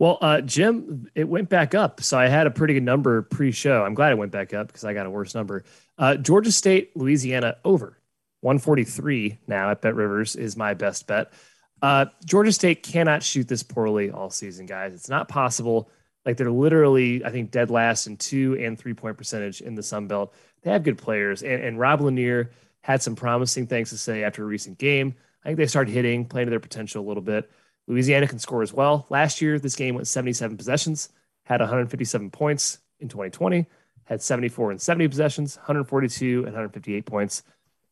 Well, 0.00 0.18
uh, 0.20 0.40
Jim, 0.40 1.08
it 1.14 1.28
went 1.28 1.48
back 1.48 1.74
up. 1.74 2.02
So 2.02 2.18
I 2.18 2.28
had 2.28 2.46
a 2.46 2.50
pretty 2.50 2.74
good 2.74 2.82
number 2.82 3.22
pre 3.22 3.52
show. 3.52 3.84
I'm 3.84 3.94
glad 3.94 4.12
it 4.12 4.18
went 4.18 4.32
back 4.32 4.54
up 4.54 4.68
because 4.68 4.84
I 4.84 4.94
got 4.94 5.06
a 5.06 5.10
worse 5.10 5.34
number. 5.34 5.64
Uh, 5.96 6.16
Georgia 6.16 6.52
State, 6.52 6.96
Louisiana 6.96 7.56
over 7.64 7.98
143 8.40 9.38
now 9.46 9.70
at 9.70 9.82
BetRivers 9.82 10.36
is 10.36 10.56
my 10.56 10.74
best 10.74 11.06
bet. 11.06 11.32
Uh, 11.80 12.06
Georgia 12.24 12.52
State 12.52 12.82
cannot 12.82 13.22
shoot 13.22 13.46
this 13.48 13.62
poorly 13.62 14.10
all 14.10 14.30
season, 14.30 14.66
guys. 14.66 14.94
It's 14.94 15.08
not 15.08 15.28
possible. 15.28 15.90
Like 16.24 16.36
they're 16.36 16.50
literally, 16.50 17.24
I 17.24 17.30
think, 17.30 17.50
dead 17.50 17.70
last 17.70 18.06
in 18.06 18.16
two 18.16 18.56
and 18.60 18.78
three 18.78 18.94
point 18.94 19.16
percentage 19.16 19.60
in 19.60 19.74
the 19.74 19.82
Sun 19.82 20.08
Belt. 20.08 20.34
They 20.62 20.70
have 20.70 20.82
good 20.82 20.98
players. 20.98 21.42
And, 21.42 21.62
and 21.62 21.78
Rob 21.78 22.00
Lanier 22.00 22.50
had 22.82 23.02
some 23.02 23.16
promising 23.16 23.66
things 23.66 23.90
to 23.90 23.98
say 23.98 24.24
after 24.24 24.42
a 24.42 24.46
recent 24.46 24.78
game. 24.78 25.14
I 25.44 25.48
think 25.48 25.58
they 25.58 25.66
started 25.66 25.92
hitting, 25.92 26.24
playing 26.24 26.46
to 26.46 26.50
their 26.50 26.60
potential 26.60 27.04
a 27.04 27.06
little 27.06 27.22
bit. 27.22 27.50
Louisiana 27.86 28.26
can 28.26 28.38
score 28.38 28.62
as 28.62 28.72
well. 28.72 29.06
Last 29.08 29.40
year, 29.40 29.58
this 29.58 29.76
game 29.76 29.94
went 29.94 30.06
77 30.06 30.56
possessions, 30.56 31.08
had 31.44 31.60
157 31.60 32.30
points 32.30 32.78
in 33.00 33.08
2020, 33.08 33.66
had 34.04 34.20
74 34.20 34.72
and 34.72 34.80
70 34.80 35.08
possessions, 35.08 35.56
142 35.56 36.38
and 36.38 36.46
158 36.46 37.06
points. 37.06 37.42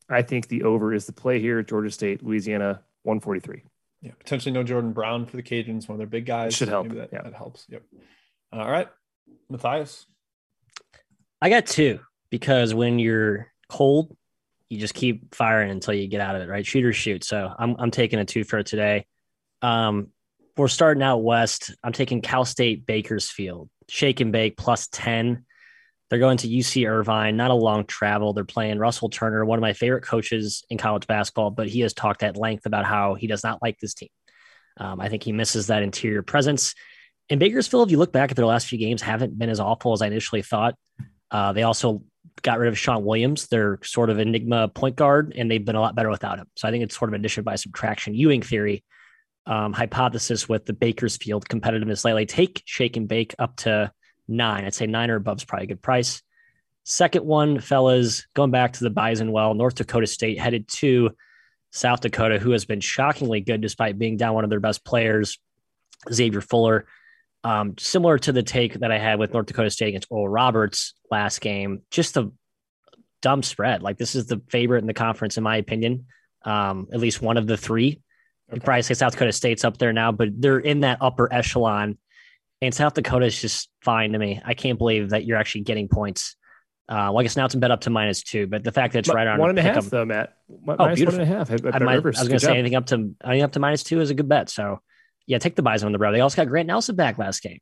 I 0.09 0.22
think 0.22 0.49
the 0.49 0.64
over 0.64 0.93
is 0.93 1.07
the 1.07 1.12
play 1.12 1.41
here. 1.41 1.62
Georgia 1.62 1.91
State, 1.91 2.22
Louisiana, 2.22 2.82
143. 3.05 3.62
Yeah, 4.03 4.13
potentially 4.19 4.53
no 4.53 4.63
Jordan 4.63 4.93
Brown 4.93 5.27
for 5.27 5.37
the 5.37 5.43
Cajuns, 5.43 5.89
one 5.89 5.95
of 5.95 5.99
their 5.99 6.07
big 6.07 6.27
guys. 6.27 6.53
It 6.53 6.57
should 6.57 6.69
help. 6.69 6.89
That, 6.91 7.11
yeah. 7.13 7.23
that 7.23 7.35
helps. 7.35 7.67
Yep. 7.69 7.83
All 8.53 8.71
right, 8.71 8.89
Matthias. 9.51 10.07
I 11.41 11.49
got 11.49 11.67
two 11.67 12.01
because 12.31 12.75
when 12.75 12.99
you're 12.99 13.53
cold, 13.69 14.17
you 14.69 14.79
just 14.79 14.95
keep 14.95 15.35
firing 15.35 15.71
until 15.71 15.95
you 15.95 16.09
get 16.09 16.21
out 16.21 16.37
of 16.37 16.43
it, 16.43 16.49
right? 16.49 16.67
Shoot 16.67 16.85
or 16.85 16.93
shoot. 16.93 17.25
So 17.25 17.53
I'm 17.59 17.77
I'm 17.79 17.91
taking 17.91 18.19
a 18.19 18.25
two 18.25 18.45
for 18.45 18.63
today. 18.63 19.07
Um, 19.63 20.09
we're 20.57 20.69
starting 20.69 21.03
out 21.03 21.19
west. 21.19 21.75
I'm 21.83 21.93
taking 21.93 22.21
Cal 22.21 22.45
State 22.45 22.87
Bakersfield, 22.87 23.69
shake 23.89 24.21
and 24.21 24.33
bake 24.33 24.57
plus 24.57 24.89
10. 24.91 25.45
They're 26.09 26.19
going 26.21 26.39
to 26.39 26.49
UC 26.49 26.89
Irvine, 26.89 27.37
not 27.37 27.51
a 27.51 27.55
long 27.55 27.85
travel. 27.85 28.33
They're 28.33 28.45
playing 28.45 28.79
Russell 28.79 29.09
Turner, 29.09 29.45
one 29.45 29.59
of 29.59 29.63
my 29.63 29.73
favorite 29.73 30.05
coaches 30.05 30.65
in 30.71 30.79
college 30.79 31.07
basketball, 31.07 31.51
but 31.51 31.69
he 31.69 31.81
has 31.81 31.95
talked 31.95 32.23
at 32.23 32.37
length 32.37 32.67
about 32.67 32.85
how 32.85 33.15
he 33.15 33.27
does 33.27 33.43
not 33.43 33.61
like 33.61 33.79
this 33.81 33.95
team. 33.95 34.09
Um, 34.79 35.01
I 35.01 35.09
think 35.09 35.23
he 35.25 35.33
misses 35.33 35.67
that 35.67 35.83
interior 35.83 36.23
presence. 36.23 36.75
And 37.29 37.41
Bakersfield, 37.41 37.89
if 37.89 37.91
you 37.91 37.99
look 37.99 38.13
back 38.13 38.31
at 38.31 38.37
their 38.37 38.47
last 38.47 38.69
few 38.69 38.79
games, 38.79 39.03
haven't 39.03 39.37
been 39.37 39.51
as 39.51 39.59
awful 39.59 39.93
as 39.93 40.03
I 40.03 40.07
initially 40.07 40.43
thought. 40.43 40.77
Uh, 41.31 41.53
they 41.53 41.65
also 41.65 42.05
got 42.43 42.59
rid 42.59 42.69
of 42.69 42.79
Sean 42.79 43.05
Williams, 43.05 43.49
their 43.49 43.79
sort 43.83 44.11
of 44.11 44.21
enigma 44.21 44.69
point 44.69 44.95
guard, 44.95 45.33
and 45.37 45.51
they've 45.51 45.65
been 45.65 45.77
a 45.77 45.81
lot 45.81 45.97
better 45.97 46.11
without 46.11 46.39
him. 46.39 46.47
So 46.57 46.69
I 46.69 46.71
think 46.71 46.85
it's 46.85 46.97
sort 46.97 47.11
of 47.11 47.15
addition 47.15 47.43
by 47.43 47.57
subtraction. 47.57 48.15
Ewing 48.15 48.43
theory 48.43 48.85
um, 49.47 49.73
hypothesis 49.73 50.49
with 50.49 50.67
the 50.67 50.73
Bakersfield 50.73 51.49
competitiveness 51.49 52.05
lately. 52.05 52.27
Take 52.27 52.63
shake 52.65 52.97
and 52.97 53.09
bake 53.09 53.35
up 53.39 53.57
to 53.57 53.91
nine. 54.29 54.64
I'd 54.64 54.74
say 54.74 54.87
nine 54.87 55.11
or 55.11 55.16
above 55.16 55.39
is 55.39 55.45
probably 55.45 55.64
a 55.64 55.68
good 55.68 55.83
price. 55.83 56.22
Second 56.85 57.24
one, 57.24 57.59
fellas, 57.61 58.27
going 58.35 58.51
back 58.51 58.74
to 58.74 58.85
the 58.85 58.91
Bison 58.91 59.33
well, 59.33 59.55
North 59.55 59.74
Dakota 59.74 60.07
State 60.07 60.39
headed 60.39 60.68
to 60.68 61.11
South 61.72 62.01
Dakota, 62.01 62.39
who 62.39 62.53
has 62.53 62.64
been 62.64 62.81
shockingly 62.81 63.41
good 63.41 63.61
despite 63.61 63.99
being 63.99 64.16
down 64.16 64.35
one 64.35 64.45
of 64.45 64.51
their 64.51 64.61
best 64.61 64.85
players, 64.85 65.39
Xavier 66.12 66.41
Fuller. 66.41 66.87
Um, 67.43 67.74
similar 67.79 68.18
to 68.20 68.33
the 68.33 68.43
take 68.43 68.74
that 68.74 68.93
I 68.93 68.99
had 68.99 69.18
with 69.18 69.33
North 69.33 69.47
Dakota 69.47 69.70
State 69.70 69.89
against 69.89 70.09
Oral 70.11 70.29
Roberts 70.29 70.95
last 71.11 71.41
game, 71.41 71.83
just 71.91 72.16
a 72.16 72.31
dumb 73.20 73.43
spread. 73.43 73.83
Like 73.83 73.99
this 73.99 74.14
is 74.14 74.27
the 74.27 74.41
favorite 74.49 74.81
in 74.81 74.87
the 74.87 74.95
conference, 74.95 75.37
in 75.37 75.45
my 75.45 75.57
opinion. 75.57 76.07
Um, 76.45 76.87
at 76.93 77.01
least 77.01 77.20
one 77.20 77.37
of 77.37 77.47
the 77.47 77.57
three 77.57 78.01
Okay. 78.49 78.57
You 78.57 78.61
probably 78.61 78.83
say 78.83 78.95
South 78.95 79.12
Dakota 79.12 79.33
State's 79.33 79.64
up 79.64 79.79
there 79.79 79.93
now, 79.93 80.12
but 80.12 80.29
they're 80.33 80.59
in 80.59 80.81
that 80.81 80.99
upper 81.01 81.33
echelon. 81.33 81.99
And 82.63 82.75
South 82.75 82.95
Dakota 82.95 83.27
is 83.27 83.41
just 83.41 83.69
fine 83.83 84.13
to 84.13 84.19
me. 84.19 84.41
I 84.45 84.55
can't 84.55 84.79
believe 84.79 85.11
that 85.11 85.25
you're 85.25 85.37
actually 85.37 85.63
getting 85.63 85.89
points. 85.89 86.37
Uh, 86.89 87.11
well, 87.11 87.19
I 87.19 87.23
guess 87.25 87.37
now 87.37 87.45
it's 87.45 87.55
bet 87.55 87.71
up 87.71 87.83
to 87.83 87.91
minus 87.91 88.23
two, 88.23 88.47
but 88.47 88.63
the 88.63 88.73
fact 88.73 88.93
that 88.93 89.01
it's 89.01 89.09
right 89.09 89.27
on 89.27 89.41
one 89.41 89.51
and 89.51 89.59
a 89.59 89.63
half, 89.63 89.87
though, 89.87 90.05
Matt. 90.05 90.35
oh, 90.69 90.95
beautiful. 90.95 91.19
one 91.19 91.29
and 91.29 91.33
a 91.33 91.37
half. 91.37 91.51
I, 91.51 91.79
might, 91.81 91.97
I 91.97 91.99
was 91.99 92.17
going 92.17 92.31
to 92.31 92.41
say 92.41 92.57
anything 92.57 92.77
up 92.77 92.87
to 92.87 93.13
anything 93.25 93.43
up 93.43 93.53
to 93.53 93.61
minus 93.61 93.83
two 93.83 94.01
is 94.01 94.11
a 94.11 94.15
good 94.15 94.29
bet. 94.29 94.49
So, 94.49 94.81
yeah, 95.27 95.39
take 95.39 95.57
the 95.57 95.63
Bison 95.63 95.87
on 95.87 95.93
the 95.93 95.99
road. 95.99 96.13
They 96.13 96.21
also 96.21 96.37
got 96.37 96.49
Grant 96.49 96.69
Nelson 96.69 96.95
back 96.95 97.19
last 97.19 97.43
game. 97.43 97.59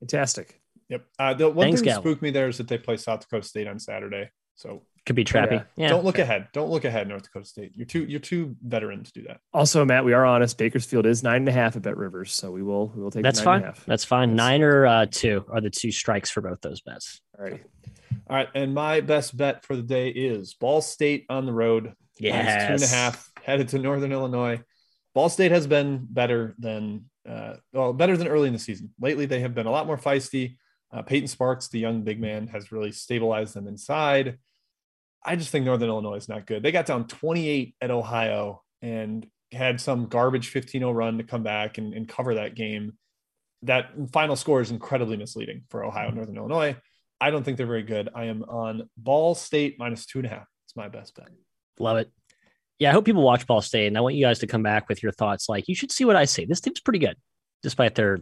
Fantastic. 0.00 0.60
Yep. 0.90 1.06
Uh, 1.18 1.34
the 1.34 1.48
one 1.48 1.68
Thanks, 1.68 1.80
thing 1.80 1.88
that 1.88 2.00
spooked 2.00 2.20
me 2.20 2.30
there 2.30 2.48
is 2.48 2.58
that 2.58 2.68
they 2.68 2.76
play 2.76 2.98
South 2.98 3.20
Dakota 3.20 3.46
State 3.46 3.66
on 3.66 3.78
Saturday. 3.78 4.28
So 4.54 4.82
could 5.06 5.16
be 5.16 5.24
trappy. 5.24 5.52
Yeah. 5.52 5.64
yeah. 5.76 5.88
Don't 5.88 6.04
look 6.04 6.18
ahead. 6.18 6.48
Don't 6.52 6.70
look 6.70 6.84
ahead, 6.84 7.08
North 7.08 7.24
Dakota 7.24 7.44
State. 7.44 7.72
You're 7.74 7.86
too 7.86 8.04
you're 8.04 8.20
too 8.20 8.56
veteran 8.62 9.04
to 9.04 9.12
do 9.12 9.22
that. 9.24 9.40
Also, 9.52 9.84
Matt, 9.84 10.04
we 10.04 10.12
are 10.12 10.24
honest. 10.24 10.56
Bakersfield 10.56 11.06
is 11.06 11.22
nine 11.22 11.36
and 11.36 11.48
a 11.48 11.52
half 11.52 11.76
at 11.76 11.82
BetRivers, 11.82 12.28
so 12.28 12.50
we 12.50 12.62
will 12.62 12.88
we 12.88 13.02
will 13.02 13.10
take. 13.10 13.22
That's 13.22 13.40
fine. 13.40 13.72
That's 13.86 14.04
fine. 14.04 14.34
Nine 14.34 14.62
or 14.62 14.86
uh, 14.86 15.06
two 15.10 15.44
are 15.50 15.60
the 15.60 15.70
two 15.70 15.90
strikes 15.90 16.30
for 16.30 16.40
both 16.40 16.60
those 16.60 16.80
bets. 16.80 17.20
All 17.38 17.44
right. 17.44 17.62
All 18.28 18.36
right, 18.36 18.48
and 18.54 18.72
my 18.72 19.00
best 19.00 19.36
bet 19.36 19.64
for 19.64 19.76
the 19.76 19.82
day 19.82 20.08
is 20.08 20.54
Ball 20.54 20.80
State 20.80 21.26
on 21.28 21.46
the 21.46 21.52
road. 21.52 21.92
Yes, 22.18 22.68
two 22.68 22.74
and 22.74 22.82
a 22.82 22.86
half 22.86 23.30
headed 23.42 23.68
to 23.70 23.78
Northern 23.78 24.12
Illinois. 24.12 24.62
Ball 25.14 25.28
State 25.28 25.50
has 25.50 25.66
been 25.66 26.06
better 26.08 26.54
than 26.58 27.06
uh, 27.28 27.54
well, 27.72 27.92
better 27.92 28.16
than 28.16 28.28
early 28.28 28.46
in 28.46 28.52
the 28.52 28.58
season. 28.58 28.92
Lately, 29.00 29.26
they 29.26 29.40
have 29.40 29.54
been 29.54 29.66
a 29.66 29.70
lot 29.70 29.86
more 29.86 29.98
feisty. 29.98 30.56
Uh, 30.92 31.02
Peyton 31.02 31.28
Sparks, 31.28 31.68
the 31.68 31.80
young 31.80 32.02
big 32.02 32.20
man, 32.20 32.46
has 32.48 32.70
really 32.70 32.92
stabilized 32.92 33.54
them 33.54 33.66
inside. 33.66 34.38
I 35.24 35.36
just 35.36 35.50
think 35.50 35.64
Northern 35.64 35.88
Illinois 35.88 36.16
is 36.16 36.28
not 36.28 36.46
good. 36.46 36.62
They 36.62 36.72
got 36.72 36.86
down 36.86 37.06
28 37.06 37.76
at 37.80 37.90
Ohio 37.90 38.62
and 38.82 39.26
had 39.52 39.80
some 39.80 40.06
garbage 40.06 40.48
15 40.48 40.80
0 40.80 40.92
run 40.92 41.18
to 41.18 41.24
come 41.24 41.42
back 41.42 41.78
and, 41.78 41.94
and 41.94 42.08
cover 42.08 42.34
that 42.34 42.54
game. 42.54 42.92
That 43.62 43.90
final 44.12 44.36
score 44.36 44.60
is 44.60 44.70
incredibly 44.70 45.16
misleading 45.16 45.62
for 45.70 45.84
Ohio, 45.84 46.08
and 46.08 46.16
Northern 46.16 46.36
Illinois. 46.36 46.76
I 47.20 47.30
don't 47.30 47.42
think 47.42 47.56
they're 47.56 47.66
very 47.66 47.82
good. 47.82 48.10
I 48.14 48.24
am 48.24 48.42
on 48.44 48.90
Ball 48.96 49.34
State 49.34 49.78
minus 49.78 50.04
two 50.04 50.18
and 50.18 50.26
a 50.26 50.30
half. 50.30 50.46
It's 50.66 50.76
my 50.76 50.88
best 50.88 51.14
bet. 51.14 51.28
Love 51.78 51.96
it. 51.96 52.12
Yeah, 52.78 52.90
I 52.90 52.92
hope 52.92 53.04
people 53.04 53.22
watch 53.22 53.46
Ball 53.46 53.62
State, 53.62 53.86
and 53.86 53.96
I 53.96 54.00
want 54.00 54.16
you 54.16 54.24
guys 54.24 54.40
to 54.40 54.46
come 54.46 54.62
back 54.62 54.88
with 54.88 55.02
your 55.02 55.12
thoughts. 55.12 55.48
Like, 55.48 55.68
you 55.68 55.74
should 55.74 55.92
see 55.92 56.04
what 56.04 56.16
I 56.16 56.24
say. 56.24 56.44
This 56.44 56.60
team's 56.60 56.80
pretty 56.80 56.98
good, 56.98 57.16
despite 57.62 57.94
their 57.94 58.18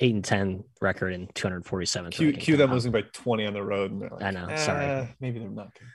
eight 0.00 0.14
and 0.14 0.24
ten 0.24 0.64
record 0.80 1.12
and 1.12 1.32
247. 1.34 2.10
Cue, 2.12 2.32
cue 2.32 2.56
them 2.56 2.72
losing 2.72 2.92
by 2.92 3.02
20 3.02 3.46
on 3.46 3.52
the 3.52 3.62
road. 3.62 3.90
And 3.90 4.00
like, 4.00 4.22
I 4.22 4.30
know. 4.30 4.56
Sorry. 4.56 4.84
Eh, 4.84 5.06
maybe 5.20 5.38
they're 5.38 5.50
not 5.50 5.74
good. 5.74 5.88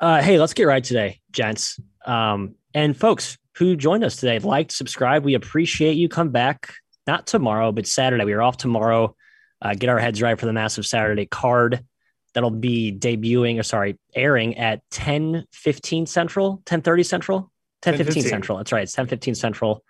Uh, 0.00 0.22
hey, 0.22 0.38
let's 0.38 0.54
get 0.54 0.64
right 0.64 0.82
today, 0.82 1.20
gents. 1.30 1.78
Um, 2.06 2.54
and 2.72 2.96
folks 2.96 3.36
who 3.56 3.76
joined 3.76 4.02
us 4.02 4.16
today, 4.16 4.38
like, 4.38 4.72
subscribe. 4.72 5.24
We 5.24 5.34
appreciate 5.34 5.98
you. 5.98 6.08
Come 6.08 6.30
back, 6.30 6.72
not 7.06 7.26
tomorrow, 7.26 7.70
but 7.70 7.86
Saturday. 7.86 8.24
We 8.24 8.32
are 8.32 8.40
off 8.40 8.56
tomorrow. 8.56 9.14
Uh, 9.60 9.74
get 9.74 9.90
our 9.90 9.98
heads 9.98 10.22
right 10.22 10.40
for 10.40 10.46
the 10.46 10.54
massive 10.54 10.86
Saturday 10.86 11.26
card 11.26 11.84
that'll 12.32 12.50
be 12.50 12.96
debuting 12.96 13.60
or 13.60 13.62
sorry, 13.62 13.98
airing 14.14 14.56
at 14.56 14.80
10 14.90 15.44
15 15.52 16.06
Central, 16.06 16.62
10 16.64 16.80
30 16.80 17.02
Central, 17.02 17.52
10 17.82 17.98
15 17.98 18.22
Central. 18.22 18.56
That's 18.56 18.72
right. 18.72 18.84
It's 18.84 18.92
10 18.92 19.06
15 19.06 19.34
Central. 19.34 19.84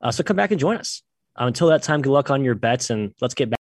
Uh, 0.00 0.12
so 0.12 0.22
come 0.22 0.36
back 0.36 0.52
and 0.52 0.60
join 0.60 0.76
us. 0.76 1.02
Um, 1.34 1.48
until 1.48 1.68
that 1.68 1.82
time, 1.82 2.02
good 2.02 2.12
luck 2.12 2.30
on 2.30 2.44
your 2.44 2.54
bets 2.54 2.90
and 2.90 3.12
let's 3.20 3.34
get 3.34 3.50
back. 3.50 3.54